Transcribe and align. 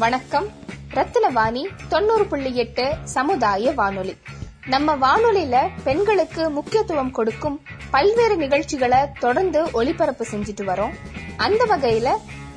வணக்கம். 0.00 0.46
ரத்தினவாணி 0.94 1.68
தொண்ணூறு 1.88 2.26
புள்ளி 2.26 2.56
எட்டு 2.56 2.94
சமுதாய 3.04 3.72
வானொலி. 3.72 4.16
நம்ம 4.66 4.96
வானொலியில 4.96 5.68
பெண்களுக்கு 5.84 6.50
முக்கியத்துவம் 6.50 7.10
கொடுக்கும் 7.10 7.60
பல்வேறு 7.90 8.36
நிகழ்ச்சிகளை 8.36 8.98
தொடர்ந்து 9.18 9.68
ஒளிபரப்பு 9.72 10.26
செஞ்சுட்டு 10.30 10.60
வரோம். 10.60 10.90
அந்த 11.36 11.64
வகையில 11.64 12.08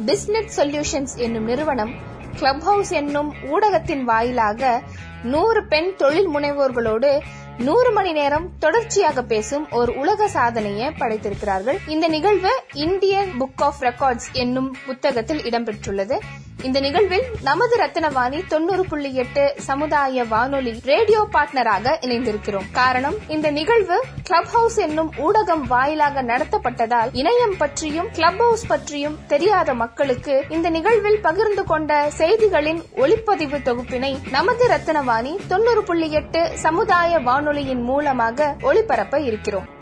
பிஸ்னஸ் 0.06 0.50
சொல்யூஷன்ஸ் 0.56 1.16
என்னும் 1.16 1.44
நிறுவனம் 1.44 1.94
கிளப் 2.36 2.62
ஹவுஸ் 2.62 2.92
என்னும் 2.92 3.34
ஊடகத்தின் 3.52 4.02
வாயிலாக 4.02 4.82
நூறு 5.24 5.68
பெண் 5.68 5.96
தொழில் 5.96 6.30
முனைவோர்களோடு 6.30 7.22
நூறு 7.58 7.92
மணி 7.92 8.12
நேரம் 8.12 8.50
தொடர்ச்சியாக 8.60 9.24
பேசும் 9.24 9.72
ஒரு 9.72 9.96
உலக 9.96 10.28
சாதனையை 10.28 10.88
படைத்திருக்கிறார்கள். 10.88 11.78
இந்த 11.88 12.08
நிகழ்வு 12.08 12.64
இந்தியன் 12.74 13.32
புக் 13.40 13.62
ஆஃப் 13.62 13.82
ரெக்கார்ட்ஸ் 13.82 14.32
என்னும் 14.32 14.76
புத்தகத்தில் 14.86 15.42
இடம்பெற்றுள்ளது. 15.42 16.20
இந்த 16.68 16.80
நிகழ்வில் 16.80 17.26
நமது 17.44 17.78
ரத்தினவாணி 17.78 18.48
தொண்ணூறு 18.48 18.86
புள்ளி 18.86 19.14
எட்டு 19.14 19.54
சமுதாய 19.58 20.24
வானொலி 20.24 20.80
ரேடியோ 20.84 21.28
பார்ட்னராக 21.34 21.96
இணைந்திருக்கிறோம். 22.02 22.68
காரணம் 22.72 23.16
இந்த 23.28 23.52
நிகழ்வு 23.52 24.04
கிளப் 24.24 24.46
ஹவுஸ் 24.46 24.78
என்னும் 24.78 25.12
ஊடகம் 25.18 25.64
வாயிலாக 25.68 26.24
நடத்தப்பட்டதால் 26.24 27.12
இணையம் 27.14 27.58
பற்றியும் 27.58 28.10
கிளப் 28.12 28.38
ஹவுஸ் 28.38 28.68
பற்றியும் 28.68 29.20
தெரியாத 29.28 29.74
மக்களுக்கு 29.74 30.44
இந்த 30.50 30.70
நிகழ்வில் 30.70 31.22
பகிர்ந்து 31.22 31.64
கொண்ட 31.64 32.10
செய்திகளின் 32.18 32.82
ஒளிப்பதிவு 32.96 33.60
தொகுப்பினை 33.70 34.14
நமது 34.32 34.68
ரத்தினவாணி 34.68 35.36
தொண்ணூறு 35.48 35.84
புள்ளி 35.84 36.12
எட்டு 36.12 36.52
சமுதாய 36.56 37.20
வானொலியின் 37.20 37.82
மூலமாக 37.82 38.56
ஒளிபரப்ப 38.62 39.20
இருக்கிறோம். 39.24 39.82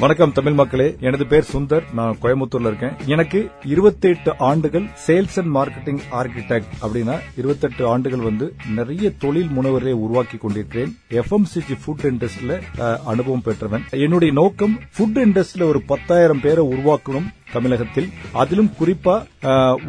வணக்கம் 0.00 0.32
தமிழ் 0.32 0.52
மக்களே. 0.52 0.96
எனது 1.00 1.26
பேர் 1.26 1.48
சுந்தர். 1.52 1.92
நான் 1.94 2.16
கோயம்புத்தூர்ல 2.22 2.66
இருக்கேன். 2.66 2.92
எனக்கு 3.06 3.50
28 3.64 4.32
ஆண்டுகள் 4.38 4.84
சேல்ஸ் 5.06 5.36
அண்ட் 5.36 5.54
மார்க்கெட்டிங் 5.54 6.00
ஆர்கிடெக்ட் 6.12 6.70
அப்படின்னா 6.82 7.18
28 7.36 7.86
ஆண்டுகள் 7.86 8.18
வந்து 8.18 8.54
நிறைய 8.74 9.10
தொழில் 9.18 9.48
முனைவரை 9.56 9.92
உருவாக்கி 9.92 10.36
கொண்டிருக்கிறேன். 10.36 10.96
எஃப்எம்சிஜி 11.10 11.78
ஃபுட் 11.84 12.02
இண்டஸ்ட்ரியில 12.02 12.60
அனுபவம் 13.04 13.42
பெற்றவன். 13.42 13.84
என்னுடைய 13.90 14.32
நோக்கம் 14.32 14.78
ஃபுட் 14.98 15.16
இண்டஸ்ட்ரியில 15.16 15.62
ஒரு 15.62 15.82
பத்தாயிரம் 15.82 16.40
பேரை 16.40 16.64
உருவாக்கணும். 16.66 17.28
தமிழகத்தில். 17.52 18.08
அதிலும் 18.42 18.70
குறிப்பா 18.80 19.16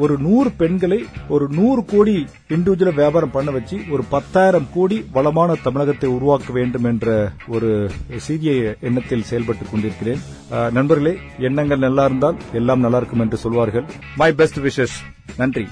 ஒரு 0.03 0.15
நூறு 0.27 0.49
பெண்களை 0.61 0.99
ஒரு 1.35 1.45
நூறு 1.59 1.81
கோடி 1.85 2.15
இண்டிவிஜுவல் 2.55 2.99
வியாபாரம் 3.01 3.35
பண்ண 3.35 3.51
வச்சு 3.57 3.77
ஒரு 3.95 4.03
பத்தாயிரம் 4.15 4.67
கோடி 4.73 4.97
வளமான 5.17 5.55
தமிழகத்தை 5.67 6.09
உருவாக்க 6.17 6.53
வேண்டும் 6.59 6.87
என்ற 6.91 7.31
ஒரு 7.47 7.69
சிறிய 8.27 8.75
எண்ணத்தில் 8.89 9.27
செயல்பட்டுக் 9.29 9.71
கொண்டிருக்கிறேன். 9.71 10.21
நண்பர்களே 10.77 11.13
எண்ணங்கள் 11.49 11.85
நல்லா 11.85 12.05
இருந்தால் 12.05 12.39
எல்லாம் 12.61 12.83
நல்லா 12.85 13.01
இருக்கும் 13.03 13.23
என்று 13.27 13.37
சொல்வார்கள். 13.45 13.87
மை 14.21 14.31
பெஸ்ட் 14.41 14.59
விஷஸ் 14.67 14.97
நன்றி. 15.37 15.65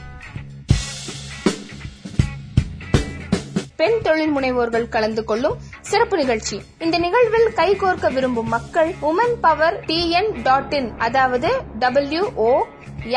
பெண் 3.80 4.02
தொழில் 4.05 4.33
முனைவோர்கள் 4.35 4.88
கலந்து 4.94 5.22
கொள்ளும் 5.30 5.58
சிறப்பு 5.89 6.16
நிகழ்ச்சி. 6.17 6.58
இந்த 6.85 6.97
நிகழ்வில் 7.05 7.47
கைகோர்க்க 7.59 8.11
விரும்பும் 8.13 8.52
மக்கள் 8.55 8.89
women 9.09 9.36
power 9.41 9.77
TN 9.89 10.31
dot 10.47 10.73
in 10.80 10.89
அதாவது 11.08 11.49
W 11.80 12.23
O 12.47 12.49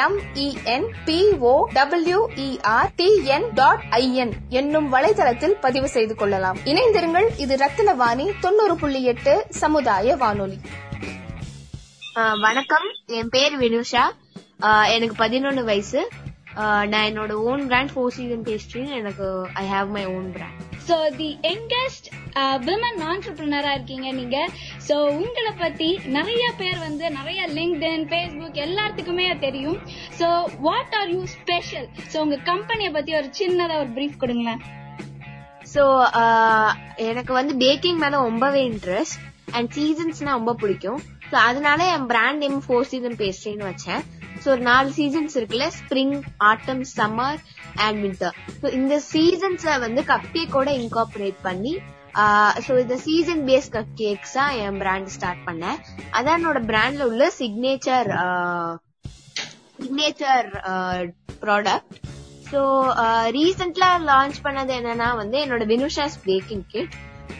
M E N 0.05 0.87
P O 1.07 1.55
W E R 1.79 2.91
TN 3.01 3.49
dot 3.55 3.85
I N 3.91 4.33
என்னும் 4.61 4.89
வலைதளத்தில் 4.93 5.57
பதிவு 5.67 5.89
செய்து 5.97 6.15
கொள்ளலாம். 6.15 6.59
இணைந்திருங்கள் 6.65 7.29
இது 7.45 7.57
ரத்தினவாணி 7.65 8.27
தொண்ணூறு 8.41 8.77
புள்ளி 8.83 9.03
எட்டு 9.13 9.35
சமுதாய 9.63 10.17
வானொலி. 10.25 10.59
வணக்கம். 12.47 12.89
என் 13.19 13.33
பேர் 13.37 13.57
வினுஷா. 13.61 14.05
எனக்கு 14.95 15.17
பதினொன்னு 15.25 15.65
வயசு. 15.71 16.01
நான் 16.91 17.06
என்னோட 17.11 17.33
own 17.50 17.62
brand 17.70 17.92
four 17.95 18.14
season 18.17 18.45
pastry 18.48 18.83
எனக்கு 19.00 19.27
I 19.62 19.64
have 19.75 19.89
my 19.97 20.05
own 20.17 20.28
brand 20.36 20.61
so 20.89 20.96
the 21.20 21.29
youngest 21.48 22.08
women 22.68 23.01
ஆண்டர்பிரினரா 23.11 23.70
இருக்கீங்க 23.77 24.08
நீங்க. 24.18 24.36
ஸோ 24.89 24.95
உங்களை 25.18 25.52
பத்தி 25.62 25.89
நிறைய 26.17 26.45
பேர் 26.61 26.79
வந்து 26.86 27.05
நிறைய 27.18 27.41
லிங்க்டின் 27.58 28.07
ஃபேஸ்புக் 28.11 28.58
எல்லாத்துக்குமே 28.67 29.27
தெரியும். 29.46 29.79
So 30.20 30.29
what 30.67 30.95
are 31.01 31.11
you 31.14 31.20
special 31.36 31.86
so 32.12 32.17
உங்க 32.24 32.39
கம்பெனியை 32.51 32.91
பத்தி 32.96 33.14
ஒரு 33.20 33.30
சின்னதா 33.41 33.77
ஒரு 33.83 33.92
பிரீஃப் 33.98 34.23
கொடுங்களேன். 34.23 34.62
ஸோ 35.74 35.85
எனக்கு 37.11 37.33
வந்து 37.41 37.55
பேக்கிங் 37.64 38.01
மேல 38.05 38.23
ரொம்பவே 38.30 38.62
இன்ட்ரெஸ்ட் 38.73 39.20
அண்ட் 39.57 39.70
சீசன்ஸ்னா 39.79 40.33
ரொம்ப 40.39 40.55
பிடிக்கும். 40.62 41.01
ஸோ 41.30 41.36
அதனால 41.51 41.80
என் 41.96 42.08
பிராண்ட் 42.12 42.42
நேம் 42.45 42.58
ஃபோர் 42.67 42.91
சீசன் 42.92 43.18
பேஸ்ட்ரின்னு 43.23 43.70
வச்சேன். 43.73 44.02
ஸோ 44.42 44.48
ஒரு 44.55 44.63
நாலு 44.69 44.91
சீசன்ஸ் 44.98 45.35
இருக்குல்ல 45.39 45.67
spring 45.79 46.14
autumn 46.51 46.85
summer 46.97 47.41
and 47.86 47.98
winter 48.05 48.36
so 48.61 48.69
இந்த 48.79 48.95
சீசன்ஸை 49.13 49.75
வந்து 49.86 50.03
கப் 50.13 50.30
கேக்கோட 50.36 50.70
இன்கார்பரேட் 50.83 51.41
பண்ணி 51.48 51.75
ஸோ 52.64 52.73
இந்த 52.80 52.97
சீசன் 53.05 53.42
பேஸ் 53.48 53.69
கப் 53.77 53.92
கேக்ஸா 54.01 54.47
என் 54.63 54.80
பிராண்ட் 54.83 55.13
ஸ்டார்ட் 55.14 55.45
பண்ணேன். 55.47 55.79
அதான் 56.17 56.39
என்னோட 56.39 56.61
பிராண்ட்ல 56.70 57.07
உள்ள 57.11 57.27
சிக்னேச்சர் 57.39 58.11
சிக்னேச்சர் 59.79 60.48
ப்ராடக்ட் 61.45 61.95
ஸோ 62.51 62.61
ரீசெண்ட்லா 63.36 63.91
லான்ச் 64.11 64.39
பண்ணது 64.47 64.73
என்னன்னா 64.80 65.09
வந்து 65.23 65.39
என்னோட 65.45 65.67
வினுஷாஸ் 65.73 66.19
பேக்கிங் 66.27 66.67
கிட் 66.74 66.95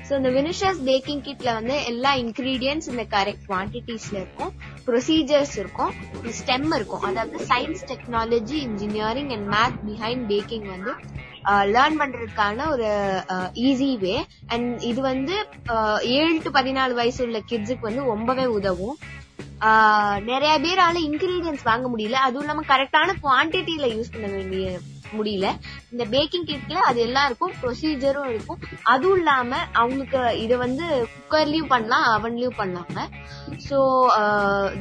ஸோ 0.09 0.13
இந்த 0.21 0.31
வினுஷாஸ் 0.39 0.81
பேக்கிங் 0.89 1.23
கிட்ல 1.27 1.51
வந்து 1.59 1.77
எல்லா 1.91 2.13
இன்கிரீடியன்ஸ் 2.23 2.89
இந்த 2.93 3.05
கரெக்ட் 3.15 3.45
குவான்டிட்டிஸ்ல 3.51 4.17
இருக்கும். 4.23 4.53
ப்ரொசீஜர்ஸ் 4.87 5.57
இருக்கும். 5.63 5.93
ஸ்டெம் 6.39 6.71
இருக்கும். 6.79 7.05
அதாவது 7.09 7.39
science 7.51 7.83
technology 7.91 8.59
engineering 8.69 9.33
and 9.37 9.49
math 9.55 9.79
behind 9.89 10.25
baking 10.33 10.69
வந்து 10.75 10.93
லேர்ன் 11.75 11.97
பண்றதுக்கான 12.01 12.67
ஒரு 12.73 12.89
ஈஸி 13.69 13.91
வே 14.05 14.15
அண்ட் 14.55 14.69
இது 14.91 15.01
வந்து 15.11 15.35
ஏழு 16.19 16.39
டு 16.45 16.51
பதினாலு 16.59 16.95
வயசு 17.01 17.21
உள்ள 17.27 17.41
கிட்ஸுக்கு 17.51 17.89
வந்து 17.89 18.05
ரொம்பவே 18.13 18.45
உதவும். 18.59 18.97
நிறைய 20.31 20.53
பேரால 20.65 20.97
இன்கிரீடியன்ஸ் 21.09 21.69
வாங்க 21.71 21.87
முடியல. 21.93 22.19
அதுவும் 22.27 22.45
இல்லாம 22.45 22.65
கரெக்டான 22.73 23.15
குவான்டிட்டியில 23.25 23.89
யூஸ் 23.97 24.13
பண்ண 24.15 24.29
வேண்டிய 24.37 24.67
முடியல. 25.19 25.47
இந்த 25.93 26.05
பேக்கிங் 26.13 26.47
கிட்ல 26.51 26.77
அது 26.91 27.01
எல்லாம் 27.07 27.27
இருக்கும் 27.29 27.55
ப்ரொசீஜரும் 27.63 28.31
இருக்கும். 28.33 28.61
அதுவும் 28.93 29.19
இல்லாம 29.21 29.51
அவங்களுக்கு 29.81 30.21
இதை 30.45 30.57
வந்து 30.65 30.85
குக்கர்லயும் 31.15 31.73
பண்ணலாம் 31.73 32.07
அவன்லயும் 32.17 32.59
பண்ணலாங்க. 32.61 33.01
So 33.69 33.79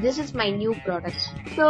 this 0.03 0.19
is 0.23 0.33
my 0.41 0.47
new 0.61 0.73
product 0.85 1.25
so 1.57 1.65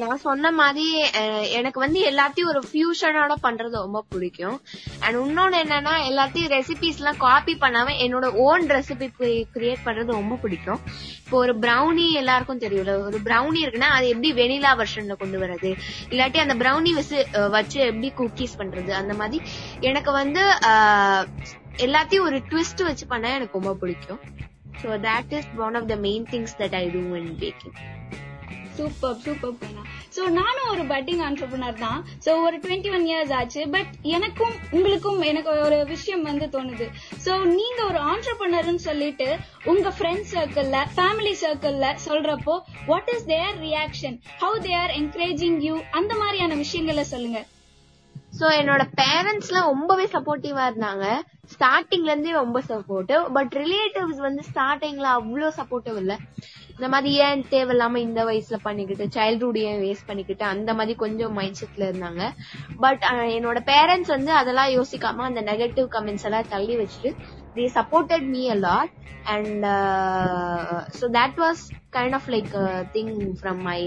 நான் 0.00 0.22
சொன்ன 0.26 0.50
மாதிரி 0.60 0.86
uh, 1.20 1.42
எனக்கு 1.58 1.78
வந்து 1.84 2.00
எல்லாத்தையும் 2.10 2.50
ஒரு 2.52 2.60
ஃபியூஷனோட 2.70 3.32
பண்றது 3.46 3.74
ரொம்ப 3.84 4.00
பிடிக்கும். 4.12 4.56
அண்ட் 5.04 5.18
இன்னொன்னு 5.22 5.58
என்னன்னா 5.64 5.94
எல்லாத்தையும் 6.10 6.52
ரெசிபிஸ் 6.56 7.00
எல்லாம் 7.02 7.20
காப்பி 7.26 7.54
பண்ணாம 7.64 7.94
என்னோட 8.06 8.26
ஓன் 8.46 8.64
ரெசிபி 8.76 9.08
கிரியேட் 9.54 9.84
பண்றது 9.86 10.18
ரொம்ப 10.20 10.36
பிடிக்கும். 10.44 10.82
இப்போ 11.24 11.36
ஒரு 11.44 11.54
ப்ரௌனி 11.64 12.06
எல்லாருக்கும் 12.22 12.62
தெரியல 12.64 12.92
ஒரு 13.08 13.18
ப்ரௌனி 13.28 13.60
இருக்குன்னா 13.64 13.90
அது 13.96 14.06
எப்படி 14.14 14.30
வெனிலா 14.40 14.72
வெர்ஷன்ல 14.82 15.16
கொண்டு 15.22 15.38
வர்றது? 15.44 15.72
இல்லாட்டி 16.12 16.40
அந்த 16.44 16.56
ப்ரௌனி 16.62 16.92
uh, 16.94 17.48
வச்சு 17.56 17.80
எப்படி 17.90 18.10
குக்கீஸ் 18.20 18.58
பண்றது? 18.60 18.72
அந்த 19.02 19.14
மாதிரி. 19.20 19.40
எனக்கு 19.90 20.12
வந்து 20.20 20.44
எல்லாத்தையும் 21.86 22.28
ஒரு 22.30 22.40
ட்விஸ்ட் 22.50 22.86
வச்சு 22.88 23.06
பண்ண 23.12 23.34
எனக்கு 23.38 23.58
ரொம்ப 23.60 23.74
பிடிக்கும். 23.82 24.22
So 24.82 24.88
that 25.08 25.34
is 25.38 25.50
one 25.66 25.76
of 25.80 25.90
the 25.92 25.96
main 26.08 26.26
things 26.34 26.56
that 26.62 26.76
I 26.82 26.84
do 26.96 27.02
in 27.22 27.34
baking 27.44 27.76
super 28.78 29.18
super 29.24 29.58
பேனா 29.58 29.82
ஸோ 30.14 30.22
நானும் 30.38 30.68
ஒரு 30.72 30.82
பட்டிங் 30.92 31.20
ஆண்டர்பிரினர் 31.26 31.76
தான். 31.84 32.00
ஸோ 32.24 32.30
ஒரு 32.46 32.56
டுவெண்ட்டி 32.64 32.90
ஒன் 32.96 33.04
இயர்ஸ் 33.10 33.32
ஆச்சு. 33.38 33.62
பட் 33.74 33.90
எனக்கும் 34.16 34.54
உங்களுக்கும் 34.76 35.20
எனக்கு 35.30 35.50
ஒரு 35.66 35.78
விஷயம் 35.92 36.24
வந்து 36.28 36.46
தோணுது. 36.54 36.86
ஸோ 37.24 37.32
நீங்க 37.58 37.80
ஒரு 37.90 38.00
ஆண்டர்பிரினர்னு 38.12 38.82
சொல்லிட்டு 38.88 39.28
உங்க 39.72 39.92
ஃப்ரெண்ட்ஸ் 39.98 40.34
சர்க்கிள்ல 40.36 40.80
ஃபேமிலி 40.96 41.34
சர்க்கிள்ல 41.44 41.88
சொல்றப்போ 42.06 42.56
what 42.90 43.10
is 43.14 43.26
their 43.32 43.56
reaction 43.66 44.18
how 44.44 44.58
they 44.66 44.74
are 44.82 44.94
encouraging 45.00 45.58
you 45.68 45.76
அந்த 46.00 46.12
மாதிரியான 46.22 46.54
விஷயங்களை 46.64 47.04
சொல்லுங்க. 47.14 47.40
சோ 48.38 48.46
என்னோட 48.60 48.82
பேரண்ட்ஸ் 49.00 49.48
எல்லாம் 49.50 49.68
ரொம்பவே 49.72 50.06
சப்போர்ட்டிவா 50.14 50.62
இருந்தாங்க. 50.70 51.04
ஸ்டார்டிங்ல 51.52 52.10
இருந்தே 52.12 52.32
ரொம்ப 52.42 52.58
சப்போர்ட்டிவ் 52.70 53.22
பட் 53.36 53.52
ரிலேட்டிவ்ஸ் 53.62 54.20
வந்து 54.26 54.42
ஸ்டார்டிங்ல 54.50 55.08
அவ்வளோ 55.18 55.48
சப்போர்ட்டிவ் 55.60 55.98
இல்ல. 56.02 56.14
இந்த 56.74 56.86
மாதிரி 56.92 57.10
ஏன் 57.26 57.42
தேவையில்லாம 57.52 58.00
இந்த 58.06 58.20
வயசுல 58.28 58.56
பண்ணிக்கிட்டு 58.62 59.04
சைல்ட்ஹுட் 59.16 59.58
ஏன் 59.68 59.80
வேஸ்ட் 59.84 60.08
பண்ணிக்கிட்டு 60.08 60.44
அந்த 60.44 60.70
மாதிரி 60.74 60.94
கொஞ்சம் 61.04 61.36
மைண்ட் 61.38 61.60
செட்ல 61.60 61.84
இருந்தாங்க. 61.90 62.22
பட் 62.84 63.04
என்னோட 63.36 63.60
பேரண்ட்ஸ் 63.72 64.14
வந்து 64.16 64.32
அதெல்லாம் 64.40 64.72
யோசிக்காம 64.78 65.26
அந்த 65.30 65.42
நெகட்டிவ் 65.52 65.88
கமெண்ட்ஸ் 65.96 66.26
எல்லாம் 66.30 66.50
தள்ளி 66.54 66.76
வச்சுட்டு 66.82 67.12
they 67.56 67.66
supported 67.78 68.26
me 68.34 68.44
allot 68.56 68.94
lot 69.34 69.64
and 69.66 71.14
that 71.18 71.38
was 71.44 71.62
kind 71.96 72.16
of 72.18 72.28
like 72.34 72.54
thing 72.96 73.12
from 73.40 73.62
a 73.74 73.78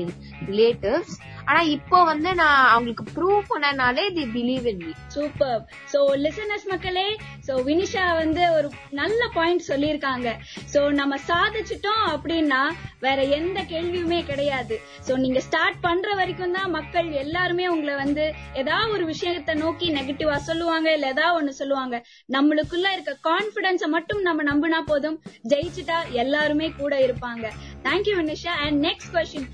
relatives 0.52 1.14
ஆனா 1.50 1.62
இப்போ 1.76 1.98
வந்து 2.12 2.30
நான் 2.42 2.62
அவங்களுக்கு 2.74 3.06
prove 3.16 3.44
பண்ணனாலே 3.52 4.06
they 4.18 4.26
believe 4.36 4.66
in 4.72 4.82
me 4.86 4.92
super 5.16 5.60
so 5.94 6.00
listeners 6.26 6.68
மக்களே 6.72 7.08
சோ 7.48 7.54
வினிஷா 7.68 8.06
வந்து 8.22 8.44
ஒரு 8.58 8.68
நல்ல 9.00 9.22
பாயிண்ட் 9.36 9.64
சொல்லியிருக்காங்க. 9.70 10.28
சோ 10.74 10.80
நம்ம 11.00 11.16
சாதிச்சிட்டோம் 11.30 12.04
அப்படின்னா 12.14 12.62
வேற 13.06 13.20
எந்த 13.38 13.60
கேள்வியுமே 13.72 14.20
கிடையாது. 14.32 14.76
சோ 15.08 15.16
நீங்க 15.24 15.40
ஸ்டார்ட் 15.48 15.80
பண்ற 15.86 16.16
வரைக்கும் 16.20 16.56
தான் 16.58 16.74
மக்கள் 16.78 17.10
எல்லாருமே 17.24 17.66
உங்களை 17.74 17.96
வந்து 18.04 18.26
ஏதாவது 18.62 18.92
ஒரு 18.98 19.06
விஷயத்த 19.14 19.56
நோக்கி 19.64 19.88
நெகட்டிவா 19.98 20.38
சொல்லுவாங்க 20.50 20.88
இல்ல 20.98 21.14
ஏதாவது 21.16 21.38
ஒண்ணு 21.40 21.54
சொல்லுவாங்க. 21.62 21.96
நம்மளுக்குள்ள 22.38 22.88
இருக்க 22.96 23.16
கான்பிடன்ஸ 23.30 23.88
மட்டும் 23.96 24.22
நம்ம 24.28 24.44
நம்பினா 24.52 24.82
போதும். 24.92 25.18
ஜெயிச்சுட்டா 25.54 26.00
எல்லாருமே 26.24 26.70
கூட 26.82 26.94
இருப்பாங்க. 27.08 27.46
Thank you 27.88 28.16
Vinisha. 28.22 28.56
And 28.66 28.80
next 28.90 29.14
question 29.16 29.50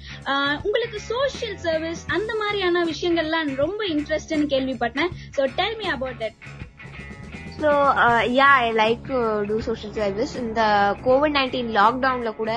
உங்களுக்கு 0.66 1.00
சோஷியல் 1.14 1.58
சர்வீஸ் 1.58 1.82
அந்த 2.18 2.32
மாதிரியான 2.42 2.84
விஷயங்கள்லாம் 2.92 3.56
ரொம்ப 3.64 3.82
இன்ட்ரெஸ்ட்னு 3.96 4.52
கேள்விப்பட்டேன். 4.56 5.14
So 5.38 5.44
tell 5.62 5.80
me 5.82 5.88
about 5.96 6.22
that 6.24 6.38
so 7.64 7.72
yeah 8.38 8.48
I 8.62 8.70
like 8.80 9.02
to 9.10 9.18
do 9.50 9.58
social 9.68 9.94
service 9.98 10.34
இந்த 10.42 10.62
கோவிட் 11.06 11.36
நைன்டீன் 11.38 11.70
லாக்டவுன்ல 11.78 12.32
கூட 12.40 12.52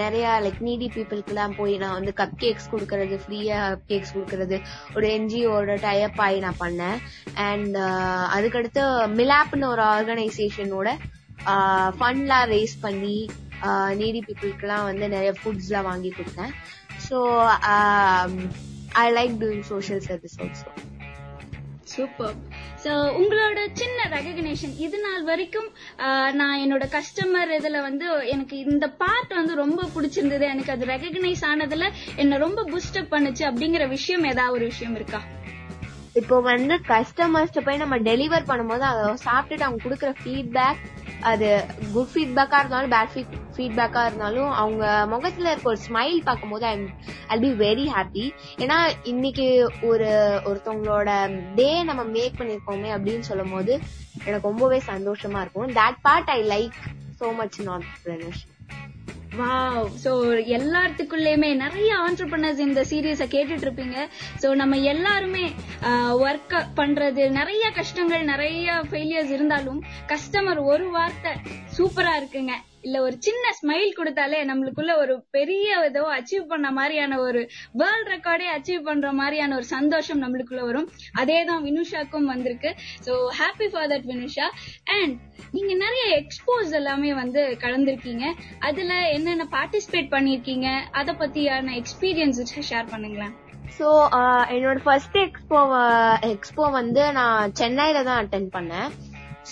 நிறைய 0.00 0.26
லைக் 0.44 0.60
நீடி 0.66 0.86
பீப்புளுக்குலாம் 0.96 1.56
போய் 1.58 1.74
நான் 1.82 1.96
வந்து 1.98 2.12
கப் 2.20 2.36
கேக்ஸ் 2.42 2.70
கொடுக்கறது 2.72 3.16
ஃப்ரீயா 3.22 3.58
கப் 3.72 3.88
கேக்ஸ் 3.92 4.14
கொடுக்கறது 4.16 4.56
ஒரு 4.96 5.06
என்ஜிஓட 5.16 5.76
டைப் 5.86 6.20
ஆகி 6.26 6.38
நான் 6.46 6.60
பண்ணேன். 6.64 6.98
அண்ட் 7.48 7.74
uh, 7.86 8.22
அதுக்கடுத்து 8.36 8.82
மிலாப்னு 9.20 9.66
ஒரு 9.74 9.84
ஆர்கனைசேஷனோட 9.96 10.88
ஃபண்ட்லாம் 11.98 12.48
ரேஸ் 12.54 12.76
பண்ணி 12.86 13.18
uh, 13.68 13.90
நீடி 14.00 14.22
பீப்புளுக்குலாம் 14.28 14.88
வந்து 14.90 15.06
நிறைய 15.16 15.32
ஃபுட்ஸ்லாம் 15.40 15.88
வாங்கி 15.90 16.12
கொடுத்தேன். 16.18 16.54
So 17.08 17.18
I 19.04 19.06
like 19.18 19.34
doing 19.42 19.64
social 19.72 20.04
service 20.08 20.36
also 20.42 20.70
super 21.92 22.34
so 22.84 22.92
உங்களோட 23.18 23.58
சின்ன 23.80 23.98
ரெகக்னேஷன் 24.14 24.72
இது 24.86 24.98
நாள் 25.04 25.22
வரைக்கும் 25.22 25.68
நான் 26.40 26.60
என்னோட 26.64 26.84
கஸ்டமர் 26.96 27.50
இதுல 27.58 27.80
வந்து 27.88 28.06
எனக்கு 28.34 28.56
இந்த 28.58 28.86
பார்ட் 29.02 29.32
வந்து 29.38 29.54
ரொம்ப 29.54 29.86
பிடிச்சிருந்தது. 29.94 30.44
எனக்கு 30.54 30.72
அது 30.74 30.84
ரெகக்னைஸ் 30.94 31.44
ஆனதுல 31.50 31.86
என்ன 32.16 32.38
ரொம்ப 32.44 32.64
பூஸ்டப் 32.70 33.12
பண்ணுச்சு 33.14 33.44
அப்படிங்கிற 33.50 33.86
விஷயம் 33.88 34.26
ஏதாவது 34.32 34.56
ஒரு 34.58 34.66
விஷயம் 34.72 34.94
இருக்கா? 34.94 35.20
இப்போ 36.20 36.36
வந்து 36.50 36.74
கஸ்டமர்ஸ்ட 36.92 37.62
போய் 37.64 37.82
நம்ம 37.84 37.96
டெலிவர் 38.10 38.48
பண்ணும்போது 38.50 38.84
அதை 38.90 39.02
சாப்பிட்டுட்டு 39.26 39.66
அவங்க 39.66 39.80
கொடுக்குற 39.86 40.12
ஃபீட்பேக் 40.20 40.82
அது 41.20 41.64
குட் 41.92 42.08
ஃபீட்பேக்கா 42.14 42.58
இருந்தாலும் 42.58 42.90
பேட் 42.90 43.26
ஃபீட்பேக்கா 43.56 44.06
இருந்தாலும் 44.06 44.50
அவங்க 44.50 45.06
முகத்துல 45.06 45.50
இருக்க 45.50 45.68
ஒரு 45.68 45.78
ஸ்மைல் 45.88 46.22
பார்க்கும்போது 46.24 46.66
I 46.66 46.86
I 47.26 47.38
be 47.40 47.48
very 47.48 47.86
happy 47.86 48.32
ஏன்னா 48.56 48.92
இன்னைக்கு 49.02 49.72
ஒரு 49.82 50.04
ஒருத்தவங்களோட 50.44 51.10
டே 51.54 51.82
நம்ம 51.82 52.02
மேக் 52.02 52.40
பண்ணிருக்கோமே 52.40 52.90
அப்படின்னு 52.92 53.20
சொல்லும் 53.20 53.50
போது 53.50 53.80
எனக்கு 54.24 54.48
ரொம்பவே 54.48 54.82
சந்தோஷமா 54.86 55.40
இருக்கும். 55.40 55.68
That 55.68 55.96
part 56.02 56.30
I 56.30 56.42
like 56.48 56.72
so 57.20 57.36
much 57.36 57.62
not 57.62 57.82
wow 59.40 59.88
so 60.04 60.12
எல்லாத்துக்குள்ளயுமே 60.58 61.50
நிறைய 61.56 61.90
ஆண்டர்பிரினர்ஸ் 61.96 62.62
இந்த 62.66 62.82
சீரியஸ 62.90 63.24
கேட்டுட்டு 63.34 63.66
இருப்பீங்க 63.66 63.96
சோ 64.42 64.54
நம்ம 64.54 64.76
எல்லாருமே 64.92 65.44
ஒர்க் 66.28 66.56
பண்றது 66.76 67.24
நிறைய 67.30 67.64
கஷ்டங்கள் 67.70 68.24
நிறைய 68.24 68.82
ஃபெயிலியர்ஸ் 68.90 69.32
இருந்தாலும் 69.32 69.82
கஸ்டமர் 70.12 70.62
ஒரு 70.72 70.88
வார்த்தை 70.90 71.32
சூப்பரா 71.78 72.14
இருக்குங்க. 72.20 72.54
இல்ல 72.86 72.96
ஒரு 73.06 73.16
சின்ன 73.26 73.44
ஸ்மைல் 73.58 73.96
கொடுத்தாலே 73.98 74.40
நம்மளுக்குள்ள 74.50 74.92
ஒரு 75.02 75.14
பெரிய 75.36 75.78
ஏதோ 75.88 76.02
அச்சீவ் 76.16 76.44
பண்ண 76.50 76.68
மாதிரியான 76.78 77.18
ஒரு 77.26 77.40
வேர்ல்ட் 77.80 78.10
ரெக்கார்டே 78.14 78.48
அச்சீவ் 78.56 78.82
பண்ற 78.88 79.08
மாதிரியான 79.20 79.54
ஒரு 79.58 79.66
சந்தோஷம் 79.76 80.22
நம்மளுக்குள்ள 80.24 80.64
வரும். 80.70 80.90
அதே 81.22 81.38
தான் 81.50 81.64
வினுஷாக்கும் 81.68 82.28
வந்திருக்கு. 82.32 82.72
So 83.06 83.14
happy 83.40 83.68
for 83.72 83.90
that 83.92 84.06
Vinusha. 84.12 84.48
And 84.98 85.16
நீங்க 85.56 85.72
நிறைய 85.84 86.04
எக்ஸ்போஸ் 86.20 86.70
எல்லாமே 86.80 87.10
வந்து 87.22 87.42
கலந்திருக்கீங்க. 87.64 88.24
அதுல 88.68 88.92
என்னென்ன 89.16 89.46
பார்ட்டிசிபேட் 89.56 90.08
பண்ணிருக்கீங்க? 90.14 90.68
அத 91.00 91.16
பத்தியான 91.24 91.74
எக்ஸ்பீரியன்ஸ் 91.80 92.40
ஷேர் 92.70 92.92
பண்ணுங்களேன். 92.94 93.34
ஸோ 93.76 93.88
என்னோட 94.54 94.78
ஃபர்ஸ்ட் 94.86 95.16
எக்ஸ்போ 95.26 95.60
எக்ஸ்போ 96.32 96.64
வந்து 96.78 97.02
நான் 97.18 97.52
சென்னையில 97.60 98.02
தான் 98.08 98.20
அட்டன் 98.22 98.48
பண்ணேன். 98.56 98.90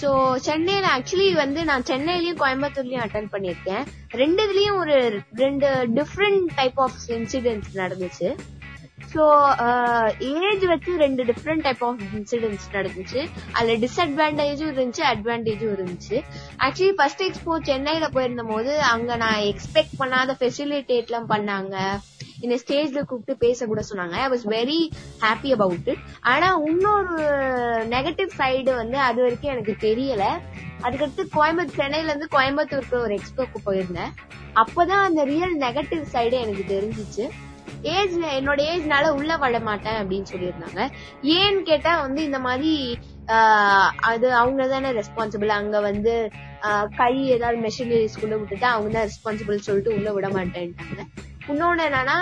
ஸோ 0.00 0.08
சென்னையில 0.46 0.86
ஆக்சுவலி 0.96 1.28
வந்து 1.42 1.60
நான் 1.70 1.86
சென்னையிலயும் 1.90 2.40
கோயம்புத்தூர்லயும் 2.40 3.04
அட்டன் 3.04 3.32
பண்ணியிருக்கேன். 3.34 3.84
ரெண்டு 4.22 4.40
இதுலயும் 4.46 4.80
ஒரு 4.82 4.96
ரெண்டு 5.44 5.68
டிஃப்ரெண்ட் 5.98 6.44
டைப் 6.58 6.80
ஆஃப் 6.84 6.98
இன்சிடென்ட்ஸ் 7.16 7.72
நடந்துச்சு. 7.82 8.28
ஸோ 9.12 9.24
ஏஜ் 10.48 10.64
வச்சு 10.70 10.92
ரெண்டு 11.02 11.22
டிஃப்ரெண்ட் 11.30 11.64
டைப் 11.66 11.82
ஆஃப் 11.88 12.02
இன்சிடென்ட்ஸ் 12.18 12.68
நடந்துச்சு. 12.76 13.20
அதுல 13.56 13.76
டிஸ்அட்வான்டேஜும் 13.84 14.72
இருந்துச்சு 14.72 15.04
அட்வான்டேஜும் 15.12 15.74
இருந்துச்சு. 15.76 16.16
ஆக்சுவலி 16.66 16.94
ஃபர்ஸ்ட் 17.00 17.24
எக்ஸ்போ 17.28 17.58
சென்னையில 17.70 18.08
போயிருந்த 18.16 18.44
போது 18.52 18.74
அங்க 18.92 19.16
நான் 19.24 19.46
எக்ஸ்பெக்ட் 19.52 19.96
பண்ணாத 20.02 20.36
ஃபெசிலிட்டேட் 20.40 21.10
எல்லாம் 21.10 21.30
பண்ணாங்க. 21.34 21.76
இந்த 22.42 22.56
ஸ்டேஜ்ல 22.56 23.02
கூப்பிட்டு 23.02 23.36
பேச 23.36 23.66
கூட 23.66 23.82
சொன்னாங்க. 23.90 24.14
I 24.14 24.28
was 24.28 24.46
very 24.48 24.78
happy 25.20 25.52
about 25.52 25.88
it 25.88 26.02
ஆனா 26.22 26.48
இன்னொரு 26.66 27.16
நெகட்டிவ் 27.88 28.30
சைடு 28.38 28.74
வந்து 28.74 28.98
அது 28.98 29.22
வரைக்கும் 29.22 29.52
எனக்கு 29.52 29.76
தெரியல. 29.80 30.24
அதுக்கடுத்து 30.82 31.22
கோயம்புத்தூர் 31.36 31.80
சென்னையில 31.82 32.10
இருந்து 32.10 32.28
கோயம்புத்தூருக்கு 32.36 32.98
ஒரு 32.98 33.14
எக்ஸ்போக்கு 33.14 33.60
போயிருந்தேன். 33.66 34.12
அப்பதான் 34.54 35.04
அந்த 35.04 35.24
ரியல் 35.24 35.56
நெகட்டிவ் 35.58 36.04
சைடு 36.12 36.36
எனக்கு 36.40 36.64
தெரிஞ்சிச்சு. 36.74 37.24
ஏஜ் 37.82 38.14
என்னோட 38.38 38.60
ஏஜ்னால 38.72 39.08
உள்ள 39.10 39.36
வர 39.36 39.60
மாட்டேன் 39.60 39.98
அப்படின்னு 40.00 40.30
சொல்லியிருந்தாங்க. 40.32 40.80
ஏன்னு 41.22 41.62
கேட்டா 41.62 42.00
வந்து 42.00 42.24
இந்த 42.24 42.38
மாதிரி 42.38 42.98
ஆஹ், 43.28 43.90
அது 44.00 44.34
அவங்க 44.34 44.66
தானே 44.68 44.90
ரெஸ்பான்சிபிள் 44.92 45.48
அங்க 45.48 45.80
வந்து 45.80 46.14
கை 46.96 47.26
ஏதாவது 47.26 47.58
மெஷினரிஸ் 47.58 48.20
குள்ள 48.20 48.34
விட்டுட்டா 48.36 48.68
அவங்க 48.74 48.90
தான் 48.92 49.08
ரெஸ்பான்சிபிள் 49.08 49.56
சொல்லிட்டு 49.58 49.94
உள்ள 49.94 50.12
விட 50.12 50.28
மாட்டேன்ட்டாங்க. 50.28 51.00
இன்னொன்னு 51.52 51.82
என்னன்னா 51.88 52.18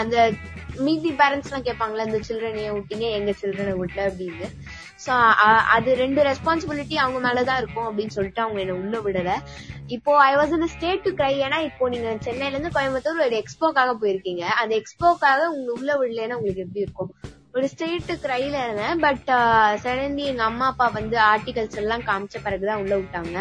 அந்த 0.00 0.16
மீதி 0.86 1.10
பேரண்ட்ஸ் 1.20 1.48
எல்லாம் 1.48 1.66
கேட்பாங்களா 1.66 2.06
இந்த 2.08 2.18
சில்ட்ரன் 2.26 2.60
ஏன் 2.64 2.76
விட்டீங்க 2.76 3.06
எங்க 3.18 3.30
சில்ட்ரனை 3.40 3.72
விட்ட 3.80 3.98
அப்படின்னு. 4.08 4.46
சோ 5.04 5.12
அது 5.74 5.90
ரெண்டு 6.00 6.20
ரெஸ்பான்சிபிலிட்டி 6.28 6.96
அவங்க 7.02 7.18
மேலதான் 7.26 7.60
இருக்கும் 7.62 7.86
அப்படின்னு 7.88 8.14
சொல்லிட்டு 8.16 8.42
அவங்க 8.44 8.60
என்ன 8.64 8.76
உள்ள 8.82 8.96
விடல. 9.06 9.32
இப்போ 9.96 10.12
I 10.28 10.32
was 10.40 10.54
in 10.56 10.72
state 10.74 11.04
to 11.06 11.10
cry 11.18 11.32
ஏன்னா 11.46 11.58
இப்போ 11.68 11.88
நீங்க 11.94 12.08
சென்னையில 12.26 12.54
இருந்து 12.54 12.72
கோயம்புத்தூர் 12.76 13.24
ஒரு 13.26 13.36
எக்ஸ்போக்காக 13.42 13.94
போயிருக்கீங்க. 14.02 14.44
அந்த 14.62 14.72
எக்ஸ்போக்காக 14.80 15.48
உங்க 15.56 15.70
உள்ள 15.78 15.90
விடலைன்னா 16.02 16.38
உங்களுக்கு 16.40 16.64
எப்படி 16.66 16.84
இருக்கும்? 16.86 17.12
ஒரு 17.56 17.68
ஸ்டேட் 17.72 18.10
கிரைல 18.24 18.56
இருந்தேன். 18.64 19.00
பட் 19.06 19.30
சடன்லி 19.84 20.24
எங்க 20.32 20.44
அம்மா 20.50 20.66
அப்பா 20.72 20.88
வந்து 20.98 21.16
ஆர்டிகல்ஸ் 21.32 21.80
எல்லாம் 21.84 22.06
காமிச்ச 22.10 22.36
பிறகுதான் 22.46 22.82
உள்ள 22.84 22.94
விட்டாங்க. 23.00 23.38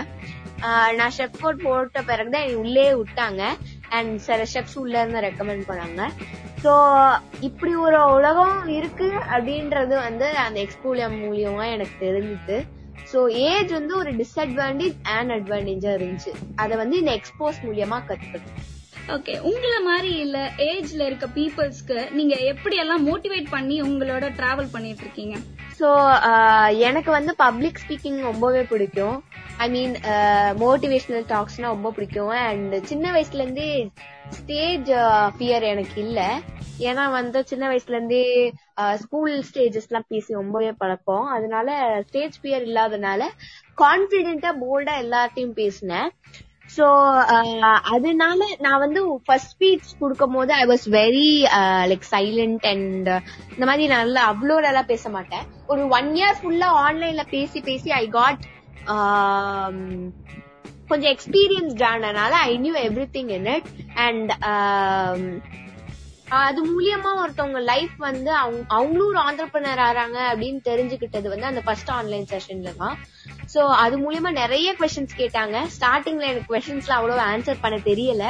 நான் 1.00 1.16
ஷெஃப் 1.18 1.40
கோட் 1.42 1.62
போட்ட 1.62 2.02
பிறகுதான் 2.02 2.42
என்னை 2.42 2.56
உள்ளே 2.56 2.88
விட்டாங்க. 2.94 3.44
அண்ட் 3.90 4.20
சில 4.20 4.42
ஷெஃப்ஸ் 4.54 4.78
உள்ள 4.82 4.96
இருந்து 5.02 5.26
ரெக்கமெண்ட் 5.28 5.64
பண்ணாங்க. 5.70 6.02
ஸோ 6.64 6.74
இப்படி 7.40 7.76
ஒரு 7.76 8.00
உலகம் 8.16 8.68
இருக்கு 8.68 9.08
அப்படின்றது 9.36 9.96
வந்து 10.08 10.28
அந்த 10.46 10.58
எக்ஸ்போலியா 10.66 11.08
மூலியமா 11.22 11.66
எனக்கு 11.76 11.96
தெரிஞ்சுது. 12.08 12.58
ஸோ 13.14 13.20
ஏஜ் 13.30 13.72
வந்து 13.72 13.94
ஒரு 13.98 14.12
டிஸ்அட்வான்டேஜ் 14.12 14.98
அண்ட் 15.18 15.32
அட்வான்டேஜா 15.32 15.94
இருந்துச்சு. 16.00 16.34
அதை 16.56 16.78
வந்து 16.78 16.98
இந்த 16.98 17.20
எக்ஸ்போஸ் 17.20 17.64
மூலியமா 17.68 18.00
கத்துக்கிட்டேன். 18.10 18.60
ஓகே 19.16 19.36
உங்களை 19.52 19.80
மாதிரி 19.82 20.12
இல்ல 20.26 20.52
ஏஜ்ல 20.58 21.06
இருக்க 21.06 21.28
பீப்புள்ஸ்க்கு 21.38 22.12
நீங்க 22.12 22.36
எப்படி 22.36 22.76
எல்லாம் 22.78 23.08
மோட்டிவேட் 23.08 23.48
பண்ணி 23.50 23.82
உங்களோட 23.82 24.26
டிராவல் 24.40 24.74
பண்ணிட்டு 24.76 25.02
இருக்கீங்க? 25.02 25.38
ஸோ 25.80 25.90
uh, 26.30 26.68
எனக்கு 26.88 27.10
வந்து 27.16 27.32
பப்ளிக் 27.42 27.82
ஸ்பீக்கிங் 27.82 28.18
ரொம்பவே 28.22 28.62
பிடிக்கும். 28.72 29.18
ஐ 29.64 29.68
மீன் 29.76 29.94
மோட்டிவேஷனல் 30.64 31.26
டாக்ஸ்னா 31.32 31.68
ரொம்ப 31.76 31.90
பிடிக்கும். 31.92 32.32
அண்ட் 32.48 32.74
சின்ன 32.90 33.06
வயசுல 33.16 33.44
இருந்தே 33.44 33.70
ஸ்டேஜ் 34.40 34.90
ஃபியர் 35.36 35.66
uh, 35.66 35.72
எனக்கு 35.74 35.98
இல்ல. 36.06 36.20
ஏன்னா 36.90 37.06
வந்து 37.12 37.40
சின்ன 37.52 37.64
வயசுல 37.72 37.98
இருந்தே 37.98 38.26
ஸ்கூல் 39.04 39.34
ஸ்டேஜஸ் 39.50 39.90
எல்லாம் 39.90 40.10
பேசி 40.14 40.40
ரொம்பவே 40.42 40.72
பழக்கம். 40.82 41.26
அதனால 41.38 41.70
ஸ்டேஜ் 42.10 42.38
ஃபியர் 42.42 42.66
இல்லாதனால 42.70 43.22
கான்பிடென்டா 43.78 44.54
போல்டா 44.64 44.96
எல்லாத்தையும் 45.06 45.58
பேசினேன். 45.62 46.10
சோ 46.76 46.86
uh, 47.36 47.78
அதனால 47.94 48.40
நான் 48.66 48.82
வந்து 48.84 49.02
ஃபர்ஸ்ட் 49.28 49.52
ஸ்பீச் 49.54 49.92
கொடுக்கும் 50.02 50.36
போது 50.38 50.52
I 50.62 50.66
was 50.72 50.86
very 50.98 51.30
like 51.92 52.06
silent 52.14 52.66
and 52.72 53.10
இந்த 53.54 53.64
மாதிரி 53.70 53.86
நல்லா 53.96 54.24
அவ்வளோ 54.32 54.58
நல்லா 54.68 54.84
பேச 54.92 55.10
மாட்டேன். 55.16 55.46
ஒரு 55.72 55.84
ஒன் 55.98 56.10
இயர் 56.20 56.40
ஃபுல்லா 56.42 56.70
ஆன்லைன்ல 56.86 57.26
பேசி 57.36 57.62
பேசி 57.70 57.92
ஐ 58.02 58.06
காட் 58.20 58.44
um, 58.96 59.80
கொஞ்சம் 60.92 61.14
experienced 61.16 61.84
ஆனனால 61.90 62.34
I 62.50 62.54
knew 62.66 62.76
everything 63.16 63.32
in 63.36 63.50
it 63.56 63.68
and 64.06 64.32
அது 66.40 66.60
மூலியமா 66.72 67.12
ஒருத்தவங்க 67.22 67.60
லைஃப் 67.70 67.94
வந்து 68.08 68.32
அவங்க 68.42 68.60
அவங்களும் 68.78 69.10
ஒரு 69.12 69.20
ஆண்டர்பனர் 69.28 69.82
ஆறாங்க 69.86 70.18
அப்படின்னு 70.32 70.60
தெரிஞ்சுக்கிட்டது 70.68 71.28
வந்து 71.34 71.50
அந்த 71.52 71.62
ஃபர்ஸ்ட் 71.66 71.92
ஆன்லைன் 71.96 72.28
செஷன்ல 72.34 72.72
தான். 72.82 72.98
சோ 73.54 73.62
அது 73.84 73.96
மூலியமா 74.04 74.32
நிறைய 74.42 74.70
கொஸ்டின்ஸ் 74.80 75.20
கேட்டாங்க. 75.22 75.58
ஸ்டார்டிங்ல 75.76 76.30
எனக்கு 76.32 76.54
கொஸ்டின்ஸ்ல 76.54 76.98
அவ்வளவு 77.00 77.24
ஆன்சர் 77.32 77.64
பண்ண 77.64 77.78
தெரியல. 77.90 78.26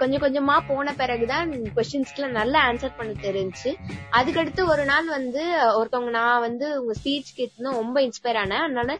கொஞ்சம் 0.00 0.22
கொஞ்சமா 0.22 0.56
போன 0.70 0.92
பிறகுதான் 0.98 1.52
கொஸ்டின்ஸ்க்குல 1.76 2.26
நல்லா 2.38 2.58
ஆன்சர் 2.68 2.96
பண்ண 2.98 3.12
தெரிஞ்சுச்சு 3.26 3.70
அதுக்கடுத்து 4.18 4.62
ஒரு 4.72 4.82
நாள் 4.90 5.06
வந்து 5.16 5.42
ஒருத்தவங்க 5.78 6.12
நான் 6.18 6.44
வந்து 6.46 6.66
உங்க 6.80 6.94
ஸ்பீச் 6.98 7.36
கேட்டு 7.38 7.76
ரொம்ப 7.80 7.96
இன்ஸ்பயர் 8.06 8.40
ஆனேன். 8.42 8.64
அதனால 8.66 8.96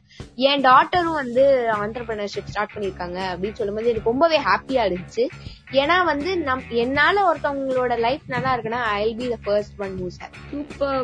என் 0.49 0.64
டாட்டரும் 0.68 1.18
வந்து 1.23 1.44
ஆண்டர்பிரினர்ஷிப் 1.82 2.50
ஸ்டார்ட் 2.52 2.75
பண்ணிருக்காங்க 2.76 3.18
அப்படின்னு 3.32 3.61
சொல்லும்போது 3.61 3.90
எனக்கு 3.92 4.12
ரொம்பவே 4.12 4.38
ஹாப்பியா 4.49 4.84
இருந்துச்சு. 4.88 5.26
ஏன்னா 5.82 5.96
வந்து 6.11 6.30
நம் 6.49 6.64
என்னால 6.84 7.23
ஒருத்தவங்களோட 7.28 7.94
லைஃப் 8.06 8.25
நல்லா 8.34 8.50
இருக்குன்னா 8.54 8.80
I 9.04 9.06
be 9.20 9.26
the 9.32 9.37
first 9.44 9.78
one 9.84 9.94
mousse 10.00 10.18
super 10.50 11.00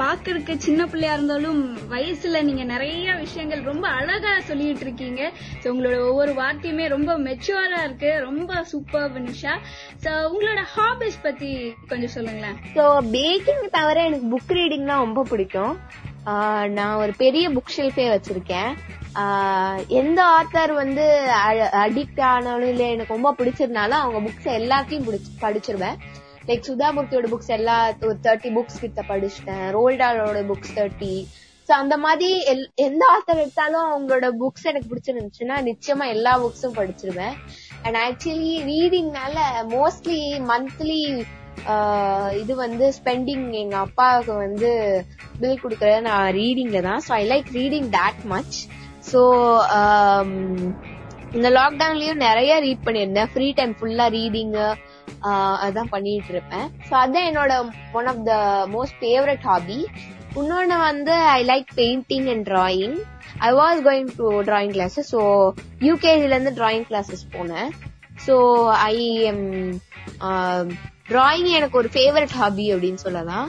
பாக்குறதுக்கு 0.00 0.56
சின்ன 0.66 0.86
பிள்ளையா 0.92 1.14
இருந்தாலும் 1.16 1.60
வயசுல 1.92 2.42
நீங்க 2.48 2.64
நிறைய 2.72 2.99
விஷயங்கள் 3.22 3.62
ரொம்ப 3.70 3.86
அழகா 3.98 4.32
சொல்லிட்டு 4.48 4.84
இருக்கீங்க. 4.86 5.22
ஸோ 5.62 5.66
உங்களோட 5.72 5.96
ஒவ்வொரு 6.10 6.32
வார்த்தையுமே 6.40 6.86
ரொம்ப 6.94 7.18
மெச்சுவரா 7.26 7.80
இருக்கு. 7.86 8.12
ரொம்ப 8.28 8.62
சூப்பர் 8.72 9.10
வினுஷா 9.16 9.54
ஸோ 10.04 10.12
உங்களோட 10.32 10.62
ஹாபிஸ் 10.76 11.18
பத்தி 11.22 11.50
கொஞ்சம் 11.88 12.14
சொல்லுங்களேன். 12.16 12.56
ஸோ 12.78 12.86
பேக்கிங் 13.16 13.66
தவிர 13.78 14.04
எனக்கு 14.10 14.30
புக் 14.36 14.54
ரீடிங்னா 14.60 14.96
ரொம்ப 15.06 15.24
பிடிக்கும். 15.32 15.74
நான் 16.78 17.00
ஒரு 17.02 17.12
பெரிய 17.24 17.44
புக் 17.56 17.76
ஷெல்ஃபே 17.76 18.06
வச்சிருக்கேன் 18.14 18.72
எந்த 20.00 20.20
ஆத்தர் 20.38 20.72
வந்து 20.80 21.04
அடிக்ட் 21.84 22.20
ஆனாலும் 22.32 22.70
இல்ல 22.72 22.84
எனக்கு 22.94 23.16
ரொம்ப 23.16 23.30
பிடிச்சிருந்தாலும் 23.38 24.02
அவங்க 24.02 24.18
புக்ஸ் 24.26 24.48
எல்லாத்தையும் 24.58 25.06
படிச்சிருவேன். 25.44 25.96
லைக் 26.48 26.68
சுதாமூர்த்தியோட 26.68 27.28
புக்ஸ் 27.32 27.52
எல்லா 27.56 27.76
ஒரு 28.08 28.18
தேர்ட்டி 28.26 28.50
புக்ஸ் 28.56 28.82
கிட்ட 28.84 29.00
படிச்சிட்டேன். 29.08 29.64
ரோல்டாலோட 29.76 30.40
புக்ஸ் 30.50 30.76
தேர்ட்டி 30.78 31.14
சோ 31.70 31.74
அந்த 31.74 31.96
மாதிரி 31.96 32.28
எல்- 32.44 32.70
எந்த 32.74 33.02
ஆத்தர் 33.10 33.40
எடுத்தாலும் 33.40 33.84
அவங்களோட 33.88 34.26
புக்ஸ் 34.40 34.64
எனக்கு 34.64 34.88
பிடிச்சிருந்துச்சுன்னா 34.90 35.56
நிச்சயமா 35.68 36.06
எல்லா 36.08 36.32
புக்ஸும் 36.38 36.76
படிச்சிருவேன். 36.76 37.34
அண்ட் 37.82 37.96
ஆக்சுவலி 37.96 38.54
ரீடிங்னால 38.70 39.36
மோஸ்ட்லி 39.68 40.18
மந்த்லி 40.48 40.98
இது 42.32 42.54
வந்து 42.54 42.94
ஸ்பெண்டிங் 42.98 43.52
எங்க 43.52 43.76
அப்பாவுக்கு 43.76 44.34
வந்து 44.34 44.70
பில் 45.40 45.62
கொடுக்கறது 45.62 46.00
நான் 46.00 46.32
ரீடிங்ல 46.32 46.82
தான். 46.82 47.00
So 47.08 47.12
I 47.12 47.28
like 47.28 47.50
reading 47.52 47.88
that 47.96 48.22
much 48.24 48.58
so 49.12 49.20
இந்த 51.32 51.48
லாக்டவுன்லயும் 51.50 52.24
நிறைய 52.26 52.60
ரீட் 52.60 52.86
பண்ணியிருந்தேன். 52.86 53.30
ஃப்ரீ 53.32 53.52
டைம் 53.52 53.76
ஃபுல்லா 53.80 54.06
ரீடிங் 54.10 54.54
அதான் 55.66 55.90
பண்ணிட்டு 55.90 56.28
இருப்பேன். 56.28 56.66
ஸோ 56.88 56.94
அதான் 56.94 57.28
என்னோட 57.30 57.52
one 57.92 58.06
of 58.06 58.24
the 58.24 58.34
most 58.72 58.98
favourite 59.00 59.42
hobby 59.42 59.78
இன்னொன்னு 60.38 60.76
வந்து 60.78 61.14
I 61.36 61.40
like 61.44 61.70
painting 61.76 62.28
and 62.32 62.44
drawing 62.50 62.96
I 63.48 63.50
was 63.52 63.80
going 63.86 64.10
to 64.16 64.26
drawing 64.48 64.74
classes 64.76 65.10
so 65.14 65.20
யூகேஜில 65.88 66.34
இருந்து 66.36 66.54
டிராயிங் 66.60 66.86
கிளாஸஸ் 66.90 67.24
போனேன். 67.34 67.70
ஸோ 68.26 68.36
ஐ 68.92 68.96
எம் 69.30 69.44
டிராயிங் 71.08 71.48
எனக்கு 71.58 71.78
ஒரு 71.78 71.90
ஃபேவரட் 71.96 72.34
ஹாபி 72.40 72.66
அப்படின்னு 72.74 73.02
சொல்லலாம். 73.06 73.48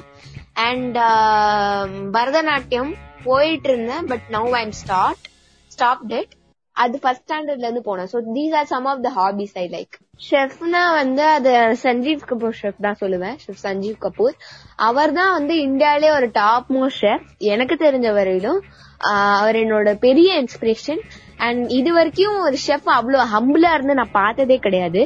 அண்ட் 0.69 0.97
um, 1.09 1.91
பரதநாட்டியம் 2.15 2.91
போயிட்டு 3.23 3.69
இருந்தேன் 3.69 4.05
but 4.05 4.25
now 4.29 4.51
I'm 4.61 4.75
start 4.81 5.25
stopped 6.07 6.33
அது 6.77 6.95
ஃபர்ஸ்ட் 7.01 7.23
ஸ்டாண்டர்ட்ல 7.23 7.67
இருந்து 7.67 7.83
போனேன். 7.87 8.09
So 8.11 8.19
these 8.35 8.53
are 8.59 8.67
some 8.67 8.85
of 8.85 9.01
the 9.01 9.11
hobbies 9.15 9.55
I 9.55 9.65
like 9.69 9.95
ஷெஃப்னா 10.21 10.83
வந்து 10.93 11.23
அது 11.29 11.51
சஞ்சீவ் 11.83 12.21
கபூர் 12.29 12.55
ஷெஃப் 12.61 12.79
தான் 12.81 12.99
சொல்லுவேன். 12.99 13.35
ஷெஃப் 13.43 13.63
சஞ்சீவ் 13.63 13.97
கபூர் 14.01 14.35
அவர் 14.87 15.13
தான் 15.13 15.33
வந்து 15.33 15.55
இந்தியாலே 15.67 16.09
ஒரு 16.17 16.29
டாப் 16.39 16.69
மோஸ்ட் 16.71 17.01
ஷெஃப் 17.01 17.25
எனக்கு 17.53 17.77
தெரிஞ்ச 17.77 18.09
வரையிலும் 18.13 18.61
ஆஹ் 19.01 19.37
அவர் 19.37 19.55
என்னோட 19.55 19.91
பெரிய 19.99 20.31
இன்ஸ்பிரேஷன் 20.41 21.01
அண்ட் 21.39 21.61
இது 21.71 21.91
வரைக்கும் 21.93 22.35
ஒரு 22.39 22.57
ஷெஃப் 22.65 22.89
அவ்வளவு 22.95 23.23
ஹம்பிளா 23.33 23.71
இருந்து 23.73 23.93
நான் 23.93 24.17
பார்த்ததே 24.17 24.57
கிடையாது. 24.59 25.01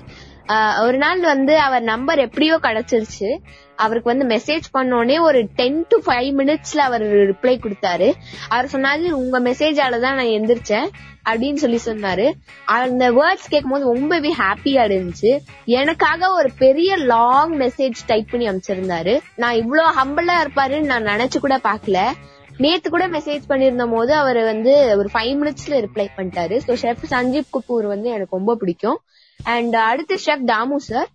ஒரு 0.86 0.98
நாள் 0.98 1.20
வந்து 1.20 1.54
அவர் 1.60 1.84
நம்பர் 1.84 2.20
எப்படியோ 2.20 2.56
கிடைச்சிருச்சு. 2.64 3.30
அவருக்கு 3.76 4.12
வந்து 4.12 4.26
மெசேஜ் 4.36 4.66
பண்ணோடனே 4.78 5.16
ஒரு 5.20 5.40
டென் 5.60 5.80
டு 5.90 5.98
ஃபைவ் 6.06 6.30
மினிட்ஸ்ல 6.40 6.82
அவர் 6.90 7.04
ரிப்ளை 7.32 7.56
கொடுத்தாரு. 7.64 8.14
அவர் 8.50 8.72
சொன்னாரு 8.74 9.12
உங்க 9.22 9.40
மெசேஜால 9.40 10.00
தான் 10.06 10.18
நான் 10.20 10.34
எந்திரிச்சேன் 10.38 10.88
அப்படின்னு 11.30 11.60
சொல்லி 11.64 11.80
சொன்னாரு. 11.86 12.26
அந்த 12.66 13.06
வேர்ட்ஸ் 13.12 13.50
கேட்கும்போது 13.50 13.92
ரொம்பவே 13.94 14.32
ஹாப்பியா 14.44 14.84
இருந்துச்சு. 14.90 15.32
எனக்காக 15.66 16.30
ஒரு 16.32 16.52
பெரிய 16.64 16.96
லாங் 17.14 17.56
மெசேஜ் 17.64 18.06
டைப் 18.06 18.32
பண்ணி 18.32 18.50
அமைச்சிருந்தாரு 18.50 19.16
நான் 19.36 19.60
இவ்வளவு 19.64 19.98
ஹம்பிளா 20.00 20.38
இருப்பாருன்னு 20.46 20.92
நான் 20.94 21.12
நினைச்சு 21.14 21.40
கூட 21.40 21.58
பாக்கல 21.70 22.00
நேத்து 22.64 22.90
கூட 22.90 23.08
மெசேஜ் 23.08 23.50
பண்ணிருந்த 23.50 23.86
போது 23.94 24.14
அவர் 24.16 24.40
வந்து 24.44 24.74
ஒரு 24.98 25.10
ஃபைவ் 25.14 25.34
மினிட்ஸ்ல 25.42 25.80
ரிப்ளை 25.86 26.06
பண்ணிட்டாரு. 26.18 26.56
ஸோ 26.68 26.74
ஷெஃப் 26.84 27.04
சஞ்சீப் 27.14 27.50
கபூர் 27.56 27.88
வந்து 27.94 28.10
எனக்கு 28.10 28.38
ரொம்ப 28.38 28.56
பிடிக்கும். 28.56 29.00
அண்ட் 29.40 29.76
uh, 29.76 29.86
அடுத்து 29.90 30.16
chef 30.26 30.46
Damu 30.52 30.78
sir 30.90 31.10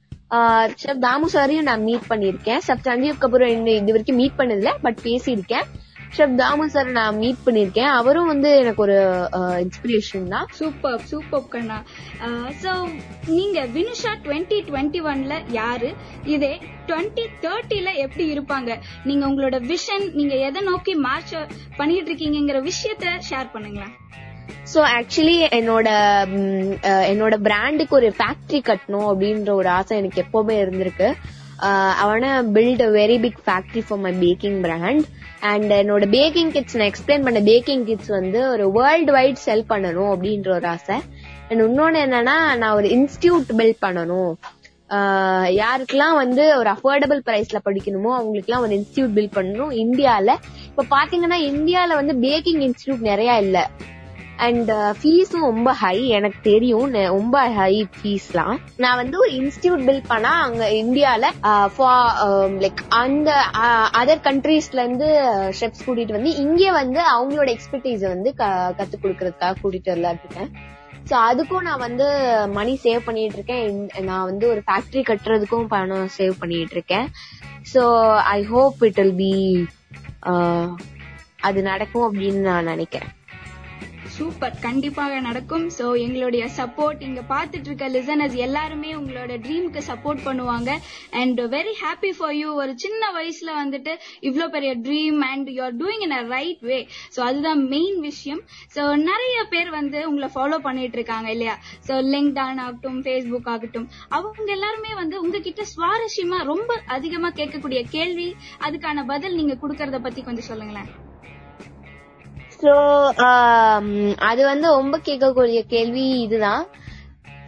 chef 0.83 1.05
Damu 1.05 1.29
சாரையும் 1.35 1.69
நான் 1.69 1.87
மீட் 1.89 2.11
பண்ணிருக்கேன் 2.11 2.61
ஷெஃப் 2.67 2.85
சஞ்சீவ் 2.89 3.21
கபூர் 3.23 3.45
இன்னும் 3.53 3.79
இது 3.81 3.95
வரைக்கும் 3.95 4.21
மீட் 4.23 4.37
பண்ணதில்ல 4.41 4.73
பட் 4.83 5.01
பேசியிருக்கேன். 5.07 5.69
ஷெஃப் 6.17 6.37
தாமு 6.41 6.65
சார் 6.75 6.89
நான் 6.99 7.19
மீட் 7.23 7.43
பண்ணிருக்கேன் 7.47 7.91
அவரும் 7.99 8.31
வந்து 8.33 8.51
எனக்கு 8.61 8.83
ஒரு 8.87 8.97
uh, 9.39 9.57
இன்ஸ்பிரேஷன் 9.65 10.27
தான். 10.35 10.47
சூப்பர் 10.61 11.03
சூப்பர் 11.11 11.49
கண்ணா. 11.49 11.79
Uh, 12.27 12.49
சோ 12.63 12.73
நீங்க 13.27 13.61
வினுஷா 13.77 14.13
டுவெண்ட்டி 14.25 14.59
டுவெண்ட்டி 14.69 15.03
ஒன்ல 15.13 15.37
யாரு? 15.61 15.91
இதே 16.35 16.53
டுவெண்ட்டி 16.89 17.27
தேர்ட்டில 17.45 17.93
எப்படி 18.07 18.27
இருப்பாங்க? 18.35 18.79
நீங்க 19.05 19.25
உங்களோட 19.27 19.59
விஷன் 19.73 20.07
நீங்க 20.19 20.37
எதை 20.49 20.63
நோக்கி 20.71 20.95
மார்ச் 21.09 21.37
பண்ணிட்டு 21.77 22.11
இருக்கீங்கிற 22.11 22.61
விஷயத்த 22.71 23.17
ஷேர் 23.31 23.55
பண்ணுங்களேன். 23.57 23.95
சோ 24.73 24.81
ஆக்சுவலி 24.97 25.37
என்னோட 25.59 25.89
என்னோட 27.13 27.35
பிராண்டுக்கு 27.47 27.95
ஒரு 28.01 28.09
ஃபேக்டரி 28.19 28.61
கட்டணும் 28.69 29.09
அப்படின்ற 29.11 29.53
ஒரு 29.61 29.69
ஆசை 29.79 29.99
எனக்கு 30.01 30.25
எப்பவுமே 30.25 30.57
இருந்திருக்கு. 30.65 31.09
I wanna 32.05 32.27
build 32.57 32.85
a 32.87 32.91
very 33.01 33.17
big 33.25 33.41
factory 33.47 33.83
for 33.87 34.03
my 34.05 34.13
baking 34.23 34.59
brand 34.67 35.05
and 35.51 35.71
என்னோட 35.81 36.05
பேக்கிங் 36.15 36.53
கிட்ஸ் 36.55 36.77
நான் 36.79 36.91
எக்ஸ்பிளைன் 36.91 37.27
பண்ண 37.27 37.41
பேக்கிங் 37.51 37.85
கிட்ஸ் 37.89 38.13
வந்து 38.19 38.41
ஒரு 38.53 38.65
வேர்ல்டு 38.79 39.13
வைட் 39.17 39.45
செல் 39.47 39.69
பண்ணணும் 39.73 40.11
அப்படின்ற 40.15 40.51
ஒரு 40.59 40.69
ஆசை. 40.75 40.97
அண்ட் 41.49 41.63
இன்னொன்னு 41.67 42.01
என்னன்னா 42.07 42.37
நான் 42.63 42.77
ஒரு 42.79 42.89
இன்ஸ்டியூட் 42.97 43.47
பில்ட் 43.59 43.81
பண்ணணும். 43.87 44.33
யாருக்கெல்லாம் 45.61 46.17
வந்து 46.21 46.45
ஒரு 46.61 46.69
அஃபோர்டபுள் 46.75 47.21
பிரைஸ்ல 47.27 47.59
படிக்கணுமோ 47.67 48.11
அவங்களுக்குலாம் 48.19 48.65
ஒரு 48.67 48.75
இன்ஸ்டியூட் 48.79 49.15
பில்ட் 49.17 49.37
பண்ணணும். 49.39 49.73
இந்தியால 49.85 50.31
இப்ப 50.71 50.87
பாத்தீங்கன்னா 50.97 51.39
இந்தியால 51.51 51.95
வந்து 52.01 52.15
பேக்கிங் 52.27 52.61
இன்ஸ்டியூட் 52.67 53.09
நிறைய 53.11 53.33
இல்ல. 53.45 53.59
அண்ட் 54.41 54.71
ஃபீஸும் 54.71 55.37
uh, 55.37 55.41
ரொம்ப 55.41 55.73
ஹை 55.73 56.09
எனக்கு 56.09 56.39
தெரியும். 56.43 56.95
நெ- 56.95 57.07
ரொம்ப 57.07 57.51
ஹை 57.51 57.89
ஃபீஸ்லாம் 58.03 58.57
நான் 58.77 58.97
வந்து 58.97 59.19
ஒரு 59.19 59.31
இன்ஸ்டியூட் 59.31 59.83
பில்ட் 59.87 60.05
பண்ணா 60.07 60.43
அங்க 60.43 60.69
இந்தியால 60.69 61.47
uh, 61.47 61.69
லைக் 61.79 62.75
um, 62.75 62.77
அந்த 62.89 63.45
uh, 63.53 63.97
அதர் 63.97 64.27
கண்ட்ரீஸ்ல 64.27 64.73
இருந்து 64.73 65.07
ஷெஃப்ஸ் 65.61 65.87
கூட்டிட்டு 65.87 66.13
வந்து 66.13 66.31
இங்க 66.31 66.73
வந்து 66.73 67.01
அவங்களோட 67.01 67.57
எக்ஸ்பர்டீஸ் 67.57 68.01
வந்து 68.01 68.35
க- 68.35 68.75
கத்து 68.79 69.05
கொடுக்கறதுக்காக 69.05 69.55
கூட்டிட்டு 69.63 69.89
வரலான்னு 69.89 70.21
இருக்கேன். 70.25 70.53
சோ 71.11 71.13
அதுக்கும் 71.13 71.61
நான் 71.61 71.79
வந்து 71.79 72.07
மணி 72.53 72.81
சேவ் 72.83 73.01
பண்ணிட்டு 73.05 73.35
இருக்கேன். 73.35 73.91
நான் 74.01 74.25
வந்து 74.25 74.49
ஒரு 74.49 74.63
ஃபேக்டரி 74.67 74.95
கட்டுறதுக்கும் 74.95 75.67
பணம் 75.67 76.09
சேவ் 76.19 76.33
பண்ணிட்டு 76.39 76.73
இருக்கேன். 76.73 77.09
So 77.75 78.15
I 78.17 78.45
hope 78.45 78.83
it 78.83 78.95
will 78.95 79.15
be 79.15 79.67
அது 81.41 81.63
நடக்கும் 81.63 82.15
அப்படின்னு 82.15 82.35
நான் 82.35 82.65
நினைக்கிறேன். 82.65 83.09
சூப்பர் 84.21 84.57
கண்டிப்பாக 84.65 85.19
நடக்கும். 85.27 85.67
சோ 85.77 85.85
எங்களுடைய 86.05 86.45
சப்போர்ட் 86.57 87.03
இங்க 87.09 87.21
பாத்துட்டு 87.33 87.69
இருக்க 87.69 87.87
லிசனர்ஸ் 87.95 88.37
எல்லாருமே 88.47 88.91
உங்களோட 89.01 89.33
ட்ரீமுக்கு 89.45 89.83
சப்போர்ட் 89.89 90.21
பண்ணுவாங்க. 90.27 90.71
And 91.21 91.41
very 91.55 91.75
happy 91.83 92.11
for 92.19 92.35
you 92.41 92.49
ஒரு 92.63 92.73
சின்ன 92.85 93.03
வயசுல 93.17 93.51
வந்துட்டு 93.61 93.93
இவ்வளோ 94.29 94.47
பெரிய 94.57 94.73
dream 94.87 95.21
and 95.31 95.51
you 95.57 95.63
are 95.69 95.77
doing 95.83 96.05
in 96.07 96.17
a 96.21 96.23
right 96.37 96.63
way 96.71 96.79
so 97.17 97.21
அதுதான் 97.29 97.63
மெயின் 97.75 97.99
விஷயம். 98.09 98.43
சோ 98.77 98.83
நிறைய 99.11 99.37
பேர் 99.55 99.71
வந்து 99.79 100.01
உங்களை 100.11 100.31
ஃபாலோ 100.37 100.59
பண்ணிட்டு 100.69 100.99
இருக்காங்க 101.01 101.31
இல்லையா? 101.37 101.57
சோ 101.89 101.97
லிங்க்டான் 102.15 102.63
ஆகட்டும் 102.67 103.01
ஃபேஸ்புக் 103.07 103.51
ஆகட்டும். 103.55 103.89
அவங்க 104.19 104.51
எல்லாருமே 104.59 104.95
வந்து 105.03 105.19
உங்ககிட்ட 105.25 105.65
சுவாரஸ்யமா 105.75 106.41
ரொம்ப 106.53 106.81
அதிகமா 106.99 107.31
கேட்கக்கூடிய 107.41 107.83
கேள்வி 107.97 108.29
அதுக்கான 108.69 109.07
பதில் 109.13 109.39
நீங்க 109.41 109.57
கொடுக்கறத 109.65 110.01
பத்தி 110.09 110.23
கொஞ்சம் 110.29 110.51
சொல்லுங்களேன். 110.51 110.91
சோ 112.63 112.73
um, 113.27 113.87
அது 114.31 114.43
வந்து 114.49 114.67
ரொம்ப 114.79 114.97
கேட்கக்கூடிய 115.07 115.61
கேள்வி 115.75 116.05
இதுதான். 116.25 116.65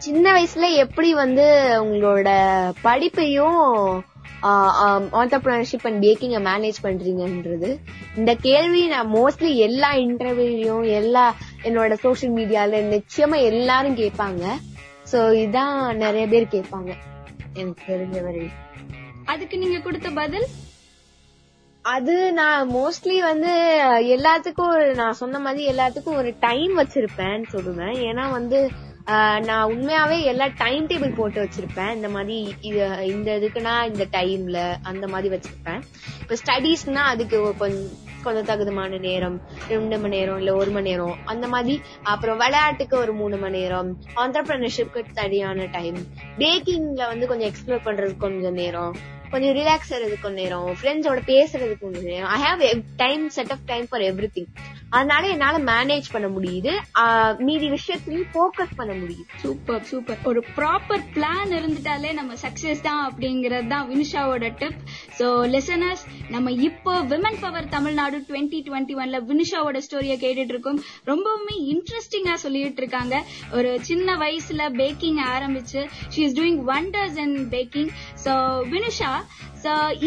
சின்ன 0.05 0.25
வயசுல 0.35 0.67
எப்படி 0.83 1.09
வந்து 1.13 1.45
உங்களோட 1.83 2.29
படிப்பையும் 2.85 3.61
ஆண்டர்பிரினர்ஷிப் 5.19 5.85
அண்ட் 5.89 6.01
பேக்கிங்க 6.05 6.39
மேனேஜ் 6.49 6.79
பண்றீங்கன்றது. 6.85 7.69
இந்த 8.19 8.31
கேள்வி 8.47 8.81
நான் 8.87 9.13
மோஸ்ட்லி 9.13 9.51
எல்லா 9.67 9.89
இன்டர்வியூலையும் 10.05 10.83
எல்லா 10.99 11.25
என்னோட 11.67 11.93
சோஷியல் 12.05 12.35
மீடியால 12.39 12.81
நிச்சயமா 12.95 13.39
எல்லாரும் 13.51 13.99
கேட்பாங்க. 14.01 14.43
சோ 15.11 15.21
இதான் 15.45 15.77
நிறைய 16.03 16.25
பேர் 16.33 16.53
கேட்பாங்க. 16.55 16.91
எனக்கு 17.61 17.83
தெரிஞ்ச 17.91 18.17
வரை 18.27 18.45
அதுக்கு 19.31 19.55
நீங்க 19.57 19.77
கொடுத்த 19.79 20.09
பதில்? 20.21 20.47
அது 21.85 22.31
நான் 22.31 22.69
மோஸ்ட்லி 22.71 23.21
வந்து 23.21 23.53
எல்லாத்துக்கும் 24.07 24.69
ஒரு 24.69 24.95
நான் 24.95 25.13
சொன்ன 25.13 25.39
மாதிரி 25.39 25.71
எல்லாத்துக்கும் 25.71 26.15
ஒரு 26.15 26.35
டைம் 26.39 26.79
வச்சிருப்பேன்னு 26.79 27.45
சொல்லுவேன். 27.51 27.95
ஏன்னா 28.03 28.31
வந்து 28.31 28.59
ஆஹ், 29.07 29.45
நான் 29.45 29.69
உண்மையாவே 29.71 30.23
எல்லா 30.23 30.47
டைம் 30.57 30.87
டேபிள் 30.87 31.15
போட்டு 31.15 31.41
வச்சிருப்பேன். 31.41 31.95
இந்த 31.95 32.09
மாதிரி 32.09 32.37
இந்த 33.05 33.31
இதுக்குன்னா 33.39 33.85
இந்த 33.85 34.07
டைம்ல 34.11 34.59
அந்த 34.83 35.07
மாதிரி 35.07 35.35
வச்சிருப்பேன். 35.35 35.81
இப்ப 36.21 36.35
ஸ்டடீஸ்னா 36.35 37.01
அதுக்கு 37.05 37.53
கொஞ்சம் 37.57 37.89
கொஞ்சம் 38.23 38.45
தகுதமான 38.45 38.99
நேரம் 38.99 39.35
ரெண்டு 39.69 39.97
மணி 39.97 40.17
நேரம் 40.17 40.37
இல்ல 40.37 40.55
ஒரு 40.55 40.71
மணி 40.71 40.89
நேரம் 40.89 41.17
அந்த 41.25 41.47
மாதிரி. 41.47 41.75
அப்புறம் 42.03 42.37
விளையாட்டுக்கு 42.37 42.97
ஒரு 42.97 43.13
மூணு 43.13 43.37
மணி 43.37 43.59
நேரம் 43.59 43.89
ஆண்டர்பிரினர்ஷிப்க்கு 44.15 45.03
சரியான 45.13 45.65
டைம் 45.71 45.99
பேக்கிங்ல 46.37 47.07
வந்து 47.07 47.27
கொஞ்சம் 47.27 47.51
எக்ஸ்ப்ளோர் 47.51 47.85
பண்றதுக்கு 47.85 48.17
கொஞ்சம் 48.17 48.53
நேரம். 48.53 48.95
கொஞ்சம் 49.33 49.55
ரிலாக்ஸ் 49.59 49.91
ஆகிறதுக்கு 49.93 50.25
கொஞ்சம் 50.25 50.41
நேரம் 50.43 50.69
ஃப்ரெண்ட்ஸோட 50.81 51.21
பேசுறதுக்கு 51.31 51.83
கொஞ்சம் 51.85 52.07
நேரம். 52.11 52.29
I 52.35 52.39
have 52.45 52.61
time 53.03 53.25
set 53.37 53.53
of 53.55 53.65
time 53.71 53.87
for 53.91 54.05
everything 54.37 54.49
அதனால 54.97 55.23
என்னால 55.35 55.55
மேனேஜ் 55.71 56.07
பண்ண 56.15 56.27
முடியுது. 56.35 56.71
மீதி 57.47 57.67
விஷயத்துலயும் 57.75 58.27
போக்கஸ் 58.37 58.75
பண்ண 58.79 58.93
முடியுது. 59.01 59.23
சூப்பர் 59.43 59.85
சூப்பர் 59.91 60.19
ஒரு 60.31 60.41
ப்ராப்பர் 60.57 61.05
பிளான் 61.15 61.53
இருந்துட்டாலே 61.59 62.11
நம்ம 62.19 62.33
சக்சஸ் 62.43 62.85
தான் 62.89 63.01
அப்படிங்கறது 63.09 63.67
தான் 63.73 63.87
வினுஷாவோட 63.91 64.49
டிப் 64.59 64.81
சோ 65.19 65.25
லிசனர்ஸ் 65.47 66.03
நம்ம 66.29 66.51
இப்போ 66.61 66.93
women 67.03 67.39
power 67.39 67.69
Tamil Nadu 67.69 68.17
twenty 68.29 68.59
twenty 68.67 68.95
ஒன்ல 68.95 69.19
வினுஷாவோட 69.25 69.79
ஸ்டோரியை 69.87 70.17
கேட்டுட்டு 70.17 70.53
இருக்கோம் 70.55 70.79
ரொம்பவுமே 71.07 71.55
இன்ட்ரெஸ்டிங்கா 71.73 72.35
சொல்லிட்டு 72.35 72.83
இருக்காங்க 72.83 73.17
ஒரு 73.53 73.71
சின்ன 73.81 74.17
வயசுல 74.17 74.65
பேக்கிங் 74.73 75.21
ஆரம்பிச்சு 75.29 75.83
she 76.09 76.21
is 76.23 76.37
doing 76.39 76.61
wonders 76.69 77.17
in 77.17 77.37
baking 77.49 77.91
so 78.25 78.33
Vinusha 78.65 79.13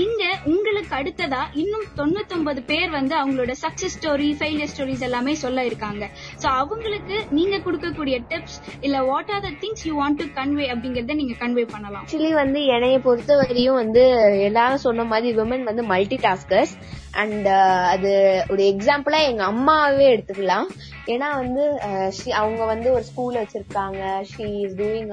இங்க 0.03 0.25
உங்களுக்கு 0.45 0.93
அடுத்ததா 0.99 1.41
இன்னும் 1.53 1.87
தொண்ணூத்தொன்பது 1.97 2.61
பேர் 2.67 2.91
வந்து 2.91 3.15
அவங்களோட 3.21 3.53
சக்சஸ் 3.63 3.95
ஸ்டோரி 3.97 4.29
ஃபெயிலியர் 4.39 4.71
ஸ்டோரிஸ் 4.73 5.05
எல்லாமே 5.09 5.35
சொல்ல 5.35 5.65
இருக்காங்க. 5.65 6.05
சோ 6.43 6.47
அவங்களுக்கு 6.63 7.17
நீங்க 7.31 7.57
கொடுக்கக்கூடிய 7.67 8.17
டிப்ஸ் 8.33 8.59
இல்ல 8.81 9.03
what 9.03 9.31
are 9.31 9.45
the 9.47 9.53
things 9.63 9.85
you 9.89 9.95
want 10.03 10.21
to 10.23 10.27
convey 10.39 10.67
அப்படிங்கறத 10.75 11.17
நீங்க 11.23 11.37
கன்வே 11.43 11.65
பண்ணலாம். 11.75 12.05
ஆக்சுவலி 12.05 12.33
வந்து 12.33 12.63
என்னைய 12.65 12.99
பொறுத்த 12.99 13.37
வரையும் 13.37 13.81
வந்து 13.83 14.05
எல்லாரும் 14.49 14.85
சொன்ன 14.87 15.05
மாதிரி 15.05 15.31
விமன் 15.41 15.69
வந்து 15.71 15.85
மல்டி 15.93 16.19
டாஸ்கர்ஸ் 16.27 16.75
அண்ட் 17.23 17.49
அது 17.95 18.13
ஒரு 18.49 18.63
எக்ஸாம்பிளா 18.73 19.21
எங்க 19.31 19.45
அம்மாவே 19.45 20.07
எடுத்துக்கலாம். 20.15 20.69
ஏன்னா 21.07 21.29
வந்து 21.43 21.65
uh, 21.89 22.31
அவங்க 22.41 22.63
வந்து 22.65 22.89
ஒரு 22.93 23.05
ஸ்கூல் 23.11 23.41
வச்சிருக்காங்க. 23.43 24.03
She 24.33 24.47
is 24.65 24.79
doing 24.81 25.13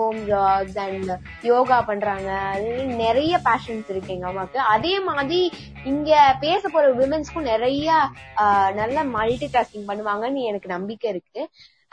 home 0.00 0.20
jobs 0.28 0.78
and 0.84 1.10
yoga 1.50 1.78
பண்றாங்க. 1.90 2.30
அது 2.52 2.68
நிறைய 3.02 3.40
பேஷன்ஸ் 3.48 3.90
இருக்கு 3.92 4.14
எங்க 4.16 4.28
அம்மாவுக்கு 4.30 4.60
அதே 4.74 4.94
மாதிரி 5.08 5.40
இங்க 5.92 6.10
பேச 6.44 6.62
போற 6.68 6.92
விமன்ஸ்க்கும் 7.02 7.50
நிறைய 7.52 7.88
நல்ல 8.80 9.04
மல்டி 9.16 9.48
டாஸ்கிங் 9.56 9.88
பண்ணுவாங்கன்னு 9.90 10.42
எனக்கு 10.50 10.68
நம்பிக்கை 10.76 11.10
இருக்கு. 11.14 11.42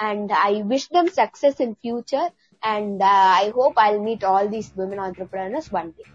And 0.08 0.32
I 0.50 0.54
wish 0.72 0.94
them 0.98 1.12
success 1.20 1.60
in 1.66 1.76
future 1.82 2.30
and 2.64 3.04
I 3.44 3.46
hope 3.60 3.80
I 3.88 3.92
meet 4.08 4.26
all 4.34 4.50
these 4.56 4.70
women 4.80 5.02
women 5.22 5.74
one 5.80 5.92
day 5.98 6.06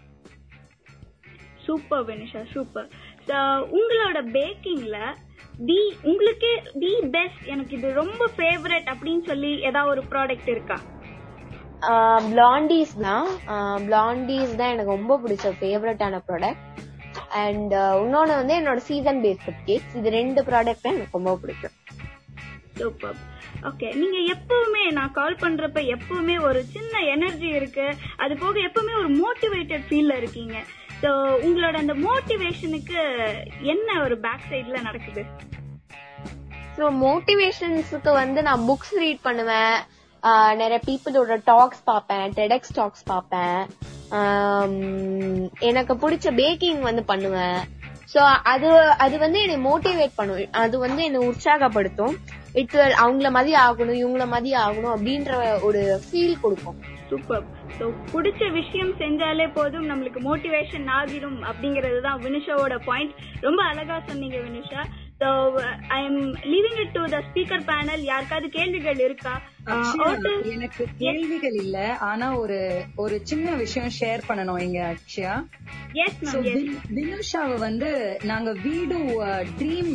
super 1.65 2.01
Vinisha 2.07 2.41
super 2.53 2.87
உங்களோட 3.77 4.17
பேக்கிங்ல 4.37 4.97
தி 5.67 5.79
உங்களுக்கு 6.11 6.49
தி 6.81 6.91
பெஸ்ட் 7.15 7.45
எனக்கு 7.53 7.75
இது 7.77 7.89
ரொம்ப 8.01 8.23
ஃபேவரட் 8.37 8.87
அப்படின்னு 8.93 9.23
சொல்லி 9.29 9.51
ஏதாவது 9.69 9.91
ஒரு 9.93 10.03
ப்ராடக்ட் 10.11 10.49
இருக்கா? 10.55 10.77
பிளாண்டிஸ் 12.31 12.95
தான் 13.07 13.27
பிளாண்டிஸ் 13.87 14.55
தான் 14.59 14.71
எனக்கு 14.73 14.95
ரொம்ப 14.97 15.17
பிடிச்ச 15.23 15.51
ஃபேவரட்டான 15.59 16.21
ப்ராடக்ட் 16.27 16.65
அண்ட் 17.43 17.73
இன்னொன்னு 18.03 18.33
வந்து 18.39 18.55
என்னோட 18.59 18.81
சீசன் 18.89 19.21
பேஸ்ட் 19.23 19.49
கேக்ஸ் 19.67 19.95
இது 19.99 20.09
ரெண்டு 20.19 20.41
ப்ராடக்ட் 20.49 20.89
எனக்கு 20.91 21.17
ரொம்ப 21.19 21.33
பிடிக்கும். 21.41 21.75
சூப்பர் 22.79 23.17
ஓகே 23.69 23.87
நீங்க 24.01 24.19
எப்பவுமே 24.35 24.83
நான் 24.97 25.13
கால் 25.17 25.41
பண்றப்ப 25.41 25.81
எப்பவுமே 25.95 26.35
ஒரு 26.47 26.59
சின்ன 26.75 27.01
எனர்ஜி 27.15 27.49
இருக்கு. 27.59 27.85
அது 28.23 28.33
போக 28.43 28.55
எப்பவுமே 28.67 28.93
ஒரு 29.01 29.09
மோட்டிவேட்டட் 29.21 29.85
ஃபீல்ல 29.89 30.15
இருக்கீங்க. 30.21 30.55
சோ 31.01 31.09
உங்களோட 31.45 31.75
அந்த 31.83 31.95
மோட்டிவேஷனுக்கு 32.05 32.99
என்ன 33.73 33.87
ஒரு 34.05 34.17
பேக் 34.25 34.47
சைடுல 34.51 34.79
நடக்குது? 34.87 35.23
ஸோ 36.77 36.85
மோட்டிவேஷன்ஸுக்கு 37.05 38.13
வந்து 38.21 38.41
நான் 38.49 38.65
புக்ஸ் 38.69 38.95
ரீட் 39.03 39.25
பண்ணுவேன். 39.27 39.77
நிறைய 40.61 40.79
பீப்புளோட 40.87 41.37
டாக்ஸ் 41.51 41.83
பார்ப்பேன் 41.89 42.27
டெடெக்ஸ் 42.39 42.75
டாக்ஸ் 42.79 43.05
பார்ப்பேன். 43.11 43.59
எனக்கு 45.69 45.93
பிடிச்ச 46.03 46.27
பேக்கிங் 46.41 46.81
வந்து 46.89 47.03
பண்ணுவேன். 47.11 47.59
ஸோ 48.13 48.21
அது 48.51 48.69
அது 49.03 49.15
வந்து 49.25 49.39
என்னை 49.45 49.57
மோட்டிவேட் 49.69 50.17
பண்ணும். 50.19 50.41
அது 50.63 50.75
வந்து 50.85 51.01
என்னை 51.07 51.21
உற்சாகப்படுத்தும். 51.29 52.15
இட் 52.61 52.75
அவங்கள 53.03 53.29
மாதிரி 53.37 53.53
ஆகணும் 53.67 53.99
இவங்கள 54.01 54.25
மாதிரி 54.33 54.51
ஆகணும் 54.65 54.93
அப்படின்ற 54.95 55.31
ஒரு 55.67 55.81
ஃபீல் 56.05 56.41
கொடுக்கும். 56.43 56.77
சூப்பர் 57.11 57.45
சோ 57.77 57.85
பிடிச்ச 58.11 58.41
விஷயம் 58.59 58.91
செஞ்சாலே 59.01 59.47
போதும் 59.57 59.87
நம்மளுக்கு 59.91 60.19
மோட்டிவேஷன் 60.29 60.87
ஆகிடும் 60.97 61.39
அப்படிங்கிறது 61.49 61.99
தான் 62.07 62.21
வினுஷாவோட 62.25 62.75
பாயிண்ட் 62.89 63.15
ரொம்ப 63.47 63.61
அழகா 63.71 63.97
சொன்னீங்க 64.09 64.37
Vinusha. 64.47 64.83
I 65.87 66.03
am 66.03 66.33
leaving 66.35 66.79
it 66.79 66.91
to 66.91 67.05
the 67.05 67.23
speaker 67.27 67.65
panel 67.65 67.99
யாருக்காவது 67.99 68.49
கேள்விகள் 68.49 68.99
இருக்கா? 68.99 69.41
அக்ஷயா, 69.65 70.43
எனக்கு 70.43 70.87
கேள்விகள் 70.97 71.53
இல்ல. 71.53 71.97
ஆனா 71.97 72.37
ஒரு 72.37 72.83
ஒரு 72.95 73.19
சின்ன 73.23 73.55
விஷயம் 73.55 73.91
ஷேர் 73.99 74.21
பண்ணணும் 74.27 74.61
இங்க 74.61 74.95
Akshaya 74.95 75.45
yes 75.93 76.23
So, 76.23 76.41
ma'am 76.41 76.43
yes 76.43 76.63
we- 76.63 76.79
வினுஷாவை 76.95 77.57
வந்து 77.57 78.19
நாங்க 78.23 78.51
வீடு 78.51 78.97
ட்ரீம் 79.59 79.91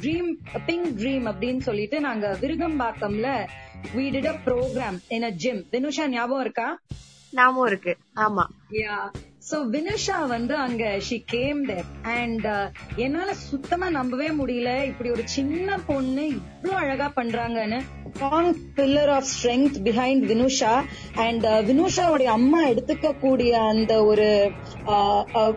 ட்ரீம் 0.00 0.30
பிங்க் 0.66 1.00
ட்ரீம் 1.00 1.26
அப்படின்னு 1.26 1.58
சொல்லிட்டு 1.58 2.00
நாங்க 2.00 2.38
விருகம்பாக்கம்ல 2.40 3.46
we 3.94 4.10
did 4.10 4.26
a 4.26 4.36
program 4.46 5.00
in 5.10 5.24
a 5.24 5.32
gym. 5.32 5.64
Vinusha 5.70 6.06
ஞாபகம் 6.06 6.40
இருக்கா? 6.40 6.78
நாமும் 7.30 7.66
இருக்கு. 7.66 7.96
ஆமா. 8.16 8.46
யா 8.70 9.10
சோ 9.42 9.56
வினுஷா 9.70 10.16
வந்து 10.28 10.54
அங்க 10.56 10.84
ஷி 11.00 11.16
கேம் 11.26 11.60
தேர் 11.66 11.86
அண்ட் 12.14 12.46
என்னால 12.96 13.30
சுத்தமா 13.44 13.86
நம்பவே 13.90 14.28
முடியல. 14.30 14.70
இப்படி 14.84 15.10
ஒரு 15.10 15.24
சின்ன 15.28 15.78
பொண்ணு 15.86 16.24
இவ்வளவு 16.28 16.80
அழகா 16.82 17.12
பண்றாங்கன்னு. 17.16 17.78
Strong 18.10 18.50
pillar 18.76 19.10
of 19.10 19.28
strength 19.30 19.76
behind 19.82 20.24
Vinusha 20.30 20.72
and 21.16 21.44
வினுஷாவுடைய 21.68 22.28
அம்மா 22.32 22.60
எடுத்துக்க 22.66 23.12
கூடிய 23.18 23.52
அந்த 23.62 23.92
ஒரு 24.04 24.28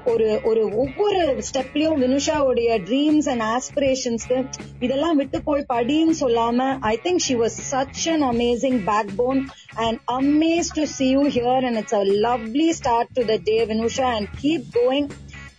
ஒரு 0.06 0.28
ஒரு 0.43 0.63
ஒவ்வொரு 0.76 1.22
ஸ்டெப்லயும் 1.48 2.00
வினுஷாவுடைய 2.04 2.69
ட்ரீம்ஸ் 2.89 3.30
அண்ட் 3.30 3.46
ஆஸ்பிரேஷன்ஸ்க்கு 3.50 4.38
இதெல்லாம் 4.80 5.15
விட்டு 5.15 5.39
போய் 5.41 5.69
படின்னு 5.74 6.15
சொல்லாம 6.19 6.69
I 6.86 6.96
think 7.04 7.24
she 7.28 7.36
was 7.36 7.58
such 7.72 8.04
an 8.08 8.26
amazing 8.32 8.80
backbone 9.15 9.41
and 9.86 10.00
amaze 10.17 10.72
to 10.74 10.86
see 10.96 11.08
you 11.10 11.24
here 11.38 11.65
and 11.65 11.82
it's 11.84 11.98
a 12.02 12.04
lovely 12.28 12.69
start 12.82 13.13
to 13.13 13.24
the 13.26 13.38
day 13.43 13.58
Vinusha 13.74 14.18
and 14.18 14.28
keep 14.38 14.64
going 14.74 15.06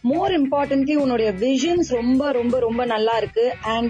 more 0.05 0.31
importantly 0.33 0.97
உன்னுடைய 1.05 1.31
visions 1.47 1.87
ரொம்ப 2.01 2.33
ரொம்ப 2.33 2.59
ரொம்ப 2.67 2.85
நல்லா 2.95 3.17
இருக்கு 3.23 3.47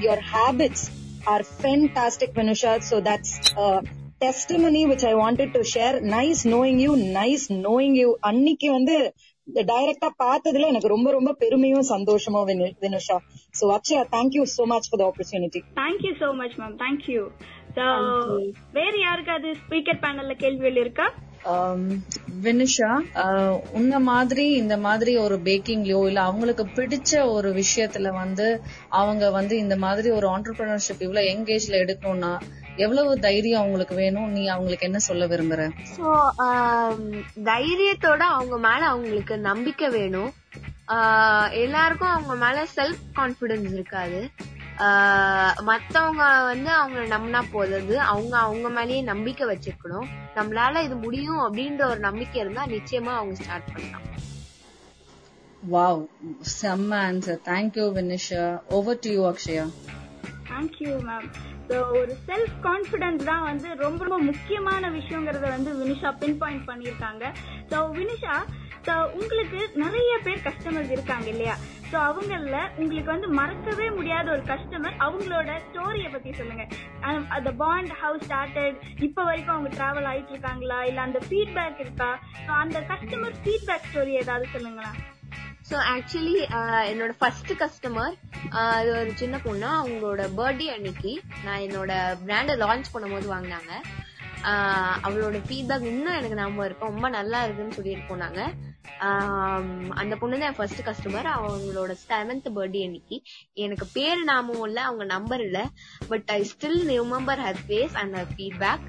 your 0.08 0.20
habits 0.34 0.82
are 1.26 1.42
fantastic 1.62 2.32
Vinusha 2.40 2.72
so 2.82 2.96
that's 3.08 3.32
a 3.58 3.68
testimony 4.20 4.82
which 4.90 5.04
I 5.04 5.14
wanted 5.14 5.48
to 5.56 5.62
share 5.72 5.94
nice 6.18 6.40
knowing 6.44 6.76
you 6.84 6.92
nice 7.20 7.44
knowing 7.64 7.94
you 8.02 8.10
அன்னைக்கு 8.30 8.68
வந்து 8.76 8.96
டைரக்டா 9.70 10.08
பார்த்ததுல 10.22 10.68
எனக்கு 10.72 10.92
ரொம்ப 10.92 11.08
ரொம்ப 11.10 11.30
பெருமையும் 11.42 11.88
சந்தோஷமும் 11.94 12.46
Vinu- 12.50 12.74
Vinusha 12.84 13.16
so 13.54 13.64
Akshaya 13.76 14.02
you 14.36 14.44
so 14.56 14.64
much 14.72 14.86
for 14.92 14.98
the 15.02 15.06
opportunity 15.10 15.60
thank you 15.80 16.12
so 16.22 16.28
much 16.40 16.56
ma'am 16.62 16.76
thank you 16.84 17.22
so 17.78 17.84
வேற 18.78 18.92
யாருக்காவது 19.06 19.50
ஸ்பீக்கர் 19.64 20.00
பேனல்ல 20.06 20.36
கேள்விகள் 20.44 20.80
இருக்கா 20.84 21.08
வினுஷா 22.42 22.90
ஆஹ், 23.14 23.60
உன்ன 23.72 23.98
மாதிரி 24.00 24.52
இந்த 24.54 24.76
மாதிரி 24.78 25.16
ஒரு 25.16 25.36
பேக்கிங்லயோ 25.38 26.06
இல்ல 26.06 26.20
அவங்களுக்கு 26.20 26.64
பிடிச்ச 26.76 27.26
ஒரு 27.28 27.52
விஷயத்துல 27.52 28.12
வந்து 28.14 28.46
அவங்க 28.90 29.30
வந்து 29.30 29.56
இந்த 29.56 29.76
மாதிரி 29.76 30.10
ஒரு 30.10 30.28
ஆண்டர்பிரினர்ஷிப் 30.28 31.02
இவ்வளவு 31.02 31.28
எங்கேஜ்ல 31.28 31.82
எடுக்கணும்னா 31.82 32.32
எவ்வளவு 32.76 33.18
தைரியம் 33.18 33.60
அவங்களுக்கு 33.60 33.94
வேணும்? 33.94 34.30
நீ 34.30 34.46
அவங்களுக்கு 34.46 34.86
என்ன 34.86 34.98
சொல்ல 34.98 35.26
விரும்புற? 35.26 35.64
சோ 35.92 36.06
தைரியத்தோட 37.44 38.22
அவங்க 38.30 38.58
மேல 38.58 38.86
அவங்களுக்கு 38.86 39.38
நம்பிக்கை 39.40 39.88
வேணும். 39.90 40.32
ஆஹ் 40.88 41.50
எல்லாருக்கும் 41.60 42.08
அவங்க 42.08 42.34
மேல 42.36 42.66
செல்ஃப் 42.76 43.04
கான்பிடன்ஸ் 43.16 43.72
இருக்காது. 43.72 44.18
மத்தவங்க 45.68 46.22
வந்து 46.44 46.70
அவங்க 46.72 47.00
நம்பினா 47.14 47.40
போதாது. 47.52 48.00
அவங்க 48.02 48.34
அவங்க 48.38 48.68
மேலயே 48.70 49.02
நம்பிக்கை 49.02 49.46
வச்சிருக்கணும் 49.46 50.08
நம்மளால 50.36 50.82
இது 50.82 50.96
முடியும் 50.96 51.42
அப்படின்ற 51.44 51.82
ஒரு 51.86 52.00
நம்பிக்கை 52.00 52.40
இருந்தா 52.40 52.64
நிச்சயமா 52.66 53.12
அவங்க 53.16 53.34
ஸ்டார்ட் 53.34 53.72
பண்ணலாம். 53.72 54.06
வாவ் 55.62 56.00
செம்ம 56.60 56.90
answer 57.08 57.42
thank you 57.46 57.84
Vinusha 57.98 58.42
over 58.78 58.98
to 58.98 59.10
you 59.10 59.22
Akshaya 59.30 59.66
thank you 60.48 60.92
ma'am 61.06 61.28
so 61.68 61.76
ஒரு 62.00 62.12
செல்ஃப் 62.26 62.56
கான்பிடன்ஸ் 62.66 63.22
தான் 63.24 63.42
வந்து 63.42 63.68
ரொம்ப 63.74 64.00
ரொம்ப 64.04 64.18
முக்கியமான 64.24 64.90
விஷயங்கறத 64.90 65.46
வந்து 65.48 65.70
வினிஷா 65.80 66.10
பின் 66.22 66.38
பாயிண்ட் 66.38 66.66
பண்ணியிருக்காங்க. 66.70 67.24
ஸோ 67.70 67.78
வினிஷா 67.96 68.36
ஸோ 68.86 68.94
உங்களுக்கு 69.12 69.60
நிறைய 69.76 70.12
பேர் 70.24 70.44
கஸ்டமர்ஸ் 70.48 70.90
இருக்காங்க 70.90 71.28
இல்லையா? 71.28 71.54
ஸோ 71.94 72.00
அவங்கள 72.10 72.60
உங்களுக்கு 72.82 73.10
வந்து 73.12 73.28
மறக்கவே 73.38 73.84
முடியாத 73.96 74.26
ஒரு 74.34 74.42
கஸ்டமர் 74.48 74.94
அவங்களோட 75.06 75.50
ஸ்டோரிய 75.66 76.06
பத்தி 76.14 76.30
சொல்லுங்க. 76.38 76.64
அந்த 77.36 77.50
பாண்ட் 77.60 77.92
ஹவுஸ் 78.00 78.24
ஸ்டார்டட் 78.26 78.78
இப்போ 79.06 79.20
வரைக்கும் 79.28 79.54
அவங்க 79.54 79.70
டிராவல் 79.76 80.08
ஆயிட்டு 80.12 80.32
இருக்காங்களா? 80.34 80.78
இல்ல 80.88 81.00
அந்த 81.08 81.20
ஃபீட்பேக் 81.26 81.78
இருக்கா? 81.84 82.10
ஸோ 82.46 82.50
அந்த 82.62 82.80
கஸ்டமர் 82.90 83.36
ஃபீட்பேக் 83.44 83.86
ஸ்டோரி 83.90 84.14
ஏதாவது 84.22 84.48
சொல்லுங்களேன். 84.56 84.98
ஸோ 85.70 85.76
ஆக்சுவலி 85.94 86.34
என்னோட 86.90 87.12
ஃபர்ஸ்ட் 87.20 87.54
கஸ்டமர் 87.62 88.16
அது 88.64 88.90
ஒரு 89.00 89.14
சின்ன 89.22 89.36
பொண்ணு. 89.46 89.70
அவங்களோட 89.80 90.26
பர்த்டே 90.40 90.68
அன்னைக்கு 90.76 91.14
நான் 91.46 91.64
என்னோட 91.68 91.92
பிராண்டை 92.26 92.56
லான்ச் 92.64 92.94
பண்ணும்போது 92.96 93.28
வாங்கினாங்க. 93.36 93.72
அவளோட 95.06 95.36
ஃபீட்பேக் 95.48 95.90
இன்னும் 95.94 96.18
எனக்கு 96.20 96.38
ஞாபகம் 96.42 96.68
இருக்கும் 96.68 96.92
ரொம்ப 96.94 97.08
நல்லா 97.20 97.38
இருக்குன்னு 97.44 97.78
சொல்லிட்டு 97.80 98.10
போனாங்க. 98.12 98.42
அந்த 100.00 100.14
பொண்ணு 100.20 100.36
தான் 100.42 100.56
ஃபர்ஸ்ட் 100.58 100.82
கஸ்டமர் 100.88 101.28
அவங்களோட 101.36 101.92
செவன்த் 102.08 102.48
பர்த்டே 102.56 102.82
அன்னைக்கு. 102.86 103.16
எனக்கு 103.64 103.86
பேர் 103.96 104.22
நாமும் 104.30 104.64
இல்ல 104.68 104.80
அவங்க 104.88 105.06
நம்பர் 105.14 105.44
இல்ல. 105.48 105.60
But 106.12 106.30
I 106.36 106.40
still 106.52 106.80
remember 106.92 107.42
her 107.46 107.62
face 107.66 107.96
and 108.02 108.16
her 108.20 108.32
feedback 108.36 108.86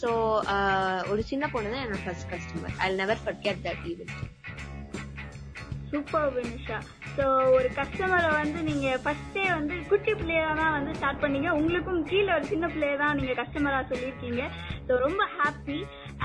so 0.00 0.10
ஒரு 1.10 1.22
சின்ன 1.30 1.44
பொண்ணு 1.54 1.74
தான் 1.74 1.84
என்னோட 1.84 2.02
first 2.06 2.30
customer 2.32 2.74
I 2.86 2.88
never 3.02 3.22
forget 3.26 3.62
that 3.66 3.84
event 3.92 4.16
super 5.90 6.30
Vinisha 6.36 6.78
so 7.16 7.24
ஒரு 7.56 7.68
கஸ்டமரை 7.76 8.30
வந்து 8.40 8.60
நீங்க 8.68 8.86
ஃபர்ஸ்டே 9.04 9.44
வந்து 9.58 9.74
குட்டி 9.90 10.12
பிள்ளையா 10.20 10.48
தான் 10.60 10.74
வந்து 10.76 10.92
ஸ்டார்ட் 10.96 11.22
பண்ணீங்க. 11.22 11.48
உங்களுக்கும் 11.58 12.02
கீழே 12.10 12.30
ஒரு 12.38 12.46
சின்ன 12.52 12.66
பிள்ளைய 12.72 12.96
தான் 13.02 13.16
நீங்க 13.18 13.34
கஸ்டமரா 13.40 13.78
சொல்லியிருக்கீங்க. 13.92 14.42
ஸோ 14.88 14.92
ரொம்ப 15.04 15.22
ஹாப்பி 15.36 15.78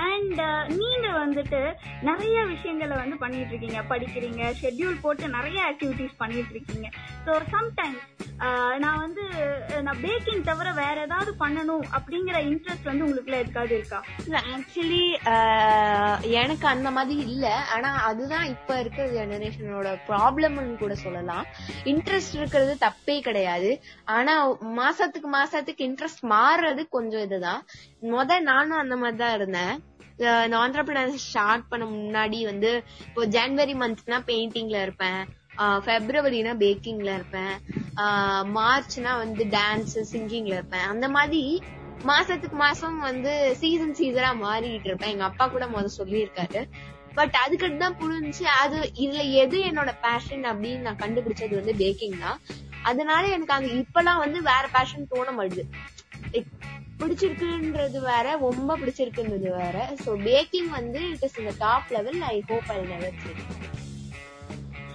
அண்ட் 0.08 0.40
uh, 0.42 0.64
நீங்க 0.80 1.08
வந்துட்டு 1.24 1.62
நிறைய 2.02 2.38
விஷயங்களை 2.46 2.96
வந்து 2.98 3.18
பண்ணிட்டு 3.18 3.52
இருக்கீங்க 3.54 3.80
படிக்கிறீங்க 3.90 4.42
ஷெட்யூல் 4.62 5.02
போட்டு 5.02 5.26
நிறைய 5.30 5.60
ஆக்டிவிட்டிஸ் 5.72 6.16
பண்ணிட்டு 6.18 6.54
இருக்கீங்க 6.56 6.88
ஸோ 7.26 7.32
சம்டைம்ஸ் 7.54 8.06
uh, 8.46 8.72
நான் 8.84 9.02
வந்து 9.06 9.24
நான் 9.82 10.02
பேக்கிங் 10.06 10.48
தவிர 10.50 10.68
வேற 10.74 10.96
ஏதாவது 11.02 11.32
பண்ணணும் 11.44 11.86
அப்படிங்கிற 11.98 12.38
இன்ட்ரெஸ்ட் 12.50 12.90
வந்து 12.90 13.06
உங்களுக்குள்ள 13.06 13.40
இருக்காது 13.40 13.74
இருக்கா? 13.80 14.00
ஆக்சுவலி 14.56 15.04
uh, 15.34 16.16
எனக்கு 16.42 16.68
அந்த 16.68 16.90
மாதிரி 16.92 17.22
இல்ல. 17.28 17.48
ஆனா 17.76 17.92
அதுதான் 18.10 18.46
இப்ப 18.46 18.80
இருக்கிற 18.80 19.06
ஜெனரேஷனோட 19.18 19.92
ப்ராப்ளம்னு 20.10 20.76
கூட 20.78 20.96
சொல்லலாம். 20.96 21.46
இன்ட்ரெஸ்ட் 21.86 22.36
இருக்கிறது 22.36 22.74
தப்பே 22.88 23.18
கிடையாது. 23.22 23.72
ஆனா 24.18 24.36
மாசத்துக்கு 24.82 25.32
மாசத்துக்கு 25.40 25.88
இன்ட்ரெஸ்ட் 25.90 26.26
மாறுறது 26.36 26.84
கொஞ்சம் 26.90 27.26
இதுதான். 27.28 27.62
முத 28.12 28.40
நானும் 28.52 28.82
அந்த 28.84 28.96
மாதிரி 28.96 29.18
தான் 29.18 29.38
இருந்தேன். 29.40 29.74
இந்த 30.22 30.58
ஆண்டர்பிரினர் 30.58 31.14
ஸ்டார்ட் 31.22 31.68
பண்ண 31.68 31.86
முன்னாடி 31.94 32.40
வந்து 32.44 32.72
இப்போ 33.06 33.22
ஜான்வரி 33.28 33.74
மந்த்னா 33.76 34.18
பெயிண்டிங்ல 34.28 34.82
இருப்பேன். 34.82 35.22
பிப்ரவரினா 35.86 36.52
பேக்கிங்ல 36.64 37.10
இருப்பேன். 37.14 37.54
ஆஹ் 37.96 38.44
மார்ச்னா 38.58 39.12
வந்து 39.18 39.44
டான்ஸ் 39.56 39.96
சிங்கிங்ல 40.12 40.54
இருப்பேன். 40.58 40.86
அந்த 40.94 41.10
மாதிரி 41.10 41.42
மாசத்துக்கு 42.06 42.58
மாசம் 42.62 43.00
வந்து 43.00 43.32
சீசன் 43.60 43.96
சீசனா 44.00 44.30
மாறிட்டு 44.44 44.90
இருப்பேன். 44.90 45.10
எங்க 45.10 45.24
அப்பா 45.24 45.48
கூட 45.48 45.66
முத 45.66 45.90
சொல்லியிருக்காரு. 45.98 46.62
பட் 47.14 47.36
அதுக்கிட்ட 47.44 47.78
தான் 47.78 47.98
புரிஞ்சு 48.02 48.46
அது 48.64 48.78
இதுல 49.06 49.24
எது 49.44 49.58
என்னோட 49.70 49.94
பேஷன் 50.06 50.46
அப்படின்னு 50.52 50.86
நான் 50.88 51.02
கண்டுபிடிச்சது 51.04 51.56
வந்து 51.56 51.76
பேக்கிங் 51.84 52.20
தான். 52.20 52.40
அதனால 52.84 53.24
எனக்கு 53.28 53.54
அந்த 53.54 53.72
இப்பெல்லாம் 53.82 54.24
வந்து 54.26 54.42
வேற 54.42 54.64
பேஷன் 54.78 55.10
தோண 55.10 55.32
மாட்டுது. 55.32 55.66
பிடிச்சிருக்குன்றது 57.02 58.00
வேற 58.12 58.26
ரொம்ப 58.48 58.78
பிடிச்சிருக்குன்றது 58.82 59.50
வேற. 59.62 59.78
சோ 60.04 60.12
பேக்கிங் 60.28 60.72
வந்து 60.80 61.02
இட் 61.14 61.26
இஸ் 61.28 61.40
இந்த 61.44 61.54
top 61.66 61.94
level 61.98 62.20
I 62.34 62.38
hope 62.52 62.72
I 62.78 62.82
never 62.94 63.18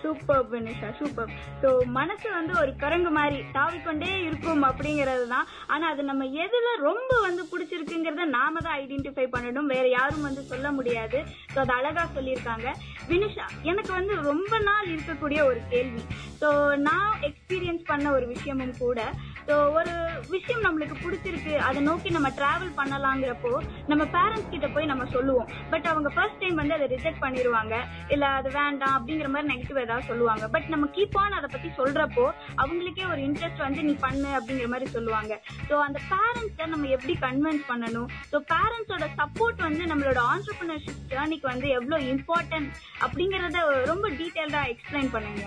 super 0.01 0.43
Vinisha 0.51 0.89
super 0.99 1.31
so 1.63 1.69
மனசு 1.97 2.27
வந்து 2.37 2.53
ஒரு 2.63 2.73
கரங்கு 2.83 3.11
மாதிரி 3.17 3.39
தாவிக்கொண்டே 3.57 4.11
இருக்கும் 4.27 4.63
அப்படிங்கிறது 4.69 5.25
தான் 5.33 5.49
ஆனா 5.73 5.85
அது 5.93 6.03
நம்ம 6.03 6.25
எதுல 6.45 6.75
ரொம்ப 6.89 7.13
வந்து 7.27 7.43
பிடிச்சிருக்குங்கிறத 7.53 8.27
நாம 8.37 8.61
தான் 8.61 8.77
ஐடென்டிஃபை 8.83 9.27
பண்ணணும். 9.35 9.71
வேற 9.75 9.87
யாரும் 9.89 10.27
வந்து 10.29 10.43
சொல்ல 10.53 10.71
முடியாது. 10.71 11.19
ஸோ 11.53 11.59
அது 11.65 11.75
அழகா 11.79 12.05
சொல்லியிருக்காங்க. 12.17 12.69
வினிஷா 13.09 13.47
எனக்கு 13.63 13.93
வந்து 13.93 14.15
ரொம்ப 14.31 14.59
நாள் 14.59 14.93
இருக்கக்கூடிய 14.95 15.43
ஒரு 15.51 15.61
கேள்வி. 15.73 16.05
ஸோ 16.41 16.49
நான் 16.89 17.13
எக்ஸ்பீரியன்ஸ் 17.29 17.85
பண்ண 17.91 18.07
ஒரு 18.17 18.27
விஷயமும் 18.35 18.75
கூட. 18.85 19.01
ஸோ 19.49 19.57
ஒரு 19.79 19.93
விஷயம் 20.35 20.63
நம்மளுக்கு 20.67 20.97
பிடிச்சிருக்கு 21.03 21.53
அதை 21.67 21.81
நோக்கி 21.89 22.09
நம்ம 22.17 22.29
டிராவல் 22.39 22.73
பண்ணலாங்கிறப்போ 22.79 23.53
நம்ம 23.91 24.03
பேரண்ட்ஸ் 24.17 24.51
கிட்ட 24.55 24.69
போய் 24.75 24.91
நம்ம 24.93 25.05
சொல்லுவோம். 25.17 25.51
பட் 25.73 25.87
அவங்க 25.93 26.09
ஃபர்ஸ்ட் 26.17 26.41
டைம் 26.43 26.61
வந்து 26.61 26.77
அதை 26.77 26.87
ரிஜெக்ட் 26.95 27.23
பண்ணிடுவாங்க 27.25 27.75
இல்ல 28.15 28.25
அது 28.39 28.51
வேண்டாம் 28.59 28.97
அப்படிங்கிற 28.99 29.29
மாதிரி 29.35 29.51
நெகட்டிவ் 29.53 29.83
ஏதாவது 29.85 30.09
சொல்லுவாங்க. 30.11 30.45
பட் 30.55 30.69
நம்ம 30.75 30.89
கீப் 30.97 31.19
ஆன் 31.23 31.37
அதை 31.39 31.51
பத்தி 31.55 31.71
சொல்றப்போ 31.81 32.27
அவங்களுக்கே 32.63 33.07
ஒரு 33.13 33.23
இன்ட்ரெஸ்ட் 33.29 33.65
வந்து 33.67 33.83
நீ 33.89 33.95
பண்ணு 34.07 34.31
அப்படிங்கிற 34.39 34.69
மாதிரி 34.75 34.89
சொல்லுவாங்க. 34.97 35.33
ஸோ 35.69 35.77
அந்த 35.87 36.01
பேரண்ட்ஸை 36.13 36.69
நம்ம 36.75 36.91
எப்படி 36.97 37.17
கன்வின்ஸ் 37.27 37.65
பண்ணணும்? 37.73 38.09
ஸோ 38.33 38.39
பேரண்ட்ஸோட 38.55 39.09
சப்போர்ட் 39.21 39.63
வந்து 39.69 39.85
நம்மளோட 39.93 40.21
ஆண்டர்பிரினர்ஷிப் 40.35 41.07
ஜேர்னிக்கு 41.15 41.49
வந்து 41.53 41.69
எவ்வளவு 41.79 42.11
இம்பார்ட்டன்ட் 42.15 42.71
அப்படிங்கறத 43.07 43.65
ரொம்ப 43.93 44.07
டீட்டெயில்டா 44.21 44.65
எக்ஸ்பிளைன் 44.75 45.13
பண்ணுங்க. 45.17 45.47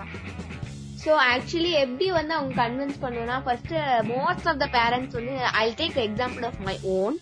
ஸோ 0.99 1.11
ஆக்சுவலி 1.29 1.71
எப்படி 1.83 2.07
வந்து 2.11 2.33
அவங்க 2.37 2.53
கன்வின்ஸ் 2.61 3.03
பண்ணுவோம்னா 3.03 3.37
first 3.45 3.73
most 4.11 4.47
of 4.51 4.61
the 4.63 4.67
parents 4.73 5.17
வந்து 5.19 5.35
I 5.61 5.67
take 5.79 5.99
example 6.07 6.47
of 6.49 6.59
my 6.67 6.75
own 6.97 7.17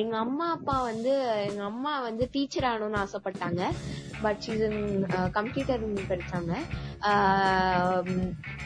எங்க 0.00 0.14
அம்மா 0.24 0.46
அப்பா 0.54 0.76
வந்து 0.88 1.12
எங்க 1.46 1.62
அம்மா 1.64 1.92
வந்து 2.06 2.24
டீச்சர் 2.32 2.66
ஆகணும்னு 2.70 2.98
ஆசைப்பட்டாங்க. 3.02 3.60
பட் 4.24 4.44
இஸ் 4.52 4.64
கம்ப்யூட்டர் 5.36 5.82
படிச்சாங்க. 6.10 6.52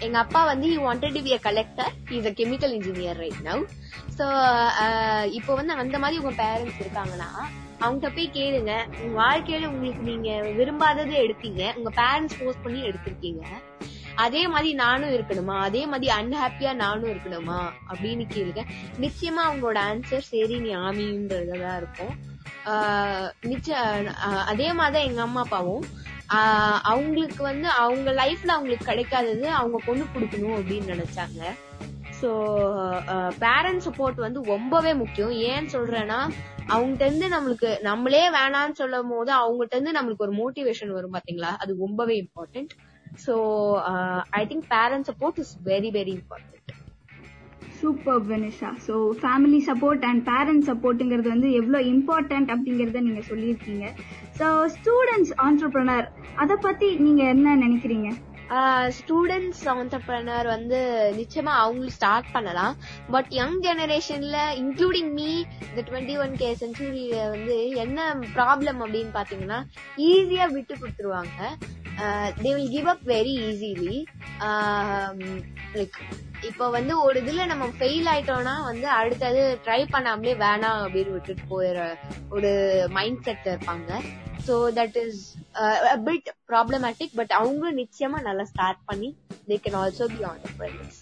எங்க 0.07 0.17
அப்பா 0.25 0.41
வந்து 0.51 0.67
he 0.73 0.77
wanted 0.87 1.17
to 1.17 1.23
be 1.27 1.33
a 1.39 1.43
collector 1.49 1.91
is 2.17 2.29
a 2.31 2.35
chemical 2.41 2.75
engineer 2.79 3.21
right 3.25 3.43
now 3.49 3.65
so 4.19 4.27
இப்போ 5.39 5.53
வந்து 5.61 5.75
அந்த 5.85 5.99
மாதிரி 6.05 6.21
உங்க 6.23 6.35
பேரண்ட்ஸ் 6.43 6.83
இருக்காங்கன்னா 6.85 7.31
அவங்ககிட்ட 7.83 8.09
போய் 8.17 8.35
கேளுங்க. 8.35 8.73
உங்க 9.03 9.15
வாழ்க்கையில 9.21 9.69
உங்களுக்கு 9.71 10.03
நீங்க 10.11 10.31
விரும்பாததை 10.59 11.15
எடுத்தீங்க. 11.25 11.63
உங்க 11.79 11.91
பேரண்ட்ஸ் 12.01 12.39
போஸ்ட் 12.41 12.65
பண்ணி 12.65 12.81
எடுத்திருக்கீங்க. 12.89 13.45
அதே 14.21 14.49
மாதிரி 14.49 14.73
நானும் 14.73 15.11
இருக்கணுமா? 15.11 15.59
அதே 15.59 15.87
மாதிரி 15.87 16.13
அன்ஹாப்பியா 16.15 16.75
நானும் 16.75 17.11
இருக்கணுமா? 17.11 17.59
அப்படின்னு 17.91 18.25
கேளுங்க. 18.35 18.65
நிச்சயமா 19.01 19.41
அவங்களோட 19.49 19.79
ஆன்சர் 19.91 20.19
சரி 20.19 20.59
நீ 20.59 20.77
ஆமின்றதுதான் 20.77 21.77
இருக்கும். 21.77 22.15
ஆஹ் 22.65 23.31
நிச்சயம் 23.41 24.15
அதே 24.47 24.73
மாதிரிதான் 24.73 25.09
எங்க 25.09 25.21
அம்மா 25.21 25.41
அப்பாவும். 25.41 25.85
ஆஹ் 26.35 26.79
அவங்களுக்கு 26.83 27.43
வந்து 27.43 27.69
அவங்க 27.69 28.11
லைஃப்ல 28.13 28.47
அவங்களுக்கு 28.47 28.93
கிடைக்காதது 28.93 29.43
அவங்க 29.43 29.79
பொண்ணு 29.87 30.05
கொடுக்கணும் 30.05 30.61
அப்படின்னு 30.61 30.95
நினைச்சாங்க. 30.95 31.43
ஸோ 32.23 32.31
பேரண்ட் 33.39 33.83
சப்போர்ட் 33.87 34.15
வந்து 34.15 34.43
ரொம்பவே 34.43 34.95
முக்கியம். 34.95 35.31
ஏன்னு 35.31 35.69
சொல்றேன்னா 35.69 36.31
அவங்ககிட்ட 36.69 37.15
இருந்து 37.15 37.29
நம்மளுக்கு 37.29 37.81
நம்மளே 37.81 38.31
வேணாம்னு 38.31 38.73
சொல்லும் 38.73 39.09
போது 39.09 39.33
அவங்ககிட்ட 39.37 39.77
இருந்து 39.77 39.93
நம்மளுக்கு 39.93 40.17
ஒரு 40.17 40.33
மோட்டிவேஷன் 40.33 40.89
வரும் 40.89 41.13
பாத்தீங்களா? 41.13 41.57
அது 41.59 41.77
ரொம்பவே 41.79 42.15
important 42.21 42.69
so 43.17 43.35
I 44.31 44.47
think 44.47 44.67
parent 44.69 45.09
support 45.11 45.39
is 45.39 45.55
very 45.65 45.91
very 45.99 46.15
important 46.21 46.57
super 47.81 48.23
Vinisha 48.31 48.71
so 48.87 48.95
family 49.21 49.61
support 49.67 50.03
and 50.05 50.23
parent 50.25 50.65
சப்போர்ட்டுங்கிறது 50.71 51.29
வந்து 51.29 51.53
எவ்வளோ 51.53 51.79
இம்பார்ட்டன்ட் 51.79 52.51
அப்படிங்கறத 52.55 53.01
நீங்க 53.01 53.23
சொல்லியிருக்கீங்க. 53.29 53.87
ஸோ 54.39 54.47
ஸ்டூடெண்ட்ஸ் 54.77 55.33
ஆண்டர்பிரினர் 55.47 56.07
அதை 56.37 56.57
பத்தி 56.57 56.97
நீங்க 56.97 57.23
என்ன 57.25 57.57
நினைக்கிறீங்க? 57.57 58.11
ஸ்டூடெண்ட்ஸ் 58.99 59.65
ஆண்டர்பிரனர் 59.73 60.47
வந்து 60.55 60.79
நிச்சயமா 61.19 61.53
அவங்களும் 61.65 61.97
ஸ்டார்ட் 61.99 62.31
பண்ணலாம். 62.33 62.77
பட் 63.15 63.31
யங் 63.41 63.59
ஜெனரேஷன்ல 63.67 64.39
இன்க்ளூடிங் 64.63 65.13
மீ 65.19 65.29
இந்த 65.69 65.83
டுவெண்ட்டி 65.89 66.17
ஒன் 66.25 66.35
கே 66.43 66.49
சென்ச்சுரியில 66.63 67.19
வந்து 67.35 67.57
என்ன 67.85 68.09
ப்ராப்ளம் 68.39 68.81
அப்படின்னு 68.85 69.13
பாத்தீங்கன்னா 69.19 69.61
ஈஸியா 70.09 70.49
விட்டு 70.57 70.75
கொடுத்துருவாங்க. 70.81 71.39
They 72.43 72.51
will 72.57 72.75
give 72.75 72.89
up 72.93 73.07
very 73.15 73.33
easily 73.47 73.97
like 75.79 75.99
இப்போ 76.49 76.67
வந்து 76.77 76.93
ஒரு 77.07 77.19
இதுல 77.23 77.45
நம்ம 77.51 77.65
ஃபெயில் 77.79 78.07
ஆயிட்டோம்னா 78.13 78.55
வந்து 78.69 78.87
அடுத்தது 78.99 79.43
ட்ரை 79.65 79.81
பண்ணாமலே 79.95 80.35
வேணாம் 80.45 80.81
அப்படின்னு 80.85 81.15
விட்டுட்டு 81.17 81.45
போயிடுற 81.53 81.83
ஒரு 82.37 82.51
மைண்ட் 82.97 83.25
செட்ல 83.27 83.55
இருப்பாங்க. 83.55 83.91
So 84.47 84.55
that 84.75 84.97
is 85.05 85.21
bit 86.05 86.29
problematic 86.49 87.17
but 87.17 87.33
அவங்க 87.33 87.73
நிச்சயமா 87.73 88.21
நல்லா 88.23 88.45
ஸ்டார்ட் 88.45 88.83
பண்ணி 88.87 89.11
they 89.49 89.59
can 89.65 89.79
also 89.83 90.07
be 90.07 90.23
entrepreneurs 90.25 91.01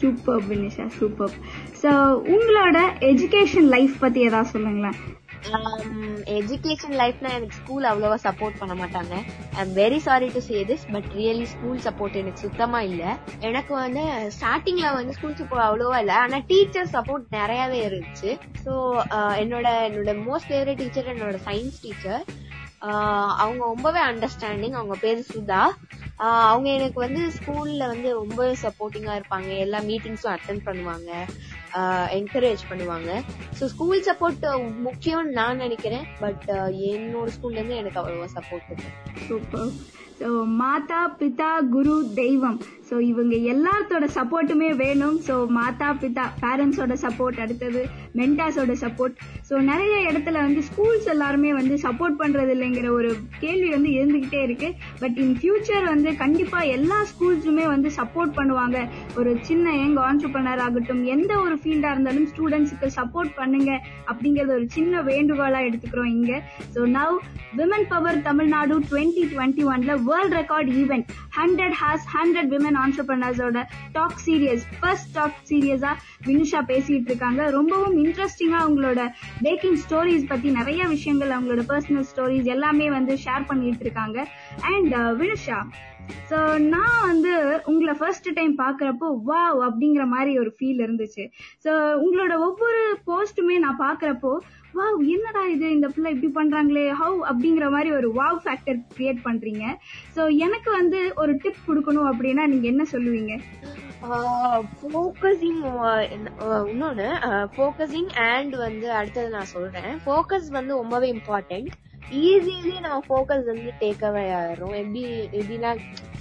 super 0.00 0.42
Vinisha 0.48 0.86
super 0.98 1.34
so 1.82 1.90
உங்களோட 2.34 2.78
எஜுகேஷன் 3.10 3.68
லைஃப் 3.68 3.94
பத்தி 4.00 4.20
ஏதாவது 4.20 4.50
சொல்லுங்களேன். 4.50 4.98
Um, 5.54 5.90
எஜுகேஷன் 6.36 6.94
லைஃப்ல 7.00 7.28
எனக்கு 7.36 7.56
ஸ்கூல் 7.58 7.84
அவ்வளவா 7.90 8.16
சப்போர்ட் 8.24 8.56
பண்ண 8.60 8.74
மாட்டாங்க. 8.80 9.14
I 9.56 9.58
am 9.64 9.74
very 9.78 9.98
sorry 10.06 10.28
to 10.36 10.40
say 10.46 10.58
this 10.70 10.86
but 10.94 11.08
really 11.18 11.46
school 11.52 11.78
support 11.84 12.18
எனக்கு 12.20 12.44
சுத்தமா 12.46 12.80
இல்ல. 12.88 13.02
எனக்கு 13.48 13.72
வந்து 13.74 14.02
ஸ்டார்டிங்ல 14.38 14.88
வந்து 14.94 15.14
ஸ்கூல் 15.18 15.36
சப்போர்ட் 15.40 15.66
அவ்வளவா 15.66 15.98
இல்ல. 16.04 16.14
ஆனா 16.24 16.38
டீச்சர் 16.50 16.88
சப்போர்ட் 16.96 17.26
நிறையவே 17.38 17.78
இருந்துச்சு. 17.88 18.32
ஸோ 18.64 18.72
uh, 19.18 19.32
என்னோட 19.42 19.66
என்னோட 19.88 20.14
மோஸ்ட் 20.28 20.50
ஃபேவரட் 20.50 20.80
டீச்சர் 20.82 21.12
என்னோட 21.14 21.38
சயின்ஸ் 21.48 21.78
டீச்சர் 21.84 22.24
uh, 22.88 23.28
அவங்க 23.42 23.62
ரொம்பவே 23.72 24.02
அண்டர்ஸ்டாண்டிங் 24.10 24.78
அவங்க 24.80 24.96
பேர் 25.04 25.28
சுதா. 25.34 25.62
Uh, 26.24 26.42
அவங்க 26.50 26.68
எனக்கு 26.78 27.00
வந்து 27.06 27.22
ஸ்கூல்ல 27.38 27.86
வந்து 27.94 28.10
ரொம்ப 28.22 28.48
சப்போர்ட்டிங்கா 28.64 29.14
இருப்பாங்க. 29.20 29.50
எல்லா 29.66 29.80
மீட்டிங்ஸும் 29.90 30.34
அட்டன் 30.36 30.66
பண்ணுவாங்க. 30.68 31.10
என்கரேஜ் 32.18 32.62
பண்ணுவாங்க. 32.70 33.10
ஸோ 33.58 33.64
ஸ்கூல் 33.74 34.06
சப்போர்ட் 34.08 34.44
முக்கியம்னு 34.86 35.36
நான் 35.40 35.62
நினைக்கிறேன். 35.64 36.06
பட் 36.22 36.46
என்னோட 36.92 37.28
ஸ்கூல்ல 37.36 37.60
இருந்து 37.60 37.80
எனக்கு 37.82 38.00
அவ்வளவா 38.02 38.28
சப்போர்ட் 38.38 38.72
இல்லை. 38.76 38.90
சூப்பர் 39.28 39.70
ஸோ 40.20 40.28
மாதா 40.60 41.00
பிதா 41.20 41.50
குரு 41.74 41.94
தெய்வம். 42.14 42.58
ஸோ 42.88 42.96
இவங்க 43.10 43.34
எல்லாத்தோட 43.52 44.04
சப்போர்ட்டுமே 44.16 44.68
வேணும். 44.82 45.16
ஸோ 45.26 45.34
மாதா 45.56 45.88
பிதா 46.02 46.24
பேரண்ட்ஸோட 46.42 46.94
சப்போர்ட் 47.04 47.38
அடுத்தது 47.44 47.80
மென்டாஸோட 48.18 48.74
சப்போர்ட். 48.82 49.16
ஸோ 49.48 49.54
நிறைய 49.70 49.94
இடத்துல 50.10 50.36
வந்து 50.46 50.60
ஸ்கூல்ஸ் 50.68 51.08
எல்லாருமே 51.14 51.50
வந்து 51.58 51.74
சப்போர்ட் 51.86 52.16
பண்றது 52.22 52.52
இல்லைங்கிற 52.56 52.90
ஒரு 52.98 53.10
கேள்வி 53.42 53.68
வந்து 53.74 53.90
இருந்துகிட்டே 53.98 54.40
இருக்கு. 54.46 54.68
பட் 55.02 55.18
இன் 55.24 55.36
ஃபியூச்சர் 55.40 55.86
வந்து 55.92 56.12
கண்டிப்பா 56.22 56.60
எல்லா 56.76 56.98
ஸ்கூல்ஸுமே 57.12 57.66
வந்து 57.74 57.90
சப்போர்ட் 57.98 58.32
பண்ணுவாங்க. 58.38 58.80
ஒரு 59.18 59.32
சின்ன 59.50 59.74
யங் 59.80 59.98
ஆண்டர்பனர் 60.08 60.62
ஆகட்டும் 60.66 61.02
எந்த 61.16 61.32
ஒரு 61.44 61.56
ஃபீல்டா 61.62 61.92
இருந்தாலும் 61.96 62.28
ஸ்டூடெண்ட்ஸுக்கு 62.32 62.90
சப்போர்ட் 62.98 63.32
பண்ணுங்க 63.40 63.72
அப்படிங்கறது 64.10 64.54
ஒரு 64.58 64.68
சின்ன 64.78 65.02
வேண்டுகோளா 65.10 65.62
எடுத்துக்கிறோம் 65.68 66.12
இங்க. 66.16 66.32
So 66.76 66.82
now 66.98 67.16
women 67.58 67.88
power 67.92 68.24
Tamil Nadu 68.30 68.74
twenty 68.90 69.22
twenty 69.34 69.62
ஒன்ல 69.74 69.92
world 70.10 70.36
record 70.40 70.70
event 70.80 71.06
hundred 71.38 71.76
has 71.82 72.06
hundred 72.16 72.50
women 72.54 72.78
ஆண்டர்பிரினர்ஸோட 72.84 73.62
talk 73.96 74.20
series 74.26 74.64
first 74.80 75.10
talk 75.16 75.40
சீரியஸா 75.50 75.92
வினுஷா 76.28 76.60
பேசிட்டு 76.72 77.10
இருக்காங்க. 77.12 77.42
ரொம்பவும் 77.58 77.96
இன்ட்ரெஸ்டிங்கா 78.04 78.60
அவங்களோட 78.66 79.00
பேக்கிங் 79.46 79.78
ஸ்டோரிஸ் 79.84 80.30
பத்தி 80.32 80.50
நிறைய 80.58 80.82
விஷயங்கள் 80.94 81.34
அவங்களோட 81.36 81.64
பர்சனல் 81.72 82.08
ஸ்டோரிஸ் 82.12 82.50
எல்லாமே 82.56 82.88
வந்து 82.96 83.14
ஷேர் 83.24 83.48
பண்ணிட்டு 83.50 83.86
இருக்காங்க. 83.88 84.18
அண்ட் 84.72 84.92
uh, 85.00 85.10
வினுஷா 85.22 85.60
சோ 86.30 86.38
நான் 86.74 87.00
வந்து 87.10 87.32
உங்களை 87.70 87.92
ஃபர்ஸ்ட் 88.00 88.28
டைம் 88.38 88.54
பாக்குறப்போ 88.62 89.08
வாவ் 89.30 89.58
அப்படிங்கிற 89.66 90.04
மாதிரி 90.14 90.32
ஒரு 90.42 90.50
ஃபீல் 90.56 90.82
இருந்துச்சு. 90.84 91.24
சோ 91.64 91.72
உங்களோட 92.04 92.34
ஒவ்வொரு 92.46 92.82
போஸ்ட்டுமே 93.08 93.56
நான் 93.64 93.82
பாக்குறப்போ 93.86 94.32
வாவ் 94.78 94.98
என்னடா 95.14 95.42
இது? 95.52 95.66
இந்த 95.76 95.88
பிள்ளை 95.94 96.08
இப்படி 96.14 96.30
பண்றாங்களே? 96.38 96.86
ஹவ் 97.02 97.18
அப்படிங்கிற 97.30 97.66
மாதிரி 97.74 97.90
ஒரு 97.98 98.08
வாவ் 98.18 98.40
ஃபேக்டர் 98.44 98.80
கிரியேட் 98.96 99.20
பண்றீங்க. 99.28 99.64
சோ 100.16 100.22
எனக்கு 100.46 100.70
வந்து 100.78 101.00
ஒரு 101.22 101.34
டிப் 101.44 101.66
கொடுக்கணும் 101.68 102.10
அப்படின்னா 102.12 102.44
நீங்க 102.52 102.66
என்ன 102.72 102.86
சொல்லுவீங்க? 102.94 103.34
ஃபோக்கஸிங் 104.80 105.62
இன்னொன்னு 106.72 107.08
ஃபோக்கஸிங் 107.54 108.10
அண்ட் 108.30 108.54
வந்து 108.66 108.88
அடுத்தது 108.98 109.30
நான் 109.36 109.52
சொல்றேன். 109.54 109.90
ஃபோக்கஸ் 110.06 110.50
வந்து 110.58 110.72
ரொம்பவே 110.82 111.08
இம்பார்ட்டன்ட் 112.12 112.48
ஈஸிலி 112.50 112.80
நம்ம 112.80 112.98
ஃபோக்கஸ் 113.08 113.44
வந்து 113.44 113.72
டேக் 113.80 114.02
அவே 114.08 114.24
ஆயிரும். 114.38 114.74
எப்படி 114.80 115.02
எப்படின்னா 115.40 115.70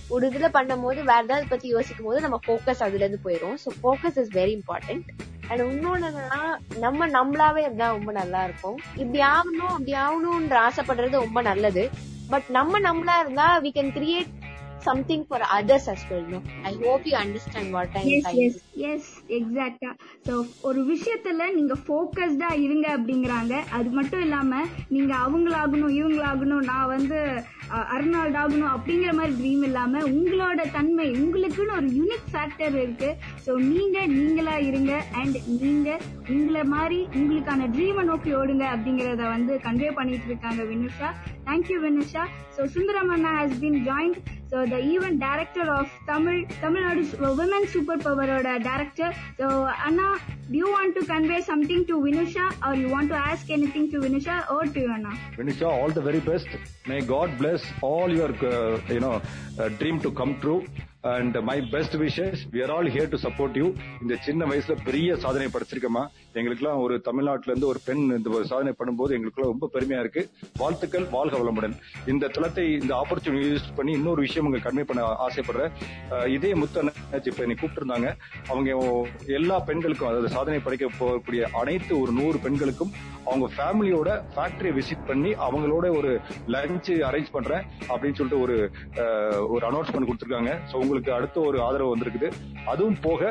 ஒரு 0.08 0.30
இதுல 0.30 0.48
பண்ணும் 0.50 0.82
போது 0.82 1.04
வேற 1.04 1.21
ஏதாவது 1.24 1.48
பத்தி 1.48 1.67
யோசிக்கும் 1.67 2.06
போது 2.06 2.19
நம்ம 2.21 2.39
ஃபோக்கஸ் 2.48 2.84
அதுல 2.88 3.06
இருந்து 3.06 3.26
போயிரும். 3.28 3.58
So 3.63 3.71
focus 3.82 4.17
is 4.21 4.32
very 4.39 4.62
important 4.62 5.06
and 5.50 5.62
இன்னொன்னு 5.62 6.08
என்னன்னா 6.10 6.41
நம்ம 6.80 7.08
நம்மளாவே 7.08 7.62
இருந்தா 7.62 7.88
ரொம்ப 7.89 8.12
நல்லா 8.12 8.43
இருக்கும். 8.43 8.78
இப்படி 8.95 9.19
ஆகணும் 9.19 9.74
அப்படி 9.78 9.93
ஆகணும்ன்ற 9.93 10.58
ஆசைப்படுறது 10.67 11.24
ரொம்ப 11.26 11.41
நல்லது. 11.41 11.89
பட் 12.30 12.43
நம்ம 12.50 12.80
நம்மளா 12.80 13.19
இருந்தா 13.19 13.60
we 13.67 13.71
can 13.80 13.93
create 14.00 14.32
something 14.88 15.26
for 15.30 15.39
others 15.58 15.88
as 15.88 16.02
well 16.10 16.26
no 16.32 16.39
i 16.63 16.74
hope 16.84 17.06
you 17.10 17.15
understand 17.15 17.67
what 17.76 17.89
i'm 18.00 18.10
yes 18.15 18.26
trying 18.26 18.41
yes 18.43 18.60
yes 18.89 19.08
எக்ஸாக்டா 19.38 19.92
ஸோ 20.28 20.34
ஒரு 20.62 20.82
விஷயத்துல 20.92 21.48
நீங்க 21.56 21.76
ஃபோக்கஸ்டா 21.86 22.50
இருங்க 22.66 22.88
அப்படிங்கிறாங்க. 22.98 23.54
அது 23.78 23.90
மட்டும் 23.90 24.22
இல்லாம 24.22 24.62
நீங்க 24.90 25.14
அவங்களாகணும் 25.26 25.96
இவங்களாகணும் 26.00 26.68
நான் 26.72 26.92
வந்து 26.96 27.20
அர்னால்ட் 27.96 28.38
ஆகணும் 28.42 28.74
அப்படிங்கிற 28.74 29.14
மாதிரி 29.14 29.34
ட்ரீம் 29.42 29.64
இல்லாம 29.64 30.02
உங்களோட 30.18 30.72
தன்மை 30.72 31.08
உங்களுக்குன்னு 31.22 31.78
ஒரு 31.78 31.88
யூனிக் 32.00 32.28
ஃபேக்டர் 32.34 32.76
இருக்கு. 32.84 33.10
ஸோ 33.46 33.54
நீங்க 33.72 34.06
நீங்களா 34.06 34.56
இருங்க 34.70 34.94
அண்ட் 35.22 35.38
நீங்க 35.62 35.90
உங்களை 36.30 36.64
மாதிரி 36.76 37.00
உங்களுக்கான 37.16 37.70
ட்ரீமை 37.78 38.04
நோக்கி 38.04 38.34
ஓடுங்க 38.34 38.66
அப்படிங்கறத 38.76 39.24
வந்து 39.30 39.56
கன்வே 39.64 39.92
பண்ணிட்டு 39.94 40.26
இருக்காங்க 40.26 40.64
Vinusha. 40.64 41.10
Thank 41.45 41.69
you, 41.69 41.79
Vinusha. 41.81 42.29
So 42.55 42.63
Sundaramana 42.63 43.31
has 43.39 43.60
been 43.60 43.86
joined. 43.86 44.21
So 44.49 44.65
the 44.65 44.79
event 44.79 45.19
director 45.19 45.65
of 45.71 45.89
Tamil 46.08 46.45
Tamil 46.62 46.84
Nadu's 46.84 47.13
uh, 47.15 47.34
Women 47.38 47.63
Superpower 47.73 48.27
director. 48.63 49.13
So 49.38 49.67
Anna, 49.86 50.19
do 50.49 50.58
you 50.58 50.71
want 50.71 50.95
to 50.95 51.05
convey 51.05 51.41
something 51.41 51.86
to 51.88 51.97
Vinusha 52.05 52.45
or 52.65 52.75
you 52.75 52.89
want 52.89 53.10
to 53.10 53.15
ask 53.15 53.49
anything 53.49 53.91
to 53.91 53.99
Vinusha 53.99 54.49
or 54.51 54.65
to 54.65 54.86
Anna? 54.95 55.13
Vinusha, 55.38 55.67
all 55.67 55.89
the 55.89 56.01
very 56.01 56.19
best. 56.19 56.47
May 56.88 57.01
God 57.01 57.38
bless 57.38 57.63
all 57.81 58.15
your 58.21 58.31
uh, 58.45 58.79
you 58.88 58.99
know 58.99 59.21
uh, 59.60 59.69
dream 59.69 59.99
to 60.01 60.12
come 60.12 60.39
true. 60.39 60.65
And 61.13 61.38
my 61.48 61.62
best 61.62 61.96
wishes 62.04 62.41
We 62.54 62.62
are 62.65 62.72
all 62.76 62.89
here 62.96 63.10
to 63.13 63.18
support 63.26 63.56
இந்த 64.02 64.15
சின்ன 64.28 64.46
வயசுல 64.46 64.76
பெரிய 64.84 65.15
சாதனை 65.15 65.48
படைச்சிருக்கமா 65.48 66.04
எங்களுக்குலாம் 66.34 66.80
ஒரு 66.86 67.02
தமிழ்நாட்டில 67.06 67.52
இருந்து 67.52 67.68
ஒரு 67.68 67.80
பெண் 67.86 68.04
இந்த 68.18 68.30
ஒரு 68.30 68.46
சாதனை 68.46 68.72
பண்ணும்போது 68.80 69.12
எங்களுக்குலாம் 69.18 69.52
ரொம்ப 69.54 69.70
பெருமையா 69.74 70.00
இருக்கு. 70.00 70.30
வாழ்த்துக்கள் 70.58 71.06
வாழ்க 71.12 71.38
வளமுடன். 71.38 71.76
இந்த 72.08 72.28
தளத்தை 72.28 72.65
இந்த 72.82 72.94
ஆப்பர்ச்சுனிட்டி 73.02 73.44
யூஸ் 73.52 73.68
பண்ணி 73.76 73.91
இன்னொரு 73.91 74.22
விஷயம் 74.22 74.46
உங்களுக்கு 74.46 74.70
கன்வே 74.70 74.86
பண்ண 74.91 75.02
ஆசைப்படுறேன். 75.28 75.72
இதே 76.36 76.54
முத்த 76.54 76.84
இப்ப 77.32 77.44
என்னை 77.44 78.13
அவங்க 78.48 78.70
எல்லா 79.39 79.60
பெண்களுக்கும் 79.60 80.08
அதாவது 80.08 80.30
சாதனை 80.30 80.60
படைக்க 80.60 80.89
போகக்கூடிய 81.00 81.41
அனைத்து 81.62 82.00
ஒரு 82.02 82.12
நூறு 82.12 82.38
பெண்களுக்கும் 82.38 82.94
அவங்க 83.26 83.48
ஃபேமிலியோட 83.58 84.10
ஃபேக்டரியை 84.34 84.74
விசிட் 84.80 85.08
பண்ணி 85.08 85.34
அவங்களோட 85.48 85.86
ஒரு 86.00 86.20
லஞ்ச் 86.48 86.91
அரேஞ்ச் 87.10 87.32
பண்றேன் 87.32 87.63
அப்படின்னு 87.88 88.18
சொல்லிட்டு 88.20 88.39
ஒரு 88.39 88.58
ஒரு 89.54 89.63
அனௌன்ஸ்மெண்ட் 89.72 90.10
கொடுத்துருக்காங்க. 90.10 90.54
ஸோ 90.72 90.94
உங்களுக்கு 90.95 91.15
அடுத்த 91.15 91.38
ஒரு 91.47 91.58
ஆதரவு 91.67 91.93
வந்திருக்குது. 91.93 92.27
அதுவும் 92.71 92.99
போக 93.05 93.21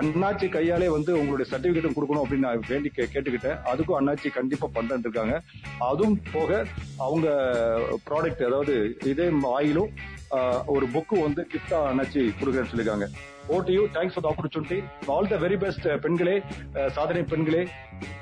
அண்ணாச்சி 0.00 0.46
கையாலே 0.56 0.88
வந்து 0.94 1.12
உங்களுடைய 1.20 1.46
சர்டிபிகேட்டும் 1.52 1.94
கொடுக்கணும் 1.96 2.22
அப்படின்னு 2.24 2.46
நான் 2.46 2.66
வேண்டி 2.72 2.90
கேட்டுக்கிட்டேன். 2.96 3.56
அதுக்கும் 3.70 3.98
அண்ணாச்சி 3.98 4.30
கண்டிப்பா 4.34 4.66
பண்றேன் 4.74 5.04
இருக்காங்க 5.06 5.36
அதுவும் 5.88 6.16
போக 6.34 6.50
அவங்க 7.06 7.28
ப்ராடக்ட் 8.08 8.44
அதாவது 8.48 8.74
இதே 9.12 9.28
ஆயிலும் 9.54 9.90
ஒரு 10.74 10.86
புக்கு 10.96 11.16
வந்து 11.26 11.42
கிஃப்டா 11.54 11.78
அண்ணாச்சி 11.92 12.20
கொடுக்குறேன்னு 12.40 12.70
சொல்லியிருக்காங்க. 12.72 13.08
ஓட்டு 13.54 13.74
you 13.76 13.82
thanks 13.96 14.14
for 14.14 14.26
the 14.26 14.30
opportunity 14.34 14.78
all 15.14 15.30
the 15.32 15.38
very 15.46 15.58
best 15.64 15.88
பெண்களே 16.06 16.36
சாதனை 16.98 17.24
பெண்களே. 17.32 17.62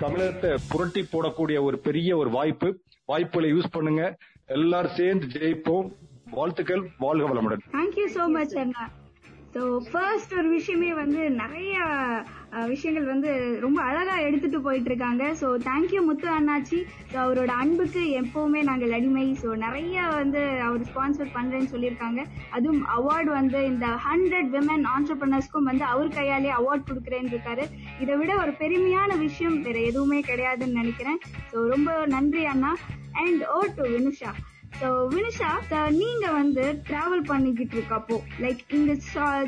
தமிழகத்தை 0.05 0.53
புரட்டி 0.73 1.05
போடக்கூடிய 1.15 1.59
ஒரு 1.69 1.79
பெரிய 1.89 2.11
ஒரு 2.23 2.33
வாய்ப்பு. 2.39 2.71
வாய்ப்புகளை 3.13 3.51
யூஸ் 3.57 3.75
பண்ணுங்க. 3.77 4.05
எல்லாரும் 4.57 4.97
சேர்ந்து 5.01 5.27
ஜெயிப்போம். 5.37 5.89
வாழ்த்துக்கள் 6.41 6.85
வாழ்க 7.07 7.25
வளமுடன். 7.31 7.65
தேங்க்யூ 7.79 8.07
சோ 8.19 8.27
மச் 8.37 8.55
அண்ணா 8.65 8.85
ஸோ 9.55 9.65
ஃபர்ஸ்ட் 9.91 10.33
ஒரு 10.39 10.49
விஷயமே 10.55 10.89
வந்து 11.01 11.21
நிறைய 11.41 11.75
விஷயங்கள் 12.71 13.05
வந்து 13.11 13.31
ரொம்ப 13.65 13.79
அழகா 13.89 14.15
எடுத்துட்டு 14.27 14.59
போயிட்டு 14.65 14.89
இருக்காங்க 14.91 15.25
ஸோ 15.41 15.47
தேங்க்யூ 15.67 16.01
முத்து 16.07 16.29
அண்ணாச்சி. 16.37 16.79
ஸோ 17.11 17.17
அவரோட 17.25 17.53
அன்புக்கு 17.63 18.03
எப்பவுமே 18.21 18.61
நாங்கள் 18.69 18.95
அடிமை. 18.97 19.27
ஸோ 19.43 19.49
நிறைய 19.65 20.07
வந்து 20.21 20.43
அவர் 20.69 20.89
ஸ்பான்சர் 20.91 21.31
பண்றேன்னு 21.37 21.73
சொல்லியிருக்காங்க. 21.75 22.23
அதுவும் 22.57 22.83
அவார்டு 22.97 23.31
வந்து 23.41 23.61
இந்த 23.73 23.89
ஹண்ட்ரட் 24.07 24.51
விமன் 24.57 24.85
ஆண்டர்பிரினர்ஸ்க்கும் 24.95 25.69
வந்து 25.71 25.87
அவர் 25.93 26.11
கையாலே 26.19 26.53
அவார்ட் 26.61 26.89
கொடுக்குறேன்னு 26.91 27.33
இருக்காரு. 27.35 27.67
இதை 28.05 28.17
விட 28.23 28.33
ஒரு 28.45 28.55
பெருமையான 28.63 29.19
விஷயம் 29.27 29.59
வேற 29.69 29.79
எதுவுமே 29.91 30.21
கிடையாதுன்னு 30.31 30.81
நினைக்கிறேன். 30.83 31.21
ஸோ 31.53 31.69
ரொம்ப 31.75 31.93
நன்றி 32.17 32.45
அண்ணா. 32.55 32.73
And 33.25 33.45
over 33.57 33.61
to 33.79 33.87
Vinusha. 33.95 34.33
Vinisha 34.83 35.51
நீங்க 35.91 36.31
வந்து 36.31 36.83
டிராவல் 36.89 37.23
பண்ணிக்கிட்டு 37.23 37.77
இருக்கப்போ 37.77 38.17
லைக் 38.41 38.61
இந்த 38.69 38.95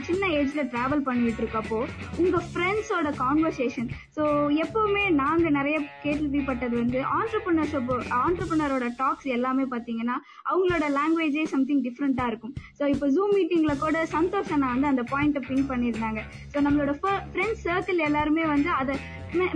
சின்ன 0.02 0.26
ஏஜ்ல 0.26 0.62
டிராவல் 0.72 1.00
பண்ணிட்டு 1.00 1.42
இருக்கப்போ 1.42 1.78
உங்க 2.16 2.42
ஃப்ரெண்ட்ஸோட 2.52 3.10
கான்வர்சேஷன் 3.18 3.88
ஸோ 4.16 4.22
எப்பவுமே 4.64 5.10
நாங்க 5.10 5.50
நிறைய 5.50 5.78
கேள்விப்பட்டது 6.02 6.74
வந்து 6.76 7.00
ஆண்டர்பிரினர்ஷிப் 7.18 7.92
ஆண்டர்பிரினரோட 8.26 8.94
டாக்ஸ் 8.96 9.26
எல்லாமே 9.26 9.62
பாத்தீங்கன்னா 9.62 10.16
அவங்களோட 10.50 10.84
லாங்குவேஜே 10.98 11.44
சம்திங் 11.44 11.82
டிஃப்ரெண்டா 11.82 12.26
இருக்கும். 12.26 12.54
ஸோ 12.80 12.86
இப்போ 12.86 13.08
ஜூம் 13.08 13.34
மீட்டிங்ல 13.36 13.78
கூட 13.78 14.06
சந்தோஷ் 14.12 14.52
அண்ணா 14.52 14.68
வந்து 14.74 14.86
அந்த 14.86 15.02
பாயிண்ட்டை 15.02 15.42
பின் 15.48 15.68
பண்ணியிருந்தாங்க. 15.70 16.22
ஸோ 16.54 16.60
நம்மளோட 16.60 16.94
ஃப்ரெண்ட்ஸ் 17.32 17.64
சர்க்கிள் 17.66 17.96
எல்லாருமே 17.96 18.44
வந்து 18.44 18.70
அதை 18.70 18.96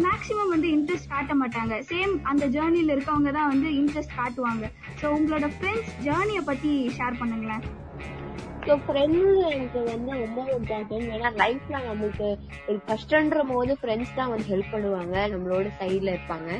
மேக்ஸிமம் 0.06 0.52
வந்து 0.54 0.68
இன்ட்ரெஸ்ட் 0.76 1.12
காட்ட 1.12 1.34
மாட்டாங்க. 1.42 1.74
சேம் 1.90 2.12
அந்த 2.30 2.46
ஜேர்னில 2.56 2.94
இருக்கவங்க 2.96 3.30
தான் 3.38 3.50
வந்து 3.52 3.68
இன்ட்ரெஸ்ட் 3.80 4.18
காட்டுவாங்க. 4.20 4.64
ஸோ 5.00 5.06
உங்களோட 5.16 5.48
ஃப்ரெண்ட்ஸ் 5.56 5.92
ஜேர்னியை 6.06 6.42
பத்தி 6.50 6.72
ஷேர் 6.98 7.20
பண்ணுங்களேன். 7.22 7.64
ஸோ 8.66 8.74
ஃப்ரெண்ட்ஸ் 8.86 9.38
எனக்கு 9.50 9.80
வந்து 9.92 10.10
ரொம்ப 10.24 10.40
இம்பார்ட்டன்ட் 10.58 11.12
ஏன்னா 11.16 11.30
லைஃப்ல 11.42 11.76
நம்மளுக்கு 11.88 12.28
ஒரு 12.68 12.78
கஷ்டன்ற 12.90 13.42
போது 13.52 13.72
ஃப்ரெண்ட்ஸ் 13.82 14.16
தான் 14.18 14.32
வந்து 14.32 14.46
ஹெல்ப் 14.52 14.72
பண்ணுவாங்க. 14.74 15.16
நம்மளோட 15.34 15.66
சைட்ல 15.80 16.14
இருப்பாங்க. 16.16 16.50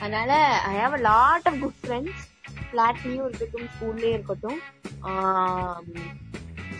அதனால 0.00 0.32
I 0.70 0.74
have 0.82 0.96
a 0.98 1.02
lot 1.10 1.48
of 1.50 1.60
good 1.64 1.80
friends 1.82 2.24
ஃபிளாட்லயும் 2.68 3.26
இருக்கட்டும் 3.28 3.68
ஸ்கூல்லயும் 3.74 4.16
இருக்கட்டும். 4.18 4.60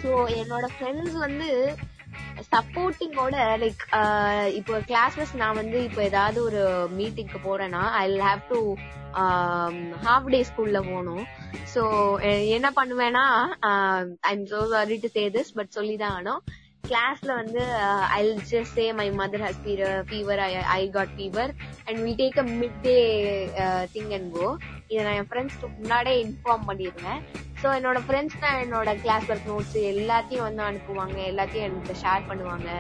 ஸோ 0.01 0.11
என்னோட 0.41 0.67
ஃப்ரெண்ட்ஸ் 0.77 1.17
வந்து 1.27 1.49
சப்போர்ட்டிங்கோட 2.53 3.37
லைக் 3.63 3.83
uh, 3.99 4.45
இப்போ 4.59 4.75
கிளாஸஸ் 4.91 5.33
நான் 5.35 5.59
வந்து 5.61 5.79
இப்போ 5.85 6.01
ஏதாவது 6.03 6.39
ஒரு 6.43 6.63
மீட்டிங்க்கு 6.99 7.41
போறேன்னா 7.49 7.83
I 8.03 8.05
have 8.27 8.43
to 8.53 8.61
half 10.07 10.31
day 10.33 10.41
ஸ்கூல்ல 10.43 10.79
போகணும். 10.89 11.25
ஸோ 11.75 11.83
என்ன 12.57 12.69
பண்ணுவேன்னா 12.79 13.25
I 14.29 14.33
am 14.33 14.47
so 14.53 14.61
sorry 14.75 14.97
to 15.05 15.11
say 15.17 15.25
this 15.37 15.55
but 15.59 15.73
சொல்லிதான் 15.79 16.17
ஆனோம் 16.19 16.43
கிளாஸ்ல 16.91 17.31
வந்து 17.41 17.63
I 18.19 18.21
just 18.53 18.77
say 18.79 18.87
my 19.01 19.09
mother 19.21 19.45
has 19.47 19.63
fever 20.11 20.43
I 20.79 20.83
got 20.97 21.15
fever 21.17 21.53
and 21.87 21.99
will 22.05 22.21
take 22.23 22.39
a 22.45 22.47
midday 22.89 22.97
thing 23.97 24.13
and 24.19 24.31
go 24.37 24.49
இதை 24.91 25.01
நான் 25.07 25.19
என் 25.21 25.31
ஃப்ரெண்ட்ஸ்க்கு 25.33 25.69
முன்னாடியே 25.81 26.19
இன்ஃபார்ம் 26.27 26.67
பண்ணிடுவேன் 26.71 27.21
ஸோ 27.61 27.67
என்னோட 27.77 27.99
ஃப்ரெண்ட்ஸ் 28.07 28.41
தான் 28.41 28.59
என்னோட 28.63 28.91
கிளாஸ் 29.03 29.29
ஒர்க் 29.33 29.49
நோட்ஸ் 29.51 29.77
எல்லாத்தையும் 29.93 30.47
வந்து 30.47 30.63
அனுப்புவாங்க. 30.69 31.17
எல்லாத்தையும் 31.31 31.67
எனக்கு 31.69 31.95
ஷேர் 32.03 32.29
பண்ணுவாங்க. 32.31 32.71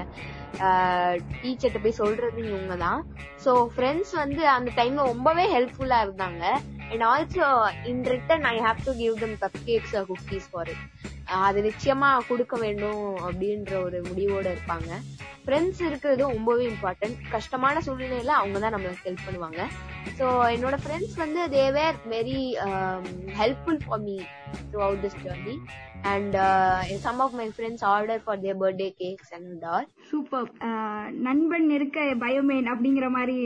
Uh, 0.66 1.12
டீச்சர்கிட்ட 1.40 1.78
போய் 1.84 2.00
சொல்றது 2.02 2.40
இவங்க 2.50 2.74
தான். 2.84 3.00
ஸோ 3.44 3.52
ஃப்ரெண்ட்ஸ் 3.74 4.12
வந்து 4.22 4.42
அந்த 4.56 4.70
டைம்ல 4.76 5.06
ரொம்பவே 5.12 5.44
ஹெல்ப்ஃபுல்லா 5.54 5.98
இருந்தாங்க. 6.06 6.44
And 6.90 7.04
also 7.12 7.46
in 7.90 8.02
return 8.12 8.46
I 8.52 8.56
have 8.66 8.80
to 8.88 8.92
give 9.02 9.14
them 9.24 9.36
cupcakes 9.68 9.94
cookies 10.10 10.48
for 10.52 10.70
it 10.74 10.84
அது 11.46 11.60
நிச்சயமா 11.68 12.08
கொடுக்க 12.28 12.56
வேண்டும் 12.56 13.04
அப்படின்ற 13.26 13.72
ஒரு 13.86 13.98
முடிவோட 14.08 14.46
இருப்பாங்க. 14.54 14.90
ஃப்ரெண்ட்ஸ் 15.44 15.80
இருக்கிறது 15.88 16.22
ரொம்பவே 16.34 16.64
இம்பார்ட்டன்ட் 16.70 17.18
கஷ்டமான 17.30 17.80
சூழ்நிலையில 17.86 18.32
அவங்க 18.40 18.58
தான் 18.58 18.74
நம்மளுக்கு 18.74 19.06
ஹெல்ப் 19.08 19.26
பண்ணுவாங்க. 19.26 19.60
ஸோ 20.18 20.26
என்னோட 20.54 20.76
ஃப்ரெண்ட்ஸ் 20.82 21.16
வந்து 21.24 21.42
they're 21.56 21.98
very 22.14 22.40
helpful 23.40 23.80
for 23.86 24.02
me 24.08 24.16
throughout 24.86 25.02
this 25.04 25.18
journey 25.26 25.56
and 26.12 26.36
some 27.04 27.20
of 27.24 27.36
my 27.40 27.46
friends 27.54 27.84
order 27.92 28.20
for 28.24 28.40
their 28.44 28.58
birthday 28.62 28.88
cakes 29.02 29.32
and 29.36 29.64
all 29.74 29.86
super 30.10 30.46
நண்பன் 31.26 31.68
இருக்க 31.76 32.04
பயமேன் 32.24 32.68
அப்படிங்கிற 32.72 33.08
மாதிரி 33.16 33.36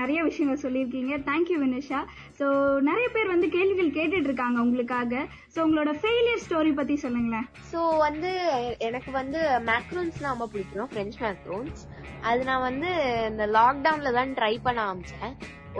நிறைய 0.00 0.18
விஷயங்கள் 0.28 0.62
சொல்லியிருக்கீங்க. 0.64 1.12
தேங்க்யூ 1.30 1.58
வினிஷா 1.64 2.00
ஸோ 2.40 2.46
நிறைய 2.90 3.06
பேர் 3.16 3.32
வந்து 3.34 3.48
கேள்விகள் 3.56 3.96
கேட்டுட்டு 3.98 4.30
இருக்காங்க 4.30 4.58
உங்களுக்காக. 4.66 5.22
ஸோ 5.54 5.60
உங்களோட 5.66 5.92
ஃபெயிலியர் 6.02 6.44
ஸ்டோரி 6.46 6.74
பத்தி 6.80 6.96
சொல்லுங்களேன். 7.06 7.48
ஸோ 7.72 7.80
வந்து 8.06 8.32
எனக்கு 8.88 9.12
வந்து 9.20 9.40
மேக்ரோன்ஸ் 9.70 10.20
ரொம்ப 10.28 10.48
பிடிக்கும் 10.54 10.90
ஃப்ரெஞ்ச் 10.92 11.18
மேக்ரோன்ஸ் 11.24 11.82
அது 12.30 12.40
நான் 12.50 12.66
வந்து 12.68 12.90
இந்த 13.30 13.46
லாக்டவுன்ல 13.58 14.12
தான் 14.18 14.36
ட்ரை 14.38 14.54
பண்ண 14.66 14.80
ஆரம்பிச்சேன். 14.88 15.32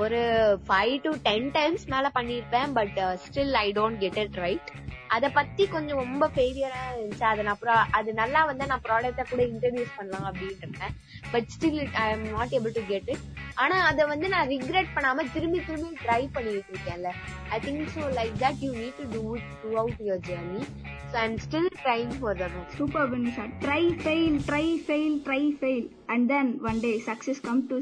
ஒரு 0.03 0.21
ஃபைவ் 0.67 0.95
டு 1.05 1.11
டென் 1.27 1.49
டைம்ஸ் 1.57 1.85
மேல 1.95 2.07
பண்ணியிருப்பேன் 2.15 2.71
but 2.79 2.99
still 3.25 3.57
I 3.65 3.69
don't 3.79 4.01
get 4.05 4.21
it 4.23 4.39
right 4.45 4.71
அத 5.15 5.29
பத்தி 5.31 5.63
கொஞ்சம் 5.69 6.01
ரொம்ப 6.03 6.25
ஃபெயிலியரா 6.35 6.83
இருந்துச்சு. 6.91 7.25
அதை 7.31 7.43
நான் 7.45 7.61
அது 7.93 8.11
நல்லா 8.15 8.41
வந்து 8.45 8.65
நான் 8.67 8.85
ப்ராடக்ட்டை 8.87 9.25
கூட 9.31 9.43
இன்ட்ரடியூஸ் 9.53 9.97
பண்ணலாம் 9.97 10.27
அப்படின்னு 10.31 10.89
but 11.33 11.49
still 11.55 11.81
I 12.03 12.07
am 12.13 12.27
not 12.33 12.55
able 12.59 12.75
to 12.79 12.85
get 12.89 13.11
it 13.15 13.25
ஆனா 13.57 13.77
அதை 13.91 14.03
வந்து 14.07 14.27
நான் 14.29 14.49
ரிக்ரெட் 14.49 14.95
பண்ணாம 14.97 15.25
திரும்பி 15.35 15.61
திரும்பி 15.67 15.91
ட்ரை 16.05 16.23
பண்ணிட்டு 16.37 16.73
இருக்கேன்ல. 16.75 17.11
I 17.51 17.59
think 17.67 17.93
so 17.97 18.05
like 18.19 18.35
that 18.43 18.63
you 18.67 18.73
need 18.75 18.99
to 19.03 19.07
do 19.15 19.23
it 19.37 19.51
throughout 19.77 20.01
your 20.07 20.25
journey 20.29 20.63
so 21.11 21.17
I 21.17 21.25
am 21.25 21.39
still 21.47 21.71
trying 21.83 22.15
for 22.21 22.39
the 22.43 22.49
super 22.79 23.11
Vinisha 23.13 23.47
try 23.65 23.83
fail 24.03 24.39
try 24.49 24.67
fail 24.87 25.17
try 25.27 25.43
fail 25.59 25.87
and 26.13 26.27
then 26.33 26.51
one 26.71 26.81
day 26.85 26.91
success 27.09 27.41
come 27.49 27.63
to 27.71 27.79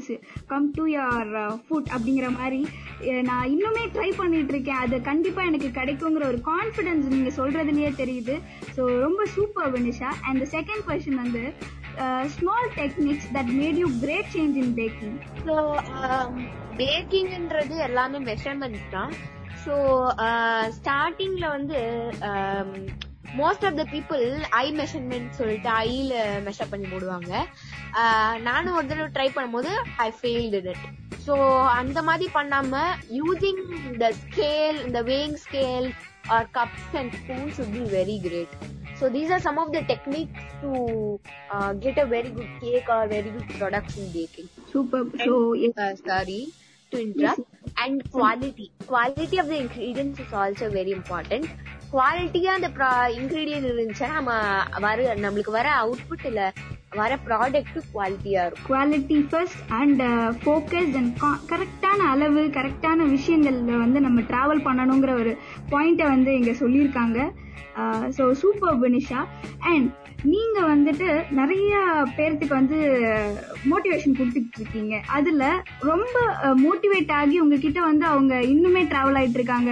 come 0.51 0.69
to 0.77 0.85
your 0.95 1.31
foot 1.65 1.91
அப்படிங்கிற 1.95 2.29
மாதிரி 2.39 2.61
நான் 3.29 3.49
இன்னுமே 3.53 3.83
try 3.95 4.09
பண்ணிட்டு 4.21 4.53
இருக்கேன் 4.55 4.81
அது 4.83 4.97
கண்டிப்பா 5.11 5.43
எனக்கு 5.49 5.69
கிடைக்குங்கிற 5.79 6.25
ஒரு 6.31 6.39
கான்ஃபிடன்ஸ் 6.51 7.11
நீங்க 7.15 7.31
சொல்றதுலயே 7.39 7.91
தெரியுது. 8.01 8.37
ஸோ 8.77 8.83
ரொம்ப 9.05 9.21
super 9.35 9.71
Vinisha. 9.75 10.11
And 10.29 10.45
second 10.55 10.85
question 10.89 11.21
வந்து 11.23 11.43
small 12.35 12.69
techniques 12.79 13.29
that 13.37 13.51
made 13.59 13.79
you 13.83 13.87
great 14.03 14.31
change 14.35 14.57
in 14.63 14.73
baking 14.79 15.17
so 15.47 15.55
பேக்கிங்ன்றது 16.81 17.77
எல்லாமே 17.89 18.19
மெஷர்மெண்ட்ஸ் 18.31 18.89
தான். 18.97 19.13
ஸோ 19.65 19.73
ஸ்டார்டிங்ல 20.77 21.45
uh, 21.47 21.55
வந்து 21.57 21.79
um, 22.29 22.69
most 23.39 23.65
of 23.67 23.77
the 23.79 23.83
people 23.93 24.25
I 24.63 24.65
measurement 24.79 25.29
சொல்லிட்டு 25.39 25.69
ஐல 25.89 26.13
மெஷர் 26.47 26.71
பண்ணி 26.71 26.87
போடுவாங்க 26.93 27.31
நானும் 28.41 28.75
ஒரு 28.79 28.87
தடவை 28.91 29.09
ட்ரை 29.17 29.27
பண்ணும்போது 29.37 29.71
ஐ 30.05 30.09
ஃபெயில்டு 30.19 30.61
இட் 30.63 30.85
ஸோ 31.27 31.33
அந்த 31.79 31.99
மாதிரி 32.01 32.27
பண்ணாம 32.37 32.83
யூசிங் 33.19 33.61
த 34.03 34.09
ஸ்கேல் 34.21 34.79
இந்த 34.87 35.01
weighing 35.11 35.37
scale 35.45 35.89
or 36.35 36.47
cups 36.57 36.95
and 37.01 37.17
would 37.57 37.73
be 37.73 37.83
very 37.97 38.17
great 38.19 38.51
so 38.99 39.09
these 39.09 39.29
are 39.31 39.39
some 39.39 39.57
of 39.57 39.71
the 39.71 39.81
techniques 39.83 40.41
to 40.61 40.71
uh, 41.49 41.73
get 41.75 41.97
a 41.97 42.05
very 42.05 42.29
good 42.29 42.51
cake 42.61 42.89
or 42.89 43.07
very 43.07 43.29
good 43.29 43.49
products 43.59 43.95
in 44.01 44.07
baking 44.17 44.49
super 44.73 45.07
so 45.25 45.33
uh, 45.83 45.93
sorry 46.09 46.41
to 46.91 46.97
interrupt 47.05 47.50
and 47.83 47.97
quality. 48.15 48.67
Quality 48.91 49.37
of 49.41 49.47
the 49.51 49.59
ingredients 49.65 50.19
is 50.23 50.33
also 50.41 50.67
very 50.79 50.93
important. 50.99 51.45
குவாலிட்டியா 51.93 52.51
அந்த 52.57 52.67
ingredient 53.19 53.67
இருந்துச்சுன்னா 53.69 54.13
நம்ம 54.17 54.33
வர 54.85 55.15
நம்மளுக்கு 55.23 55.51
வர 55.55 55.67
output 55.79 56.23
இல்ல 56.29 56.41
வர 56.99 57.11
product 57.25 57.79
குவாலிட்டியா 57.93 58.41
இருக்கும். 58.47 58.69
Quality 58.69 59.17
first 59.31 59.63
and 59.79 60.03
focus 60.43 60.95
and 60.99 61.11
கரெக்டான 61.51 61.99
அளவு 62.13 62.43
கரெக்டான 62.57 63.07
விஷயங்கள்ல 63.15 63.75
வந்து 63.83 64.01
நம்ம 64.07 64.21
டிராவல் 64.31 64.65
பண்ணணுங்கிற 64.67 65.13
ஒரு 65.23 65.33
பாயிண்ட்டை 65.73 66.07
வந்து 66.15 66.33
இங்க 66.39 66.53
சொல்லியிருக்காங்க. 66.63 67.19
ஸோ 68.17 68.23
சூப்பர் 68.43 68.79
பினிஷா 68.83 69.19
அண்ட் 69.71 69.89
நீங்க 70.33 70.59
வந்துட்டு 70.71 71.07
நிறைய 71.39 71.75
பேர்த்துக்கு 72.17 72.53
வந்து 72.59 72.77
மோட்டிவேஷன் 73.71 74.17
கொடுத்துட்டு 74.19 74.59
இருக்கீங்க 74.59 74.95
அதுல 75.17 75.43
ரொம்ப 75.89 76.19
மோட்டிவேட் 76.63 77.13
ஆகி 77.19 77.35
உங்ககிட்ட 77.43 77.79
வந்து 77.89 78.05
அவங்க 78.05 78.33
இன்னுமே 78.53 78.83
டிராவல் 78.91 79.17
ஆயிட்டு 79.19 79.39
இருக்காங்க. 79.39 79.71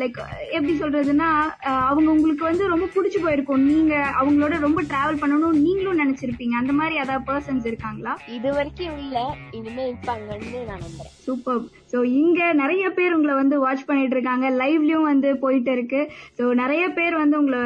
லைக் 0.00 0.18
எப்படி 0.56 0.74
சொல்றதுன்னா 0.82 1.30
அவங்க 1.90 2.08
உங்களுக்கு 2.16 2.44
வந்து 2.50 2.64
ரொம்ப 2.72 2.88
பிடிச்சு 2.94 3.20
போயிருக்கும். 3.24 3.66
நீங்க 3.72 3.94
அவங்களோட 4.20 4.54
ரொம்ப 4.66 4.82
டிராவல் 4.92 5.20
பண்ணணும் 5.22 5.58
நீங்களும் 5.66 6.02
நினைச்சிருப்பீங்க. 6.02 6.56
அந்த 6.62 6.74
மாதிரி 6.80 6.94
ஏதாவது 7.04 7.26
பர்சன்ஸ் 7.30 7.68
இருக்காங்களா? 7.70 8.14
இது 8.36 8.48
வரைக்கும் 8.58 8.98
இல்ல. 9.04 9.18
இனிமே 9.58 9.84
இருப்பாங்கன்னு 9.90 10.62
நான் 10.70 10.84
நம்புறேன். 10.86 11.14
சூப்பர் 11.26 11.62
சோ 11.92 11.98
இங்க 12.20 12.40
நிறைய 12.60 12.84
பேர் 12.96 13.14
உங்களை 13.16 13.34
வந்து 13.40 13.56
வாட்ச் 13.64 13.84
பண்ணிட்டு 13.88 14.14
இருக்காங்க. 14.16 14.46
லைவ்லயும் 14.60 15.08
வந்து 15.10 15.28
போயிட்டு 15.42 15.72
இருக்கு. 15.76 16.00
சோ 16.38 16.44
நிறைய 16.62 16.84
பேர் 16.98 17.14
வந்து 17.22 17.38
உங்களை 17.40 17.60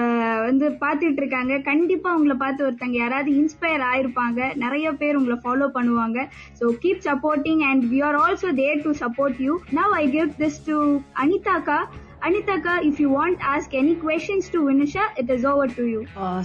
வந்து 0.49 0.69
பாத்துட்டு 0.83 1.23
இருக்காங்க. 1.23 1.55
கண்டிப்பா 1.71 2.06
உங்களை 2.15 2.37
பார்த்து 2.43 2.67
ஒருத்தங்க 2.67 2.97
யாராவது 3.03 3.31
இன்ஸ்பயர் 3.41 3.85
ஆயிருப்பாங்க. 3.91 4.41
நிறைய 4.65 4.93
பேர் 5.03 5.19
உங்களை 5.21 5.39
ஃபாலோ 5.45 5.69
பண்ணுவாங்க. 5.79 6.19
So 6.61 6.67
keep 6.85 7.05
supporting 7.09 7.63
and 7.71 7.85
we 7.93 8.01
are 8.09 8.19
also 8.25 8.51
there 8.63 8.83
to 8.87 8.93
support 9.05 9.39
you 9.47 9.55
now 9.81 9.95
I 10.03 10.05
give 10.17 10.33
this 10.43 10.61
to 10.71 10.79
அனிதாக்கா 11.25 11.79
அனிதாக்கா 12.27 12.75
if 12.89 13.01
you 13.03 13.09
want 13.17 13.41
ask 13.55 13.75
any 13.81 13.95
questions 14.05 14.49
to 14.55 14.61
Vinusha 14.69 15.05
it 15.21 15.31
is 15.35 15.47
over 15.51 15.73
to 15.79 15.85
you 15.91 16.01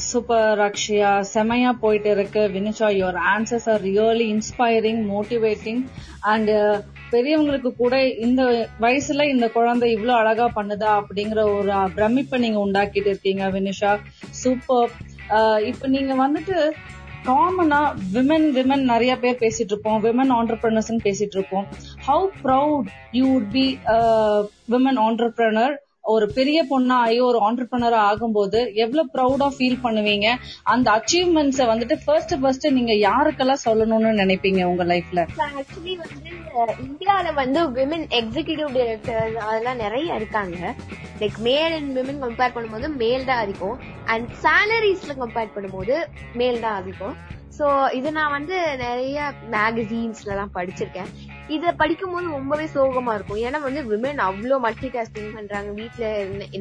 super 0.09 0.59
Akshaya 0.67 1.11
செமையா 1.33 1.71
போயிட்டு 1.83 2.09
இருக்கு. 2.15 2.41
Vinisha 2.55 2.89
your 2.99 3.19
answers 3.33 3.67
are 3.73 3.81
really 3.81 4.27
inspiring 4.35 5.01
motivating 5.13 5.81
and 6.33 6.51
பெரியவங்களுக்கு 7.13 7.69
கூட 7.75 7.95
இந்த 8.25 8.41
வயசுல 8.81 9.23
இந்த 9.27 9.47
குழந்தை 9.49 9.87
இவ்வளவு 9.93 10.19
அழகா 10.19 10.47
பண்ணுதா 10.57 10.91
அப்படிங்கிற 10.99 11.41
ஒரு 11.55 11.71
பிரமிப்பை 11.95 12.37
நீங்க 12.37 12.59
உண்டாக்கிட்டு 12.65 13.09
இருக்கீங்க 13.13 13.45
வினிஷா 13.55 13.93
சூப்பர் 14.43 14.91
இப்ப 15.65 15.87
நீங்க 15.87 16.13
வந்துட்டு 16.23 16.57
காமனா 17.25 17.79
விமன் 18.13 18.47
விமன் 18.57 18.83
நிறைய 18.83 19.17
பேர் 19.17 19.37
பேசிட்டு 19.39 19.71
இருப்போம். 19.71 20.03
விமன் 20.03 20.33
ஆண்டர்பிரினர்ஸ் 20.37 20.89
பேசிட்டு 21.03 21.37
இருப்போம். 21.37 21.67
How 22.07 22.27
proud 22.43 22.89
you 23.11 23.25
would 23.33 23.49
be 23.51 23.79
women 24.71 24.99
entrepreneur 25.07 25.75
ஒரு 26.13 26.25
பெரிய 26.37 26.59
பொண்ணா 26.69 26.95
ஆகி 27.05 27.19
ஒரு 27.29 27.39
ஆண்டர்பிரினரா 27.47 27.99
ஆகும்போது 28.09 28.59
எவ்வளவு 28.83 29.11
ப்ரௌடா 29.15 29.47
ஃபீல் 29.55 29.81
பண்ணுவீங்க? 29.85 30.27
அந்த 30.73 30.87
அச்சீவ்மெண்ட்ஸை 30.97 31.65
வந்துட்டு 31.71 31.97
ஃபர்ஸ்ட் 32.05 32.33
ஃபர்ஸ்ட் 32.41 32.67
நீங்க 32.77 32.93
யாருக்கெல்லாம் 33.07 33.65
சொல்லணும்னு 33.67 34.11
நினைப்பீங்க 34.21 34.63
உங்க 34.71 34.85
லைஃப்ல 34.93 35.23
ஆக்சுவலி 35.47 35.95
வந்து 36.03 36.29
இந்தியால 36.85 37.27
வந்து 37.41 37.59
விமன் 37.77 38.07
எக்ஸிகியூட்டிவ் 38.19 38.71
டைரக்டர் 38.77 39.19
அதெல்லாம் 39.47 39.81
நிறைய 39.83 40.17
இருக்காங்க. 40.19 40.57
Like 41.21 41.37
male 41.47 41.75
and 41.77 41.91
women 41.97 42.21
compare 42.23 42.55
பண்ணும்போது 42.55 42.87
மேல் 43.01 43.27
தான் 43.29 43.43
அதிகம். 43.45 43.77
அண்ட் 44.13 44.27
சேலரிஸ்ல 44.45 45.15
கம்பேர் 45.21 45.53
பண்ணும்போது 45.55 45.95
மேல் 46.41 46.63
தான் 46.65 46.79
அதிகம். 46.81 47.15
சோ 47.61 47.67
இது 47.97 48.09
நான் 48.17 48.35
வந்து 48.35 48.55
நிறைய 48.83 49.17
மேகசீன்ஸ்ல 49.53 50.31
எல்லாம் 50.35 50.53
படிச்சிருக்கேன். 50.55 51.09
இத 51.55 51.71
படிக்கும்போது 51.81 52.27
ரொம்பவே 52.37 52.65
சோகமா 52.75 53.11
இருக்கும். 53.17 53.41
ஏன்னா 53.47 53.59
வந்து 53.65 53.81
விமன் 53.91 54.21
அவ்வளோ 54.27 54.57
மல்டி 54.65 54.89
டாஸ்கிங் 54.93 55.35
பண்றாங்க 55.37 55.69
வீட்டுல 55.79 56.05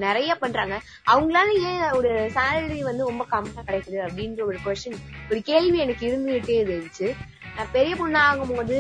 நிறைய 0.05 0.35
பண்றாங்க. 0.43 0.77
அவங்களால 1.13 1.55
ஏன் 1.71 1.85
ஒரு 1.99 2.11
சேலரி 2.37 2.81
வந்து 2.89 3.09
ரொம்ப 3.11 3.25
கம்மியா 3.33 3.63
கிடைக்குது 3.69 3.99
அப்படின்ற 4.07 4.43
ஒரு 4.51 4.59
கொஸ்டின் 4.67 4.99
ஒரு 5.31 5.41
கேள்வி 5.51 5.81
எனக்கு 5.87 6.05
இருந்துகிட்டே 6.11 6.57
இருந்துச்சு. 6.65 7.09
நான் 7.57 7.73
பெரிய 7.77 7.95
பொண்ணாகும் 8.01 8.55
போது 8.57 8.79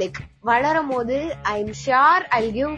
லைக் 0.00 0.20
வளரும் 0.50 0.90
போது 0.94 1.18
I 1.54 1.56
am 1.64 1.74
sure 1.84 2.26
I 2.40 2.42
give 2.58 2.74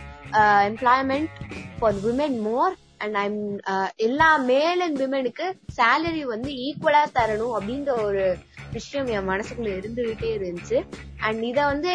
employment 0.70 1.32
for 1.78 1.98
women 2.06 2.38
more 2.48 2.76
and 3.00 3.16
I'm 3.16 3.38
uh, 3.72 3.88
எல்லா 4.06 4.28
மேல் 4.50 4.80
அண்ட் 4.86 4.98
விமனுக்கு 5.02 5.46
சேலரி 5.76 6.22
வந்து 6.32 6.50
ஈக்குவலா 6.66 7.02
தரணும் 7.18 7.54
அப்படின்ற 7.56 7.92
ஒரு 8.06 8.24
விஷயம் 8.72 9.08
என் 9.14 9.30
மனசுக்குள்ள 9.30 9.70
இருந்துகிட்டே 9.78 10.30
இருந்துச்சு. 10.38 10.78
அண்ட் 11.26 11.40
இத 11.50 11.58
வந்து 11.72 11.92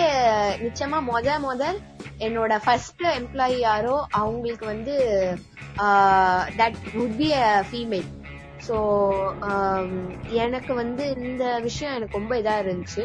நிச்சயமா 0.66 0.99
முத 1.12 1.38
முதல் 1.39 1.78
என்னோட 2.20 2.53
ஃபர்ஸ்ட் 2.66 3.03
எம்ப்ளாயி 3.20 3.58
யாரோ 3.62 3.95
அவங்களுக்கு 4.20 4.66
வந்து 4.66 4.95
that 6.60 6.78
would 6.97 7.18
be 7.18 7.30
a 7.41 7.47
female 7.70 8.10
so 8.68 8.76
எனக்கு 10.43 10.74
வந்து 10.74 11.06
இந்த 11.22 11.45
விஷயம் 11.60 11.95
எனக்கு 11.97 12.20
ரொம்ப 12.20 12.36
இதா 12.41 12.53
இருந்துச்சு. 12.64 13.03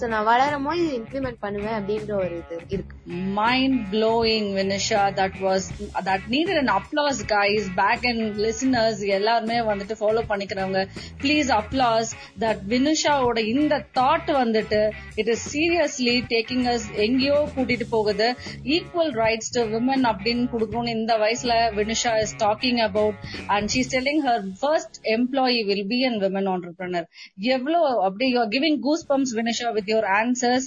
சோ 0.00 0.04
நான் 0.12 0.26
வளரும் 0.28 0.66
போது 0.66 0.80
இது 0.84 0.92
இம்ப்ளிமெண்ட் 1.00 1.38
பண்ணுவேன் 1.44 1.76
அப்படின்ற 1.78 2.12
ஒரு 2.22 2.34
இது 2.40 2.56
இருக்கு. 2.74 2.94
Mind 3.38 3.78
blowing 3.92 4.48
Vinisha 4.58 5.02
that 5.18 5.36
was 5.46 5.66
that 6.08 6.24
needed 6.34 6.56
and 6.60 6.72
applause 6.76 7.20
guys 7.32 7.66
back 7.80 8.04
and 8.10 8.38
listeners 8.44 9.02
எல்லாருமே 9.16 9.58
வந்துட்டு 9.70 9.96
ஃபாலோ 10.00 10.22
பண்ணிக்கிறவங்க. 10.30 10.82
ப்ளீஸ் 11.22 11.50
அப்ளாஸ் 11.60 12.12
தட் 12.44 12.62
வினிஷாவோட 12.72 13.28
ஓட 13.32 13.40
இந்த 13.54 13.74
தாட் 13.98 14.30
வந்துட்டு 14.40 14.80
it 15.20 15.30
is 15.34 15.44
seriously 15.54 16.16
taking 16.32 16.64
us 16.72 16.86
எங்கேயோ 17.06 17.36
கூட்டிட்டு 17.56 17.88
போகுது. 17.96 18.28
ஈக்குவல் 18.76 19.12
ரைட்ஸ் 19.22 19.52
டு 19.56 19.62
விமன் 19.74 20.06
அப்படின்னு 20.12 20.46
கொடுக்கணும்னு 20.54 20.96
இந்த 20.98 21.12
வயசுல 21.24 21.52
Vinisha 21.78 22.14
is 22.24 22.34
talking 22.44 22.80
about 22.88 23.18
and 23.56 23.72
she's 23.74 23.92
telling 23.96 24.24
her 24.28 24.42
first 24.62 24.98
employee 25.16 25.60
will 25.70 25.86
be 25.94 26.00
and 26.10 26.20
women 26.26 26.50
entrepreneur 26.54 27.06
எவ்வளவு 27.56 27.86
அப்படி 28.08 28.28
you 28.36 28.42
giving 28.56 28.80
goose 28.88 29.06
bumps 29.12 29.36
Vinisha 29.40 29.68
with 29.82 29.92
your 29.92 30.08
answers 30.20 30.66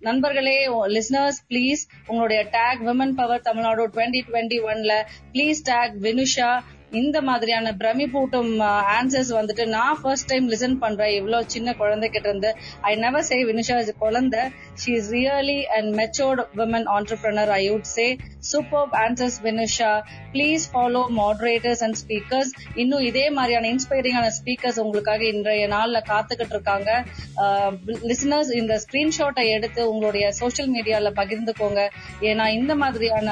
நண்பர்களே 0.00 0.56
லிசனர்ஸ் 0.96 1.40
ப்ளீஸ் 1.50 1.84
உங்களுடைய 2.06 2.40
tag 2.56 2.82
women 2.88 3.14
power 3.20 3.46
Tamil Nadu 3.48 3.86
twenty 3.94 4.22
twenty 4.28 4.60
ஒன்ல 4.70 4.94
please 5.34 5.60
tag 5.70 5.96
Vinusha 6.08 6.50
இந்த 6.98 7.18
மாதிரியான 7.20 7.72
பிரமிப்பூட்டும் 7.80 8.52
answers 8.96 9.32
uh, 9.32 9.38
வந்துட்டு 9.38 9.64
நான் 9.66 9.98
first 10.02 10.28
time 10.30 10.46
listen 10.50 10.76
பண்றேன். 10.84 11.12
இவ்வளவு 11.16 11.50
சின்ன 11.54 11.74
குழந்தை 11.74 12.08
கிட்ட 12.08 12.28
இருந்து 12.28 12.50
ஐ 12.82 12.92
நெவர் 12.96 13.26
சே 13.30 13.38
வினுஷா 13.50 13.76
குழந்தை. 14.04 14.42
She 14.82 14.92
is 15.00 15.10
really 15.16 15.60
and 15.76 15.90
matured 16.00 16.42
women 16.60 16.88
entrepreneur 16.96 17.52
I 17.60 17.62
would 17.70 17.90
say 17.96 18.06
super 18.50 18.96
answers 19.04 19.38
Vinusha 19.46 19.92
please 20.34 20.64
follow 20.72 21.02
moderators 21.20 21.82
and 21.86 21.98
speakers 22.02 22.52
இன்னும் 22.82 23.04
இதே 23.10 23.24
மாதிரியான 23.38 23.68
இன்ஸ்பைரிங்கான 23.74 24.28
ஸ்பீக்கர்ஸ் 24.38 24.80
உங்களுக்காக 24.84 25.24
இன்றைய 25.32 25.66
நாளில் 25.74 26.06
காத்துக்கிட்டு 26.10 26.54
இருக்காங்க. 26.56 26.90
லிசனர்ஸ் 28.10 28.52
இந்த 28.60 28.74
ஸ்கிரீன்ஷாட்டை 28.84 29.44
எடுத்து 29.56 29.80
உங்களுடைய 29.92 30.26
சோஷியல் 30.40 30.70
மீடியால 30.76 31.12
பகிர்ந்துக்கோங்க. 31.20 31.82
ஏன்னா 32.30 32.46
இந்த 32.58 32.72
மாதிரியான 32.82 33.26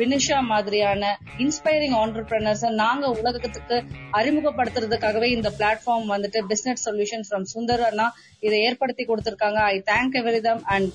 வினிஷா 0.00 0.38
மாதிரியான 0.52 1.12
இன்ஸ்பைரிங் 1.44 1.96
ஆண்டர்பிரினர்ஸ் 2.02 2.66
நாங்க 2.82 3.06
உலகத்துக்கு 3.20 3.78
அறிமுகப்படுத்துறதுக்காகவே 4.18 5.30
இந்த 5.36 5.48
பிளாட்ஃபார்ம் 5.58 6.08
வந்துட்டு 6.14 6.40
பிசினஸ் 6.52 6.86
சொல்யூஷன் 6.88 7.26
ஃப்ரம் 7.28 7.46
சுந்தர் 7.54 7.84
அண்ணா 7.88 8.06
இதை 8.46 8.58
ஏற்படுத்தி 8.68 9.04
கொடுத்திருக்காங்க. 9.10 9.60
I 9.74 9.76
thank 9.92 10.16
everything 10.20 10.62
and 10.74 10.89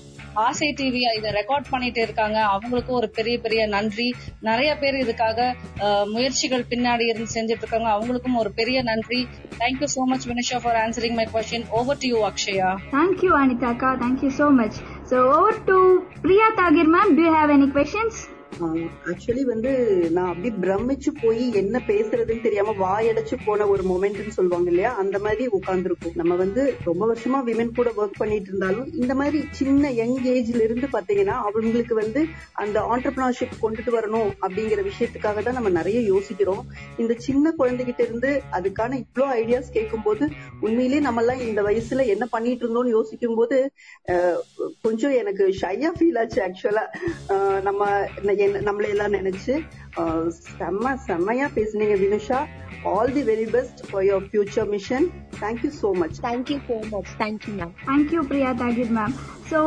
Aasai 0.46 0.68
TV 0.78 1.02
இதை 1.18 1.30
ரெக்கார்ட் 1.36 1.68
பண்ணிட்டு 1.74 2.00
இருக்காங்க. 2.06 2.38
அவங்களுக்கும் 2.54 2.98
ஒரு 3.00 3.08
பெரிய 3.18 3.36
பெரிய 3.44 3.62
நன்றி. 3.74 4.08
நிறைய 4.48 4.70
பேர் 4.82 4.98
இதுக்காக 5.04 5.48
முயற்சிகள் 6.14 6.66
பின்னாடி 6.72 7.06
இருந்து 7.12 7.34
செஞ்சுட்டு 7.36 7.64
இருக்காங்க. 7.64 7.90
அவங்களுக்கும் 7.96 8.40
ஒரு 8.42 8.52
பெரிய 8.60 8.82
நன்றி. 8.90 9.20
Thank you 9.62 9.88
so 9.96 10.04
much 10.12 10.28
Vinisha 10.32 10.60
for 10.64 10.80
answering 10.84 11.18
my 11.20 11.28
question 11.36 11.66
over 11.80 12.02
to 12.04 12.08
you 12.14 12.20
Akshaya 12.30 12.70
thank you 12.96 13.32
அனிதாக்கா 13.42 13.92
thank you 14.04 14.32
so 14.40 14.48
much 14.60 14.76
so 14.76 14.76
much. 14.76 14.76
So 15.10 15.16
over 15.32 15.52
to 15.68 15.76
Priya 16.22 16.48
Tagir 16.58 16.86
ma'am. 16.94 17.16
Do 17.16 17.22
you 17.22 17.32
have 17.32 17.50
any 17.50 17.68
questions? 17.70 18.14
Actually 18.60 19.42
வந்து 19.44 19.70
நான் 20.10 20.28
அப்படி 20.28 20.50
பிரமிச்சு 20.62 21.10
போய் 21.22 21.52
என்ன 21.52 21.80
பேசுறதுன்னு 21.86 22.40
தெரியாம 22.40 22.74
வாயடைச்சு 22.78 23.36
போன 23.44 23.66
ஒரு 23.66 23.82
மொமெண்ட்னு 23.82 24.28
சொல்லுவாங்க 24.28 24.70
இல்லையா? 24.70 24.94
அந்த 24.94 25.18
மாதிரி 25.18 25.44
உட்காந்துருக்கும் 25.48 26.14
நம்ம 26.14 26.34
வந்து 26.34 26.74
ரொம்ப 26.84 27.02
வருஷமா 27.06 27.38
விமன் 27.44 27.74
கூட 27.74 27.90
ஒர்க் 27.96 28.18
பண்ணிட்டு 28.18 28.48
இருந்தாலும் 28.48 28.88
இந்த 28.94 29.14
மாதிரி 29.14 29.40
சின்ன 29.50 29.90
யங் 29.92 30.16
ஏஜ்ல 30.26 30.62
இருந்து 30.62 30.88
பாத்தீங்கன்னா 30.92 31.36
அவங்களுக்கு 31.42 31.94
வந்து 31.94 32.22
அந்த 32.54 32.76
ஆண்டர்பிரினர்ஷிப் 32.90 33.60
கொண்டுட்டு 33.62 33.92
வரணும் 33.96 34.30
அப்படிங்கிற 34.42 34.80
விஷயத்துக்காக 34.88 35.42
தான் 35.42 35.54
நம்ம 35.54 35.72
நிறைய 35.78 36.00
யோசிக்கிறோம். 36.06 36.62
இந்த 36.98 37.14
சின்ன 37.18 37.54
குழந்தைகிட்ட 37.58 38.00
இருந்து 38.00 38.30
அதுக்கான 38.52 38.98
இவ்வளோ 39.02 39.28
ஐடியாஸ் 39.36 39.72
கேட்கும்போது 39.72 40.24
உண்மையிலேயே 40.60 41.00
நம்ம 41.00 41.20
எல்லாம் 41.20 41.44
இந்த 41.46 41.62
வயசுல 41.62 42.06
என்ன 42.06 42.24
பண்ணிட்டு 42.26 42.64
இருந்தோம்னு 42.64 42.96
யோசிக்கும் 42.96 43.34
போது 43.34 43.58
கொஞ்சம் 44.82 45.14
எனக்கு 45.20 45.44
ஷையா 45.60 45.90
ஃபீல் 45.96 46.18
ஆச்சு 46.18 46.40
ஆக்சுவலா 46.42 46.84
நம்ம 47.62 47.82
என்ன- 48.46 48.72
நம்மளை 48.72 48.88
எல்லாம் 48.88 49.12
நினைச்சு 49.12 49.54
செம்ம 50.58 50.94
செம்மையா 50.94 51.48
பேசுனீங்க 51.54 51.96
Vinusha. 52.02 52.40
All 52.84 53.12
the 53.12 53.22
very 53.22 53.50
best 53.50 53.90
for 53.90 54.02
your 54.02 54.26
future 54.32 54.68
mission 54.68 55.06
thank you 55.40 55.70
so 55.82 55.92
much 55.92 56.20
thank you 56.22 56.58
so 56.68 56.88
much 56.90 57.14
thank you 57.18 57.54
ma'am 57.58 58.04
you, 58.10 58.22
Priya. 58.22 58.50
Tagir 58.54 58.90
ma'am. 58.90 59.12
So 59.50 59.58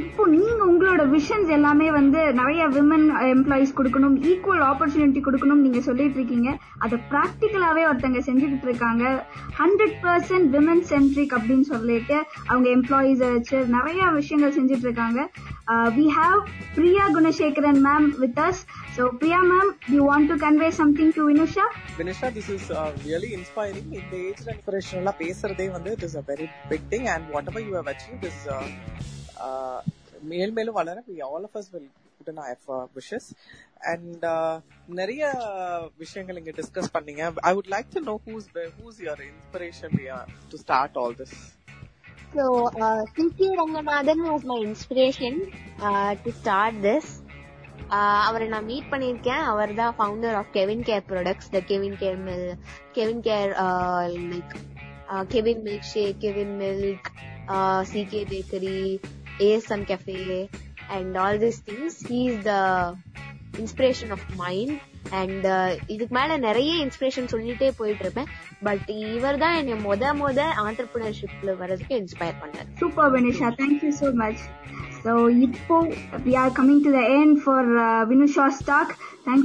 இப்போ 0.00 0.22
நீங்க 0.34 0.60
உங்களோட 0.70 1.02
விஷன்ஸ் 1.14 1.50
எல்லாமே 1.56 1.88
வந்து 1.96 2.20
நிறைய 2.38 2.62
விமன் 2.76 3.06
எம்ப்ளாயிஸ் 3.34 3.74
கொடுக்கணும் 3.78 4.16
ஈக்குவல் 4.30 4.64
ஆப்பர்ச்சுனிட்டி 4.68 5.20
கொடுக்கணும் 5.26 5.64
நீங்க 5.64 5.80
சொல்லிட்டு 5.88 6.18
இருக்கீங்க. 6.20 6.50
அதை 6.84 6.96
ப்ராக்டிக்கலாவே 7.10 7.82
ஒருத்தங்க 7.90 8.22
செஞ்சுக்கிட்டு 8.28 8.68
இருக்காங்க. 8.68 9.04
ஹண்ட்ரட் 9.60 9.98
பர்சன்ட் 10.04 10.48
விமன் 10.56 10.84
சென்ட்ரிக் 10.92 11.36
அப்படின்னு 11.38 11.66
சொல்லிட்டு 11.74 12.16
அவங்க 12.50 12.68
எம்ப்ளாயிஸ் 12.78 13.22
வச்சு 13.34 13.60
நிறைய 13.76 14.10
விஷயங்கள் 14.20 14.56
செஞ்சுட்டு 14.58 14.88
இருக்காங்க. 14.88 15.20
Uh, 15.74 15.88
we 15.94 16.04
have 16.16 16.40
Priya 16.74 17.04
Gunasekaran 17.14 17.80
ma'am 17.86 18.04
with 18.20 18.36
us 18.44 18.60
so 18.96 19.04
Priya 19.20 19.40
ma'am 19.52 19.70
you 19.94 20.00
want 20.10 20.28
to 20.32 20.36
convey 20.44 20.68
something 20.78 21.10
to 21.16 21.22
Vinusha 21.30 21.64
Vinisha 21.98 22.28
this 22.36 22.50
is 22.56 22.68
really 23.06 23.30
inspiring 23.38 23.90
இந்த 24.00 24.14
ஏஜ்ல 24.28 24.48
இன்ஸ்பிரேஷனலா 24.54 25.14
பேசுறதே 25.22 25.66
வந்து 25.76 25.92
it 25.96 26.04
is 26.08 26.16
a 26.22 26.24
very 26.30 26.46
big 26.72 26.86
thing 26.94 27.08
and 27.14 27.26
whatever 27.52 27.66
you 27.68 27.74
have 27.80 27.90
achieve 27.94 28.22
is 28.30 28.44
மேல் 30.24 30.52
மேலும் 30.52 30.78
வளர 30.80 30.98
we 31.08 31.16
all 31.28 31.46
of 31.48 31.56
us 31.60 31.70
will 31.74 31.90
put 32.18 32.30
in 32.32 32.40
our 32.44 32.88
wishes 32.96 33.28
and 33.92 34.24
நிறைய 34.94 35.22
விஷயங்கள் 35.98 36.40
இங்க 36.42 36.54
டிஸ்கஸ் 36.60 36.94
பண்ணீங்க 36.96 37.32
I 37.50 37.52
would 37.58 37.70
like 37.74 37.90
to 37.94 38.02
know 38.10 38.16
whose 38.26 38.48
whose 38.80 38.98
your 39.06 39.22
inspiration 39.28 39.96
to 40.52 40.58
start 40.64 40.98
all 41.04 41.16
this 41.22 41.36
So, 42.34 42.44
uh, 42.78 43.02
C.K. 43.08 43.48
Ranganathan 43.58 44.18
was 44.24 44.42
my 44.44 44.58
inspiration 44.60 45.34
uh, 45.80 46.14
to 46.16 46.30
start 46.32 46.74
this. 46.82 47.04
Uh, 47.88 48.18
அவரை 48.26 48.46
நான் 48.48 48.66
meet 48.66 48.88
பண்ணியிருக்கேன் 48.92 49.42
அவர் 49.44 49.72
தான் 49.74 49.94
founder 49.98 50.36
of 50.38 50.50
CavinKare 50.88 51.04
products 51.08 51.50
the 51.54 51.60
CavinKare 51.96 52.18
mill 52.24 52.48
CavinKare 53.26 53.52
like 54.24 54.54
Cavin 55.28 55.62
milk 55.66 55.88
shake 55.92 56.18
Cavin 56.24 56.54
milk 56.60 57.08
CK 57.90 58.22
bakery 58.32 58.76
ASM 59.38 59.84
Cafe 59.84 60.48
and 60.88 61.16
all 61.16 61.38
this 61.38 61.60
things 61.66 61.98
He 62.08 62.20
is 62.30 62.42
the 62.42 62.52
inspiration 63.58 64.10
of 64.10 64.24
mind 64.36 64.80
and 65.10 65.46
இதுக்கு 65.86 66.14
மேல 66.14 66.36
நிறைய 66.36 66.86
inspiration 66.86 67.28
சொல்லிட்டே 67.30 67.70
போயிட்டு 67.76 68.02
இருப்பேன் 68.02 68.26
but 68.62 68.88
இவர் 68.88 69.38
தான் 69.38 69.54
என்னை 69.54 69.74
மொத 69.84 70.12
மொத 70.18 70.40
ஆண்டர்பிரினர்ஷிப்ல 70.64 71.56
வர்றதுக்கு 71.56 72.04
இன்ஸ்பயர் 72.04 72.40
பண்ணார். 72.42 72.68
Super 72.78 73.12
Vinisha 73.12 73.50
thank you 73.60 73.92
so 74.00 74.14
much 74.14 74.38
so 75.06 75.12
இப்போ 75.46 75.76
we 76.26 76.32
are 76.42 76.50
coming 76.56 76.78
to 76.84 76.90
the 76.94 77.02
to 77.08 77.18
the 77.18 77.32
uh, 77.32 77.40
for 77.42 77.68
Vinusha 78.10 78.46
stock 78.58 78.92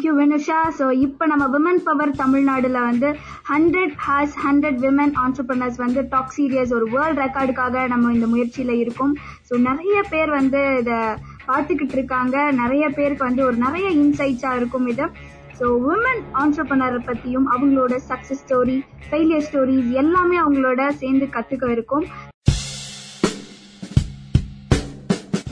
you 0.06 0.14
Vinusha 0.20 0.60
so 0.78 0.86
இப்போ 1.06 1.24
நம்ம 1.32 1.44
விமன் 1.56 1.82
பவர் 1.88 2.12
தமிழ்நாடுல 2.22 2.80
வந்து 2.88 3.10
hundred 3.52 3.94
has 4.06 4.36
hundred 4.46 4.80
women 4.86 5.14
entrepreneurs 5.24 5.78
வந்து 5.84 6.02
டாக் 6.14 6.34
சீரியஸ் 6.38 6.72
ஒரு 6.78 6.88
world 6.96 7.22
ரெக்கார்டுக்காக 7.26 7.84
நம்ம 7.94 8.14
இந்த 8.16 8.30
முயற்சியில 8.34 8.76
இருக்கோம். 8.84 9.14
ஸோ 9.50 9.54
நிறைய 9.68 9.98
பேர் 10.14 10.32
வந்து 10.40 10.62
இதை 10.82 10.98
பார்த்துக்கிட்டு 11.50 11.98
இருக்காங்க. 12.00 12.38
நிறைய 12.62 12.88
பேருக்கு 12.98 13.28
வந்து 13.30 13.46
ஒரு 13.50 13.60
நிறைய 13.66 13.90
இன்சைட்ஸா 14.04 14.54
இருக்கும் 14.62 14.90
இது. 14.94 15.08
ஸோ 15.60 15.68
உமன் 15.94 16.24
ஆண்டர்பனர் 16.44 17.00
பத்தியும் 17.12 17.48
அவங்களோட 17.56 17.96
சக்சஸ் 18.10 18.44
ஸ்டோரி 18.46 18.80
ஃபெயிலியர் 19.10 19.48
ஸ்டோரிஸ் 19.50 19.94
எல்லாமே 20.04 20.40
அவங்களோட 20.46 20.82
சேர்ந்து 21.04 21.28
கத்துக்க 21.38 21.72
இருக்கும். 21.78 22.08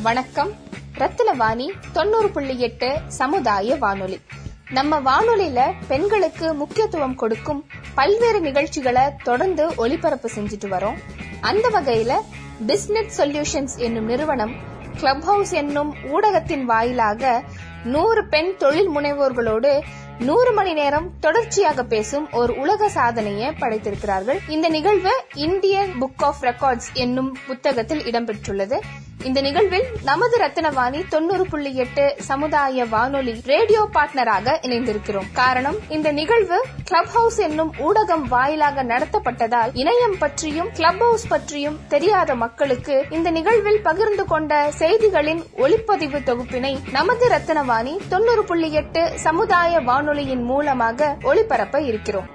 வணக்கம். 0.02 0.52
ரத்தினவாணி 0.98 1.72
தொண்ணூறு 1.94 2.30
புள்ளி 2.30 2.60
எட்டு 2.60 3.00
சமுதாய 3.08 3.76
வானொலி. 3.76 4.20
நம்ம 4.70 5.00
வானொலியில 5.00 5.74
பெண்களுக்கு 5.88 6.54
முக்கியத்துவம் 6.54 7.16
கொடுக்கும் 7.16 7.66
பல்வேறு 7.96 8.42
நிகழ்ச்சிகளை 8.42 9.02
தொடர்ந்து 9.24 9.76
ஒளிபரப்பு 9.76 10.30
செஞ்சுட்டு 10.36 10.66
வரோம். 10.66 10.98
அந்த 11.42 11.70
வகையில 11.70 12.14
பிஸ்னஸ் 12.68 13.10
சொல்யூஷன்ஸ் 13.18 13.78
என்னும் 13.78 14.06
நிறுவனம் 14.06 14.54
கிளப் 14.98 15.22
ஹவுஸ் 15.22 15.52
என்னும் 15.52 15.96
ஊடகத்தின் 16.04 16.64
வாயிலாக 16.64 17.44
நூறு 17.84 18.28
பெண் 18.28 18.58
தொழில் 18.58 18.90
முனைவோர்களோடு 18.90 19.82
நூறு 20.20 20.52
மணி 20.52 20.74
நேரம் 20.74 21.12
தொடர்ச்சியாக 21.20 21.84
பேசும் 21.84 22.32
ஒரு 22.32 22.58
உலக 22.58 22.90
சாதனையை 22.90 23.50
படைத்திருக்கிறார்கள். 23.50 24.38
இந்த 24.48 24.70
நிகழ்வு 24.70 25.12
இந்தியன் 25.34 25.92
புக் 26.02 26.24
ஆஃப் 26.24 26.42
ரெக்கார்ட்ஸ் 26.42 26.94
என்னும் 26.94 27.38
புத்தகத்தில் 27.48 28.02
இடம்பெற்றுள்ளது. 28.02 28.80
இந்த 29.24 29.42
நிகழ்வில் 29.42 29.88
நமது 30.04 30.38
ரத்தினவாணி 30.38 31.08
தொண்ணூறு 31.10 31.46
புள்ளி 31.46 31.76
எட்டு 31.76 32.16
சமுதாய 32.18 32.86
வானொலி 32.86 33.42
ரேடியோ 33.46 33.90
பார்ட்னராக 33.94 34.54
இணைந்திருக்கிறோம். 34.62 35.28
காரணம் 35.34 35.78
இந்த 35.90 36.12
நிகழ்வு 36.12 36.66
கிளப் 36.84 37.08
ஹவுஸ் 37.08 37.40
என்னும் 37.40 37.74
ஊடகம் 37.80 38.24
வாயிலாக 38.28 38.84
நடத்தப்பட்டதால் 38.84 39.72
இணையம் 39.74 40.18
பற்றியும் 40.20 40.70
கிளப் 40.74 41.00
ஹவுஸ் 41.00 41.28
பற்றியும் 41.28 41.80
தெரியாத 41.88 42.36
மக்களுக்கு 42.36 43.06
இந்த 43.10 43.32
நிகழ்வில் 43.32 43.82
பகிர்ந்து 43.82 44.26
கொண்ட 44.26 44.72
செய்திகளின் 44.80 45.44
ஒளிப்பதிவு 45.58 46.22
தொகுப்பினை 46.24 46.78
நமது 46.92 47.28
ரத்தினவாணி 47.28 47.98
தொண்ணூறு 48.10 48.44
புள்ளி 48.44 48.72
எட்டு 48.72 49.12
சமுதாய 49.16 49.80
வானொலியின் 49.80 50.44
மூலமாக 50.44 51.18
ஒளிபரப்ப 51.22 51.82
இருக்கிறோம். 51.82 52.30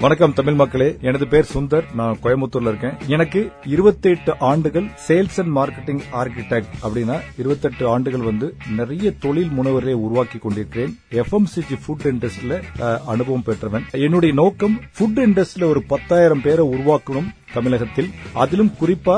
வணக்கம் 0.00 0.32
தமிழ் 0.32 0.54
மக்களே. 0.54 0.96
எனது 1.00 1.26
பேர் 1.26 1.50
சுந்தர். 1.54 1.94
நான் 1.94 2.18
கோயம்புத்தூர்ல 2.22 2.68
இருக்கேன். 2.68 2.92
எனக்கு 3.06 3.52
28 3.66 4.34
ஆண்டுகள் 4.38 4.86
சேல்ஸ் 5.08 5.42
அண்ட் 5.42 5.56
மார்க்கெட்டிங் 5.56 6.00
ஆர்கிடெக்ட் 6.12 6.64
அப்படின்னா 6.82 7.20
28 7.36 7.86
ஆண்டுகள் 7.86 8.20
வந்து 8.20 8.56
நிறைய 8.76 9.10
தொழில் 9.10 9.48
முனைவரை 9.48 9.92
உருவாக்கி 9.92 10.38
கொண்டிருக்கிறேன். 10.38 10.98
எஃப்எம்சிஜி 11.10 11.78
ஃபுட் 11.86 12.04
இண்டஸ்ட்ரியில 12.04 12.62
அனுபவம் 13.06 13.42
பெற்றவன். 13.42 13.84
என்னுடைய 13.90 14.34
நோக்கம் 14.34 14.80
ஃபுட் 14.98 15.18
இண்டஸ்ட்ரியில 15.18 15.64
ஒரு 15.64 15.82
பத்தாயிரம் 15.82 16.42
பேரை 16.42 16.66
உருவாக்கணும். 16.66 17.28
தமிழகத்தில். 17.54 18.10
அதிலும் 18.42 18.72
குறிப்பா 18.80 19.16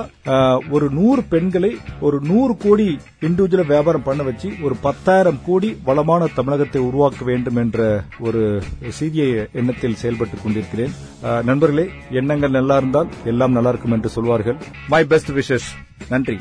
ஒரு 0.70 0.87
நூறு 0.99 1.22
பெண்களை 1.33 1.70
ஒரு 2.01 2.18
நூறு 2.31 2.57
கோடி 2.57 2.89
இண்டிவிஜுவல 3.20 3.66
வியாபாரம் 3.66 4.07
பண்ண 4.09 4.22
வச்சு 4.22 4.49
ஒரு 4.62 4.76
பத்தாயிரம் 4.87 5.41
கோடி 5.47 5.70
வளமான 5.85 6.26
தமிழகத்தை 6.39 6.81
உருவாக்க 6.89 7.24
வேண்டும் 7.31 7.57
என்ற 7.57 8.03
ஒரு 8.18 8.43
சீரிய 8.99 9.49
எண்ணத்தில் 9.53 10.01
செயல்பட்டுக் 10.03 10.45
கொண்டிருக்கிறேன். 10.45 10.95
நண்பர்களே 11.51 11.87
எண்ணங்கள் 12.11 12.57
நல்லா 12.59 12.76
இருந்தால் 12.76 13.11
எல்லாம் 13.24 13.57
நல்லா 13.59 13.68
இருக்கும் 13.68 13.97
என்று 13.99 14.09
சொல்வார்கள். 14.18 14.59
மை 14.89 15.05
பெஸ்ட் 15.05 15.33
விஷஸ் 15.41 15.68
நன்றி. 16.09 16.39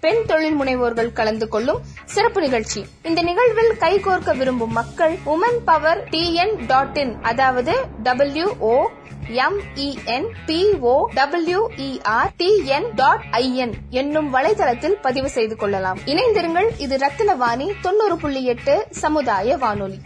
பெண் 0.00 0.24
தொழில் 0.26 0.60
முனைவோர்கள் 0.60 1.12
கலந்து 1.12 1.48
கொள்ளும் 1.48 1.80
சிறப்பு 2.04 2.40
நிகழ்ச்சி. 2.40 2.86
இந்த 3.02 3.22
நிகழ்வில் 3.22 3.72
கைகோர்க்க 3.80 4.36
விரும்பும் 4.36 4.72
மக்கள் 4.72 5.18
women 5.26 5.58
power 5.64 6.04
TN 6.10 6.66
dot 6.66 6.96
in 6.96 7.22
அதாவது 7.22 7.86
W 8.02 8.56
O 8.58 8.88
M E N 9.28 10.28
P O 10.46 11.04
W E R 11.14 12.30
TN 12.36 12.94
dot 12.94 13.24
IN 13.30 13.72
என்னும் 13.90 14.34
வலைதளத்தில் 14.34 14.96
பதிவு 15.02 15.28
செய்து 15.28 15.56
கொள்ளலாம். 15.56 15.98
இணைந்திருங்கள். 16.06 16.68
இது 16.78 16.96
ரத்தினவாணி 16.96 17.72
தொண்ணூறு 17.80 18.16
புள்ளி 18.16 18.44
எட்டு 18.44 18.86
சமுதாய 18.90 19.56
வானொலி. 19.56 20.00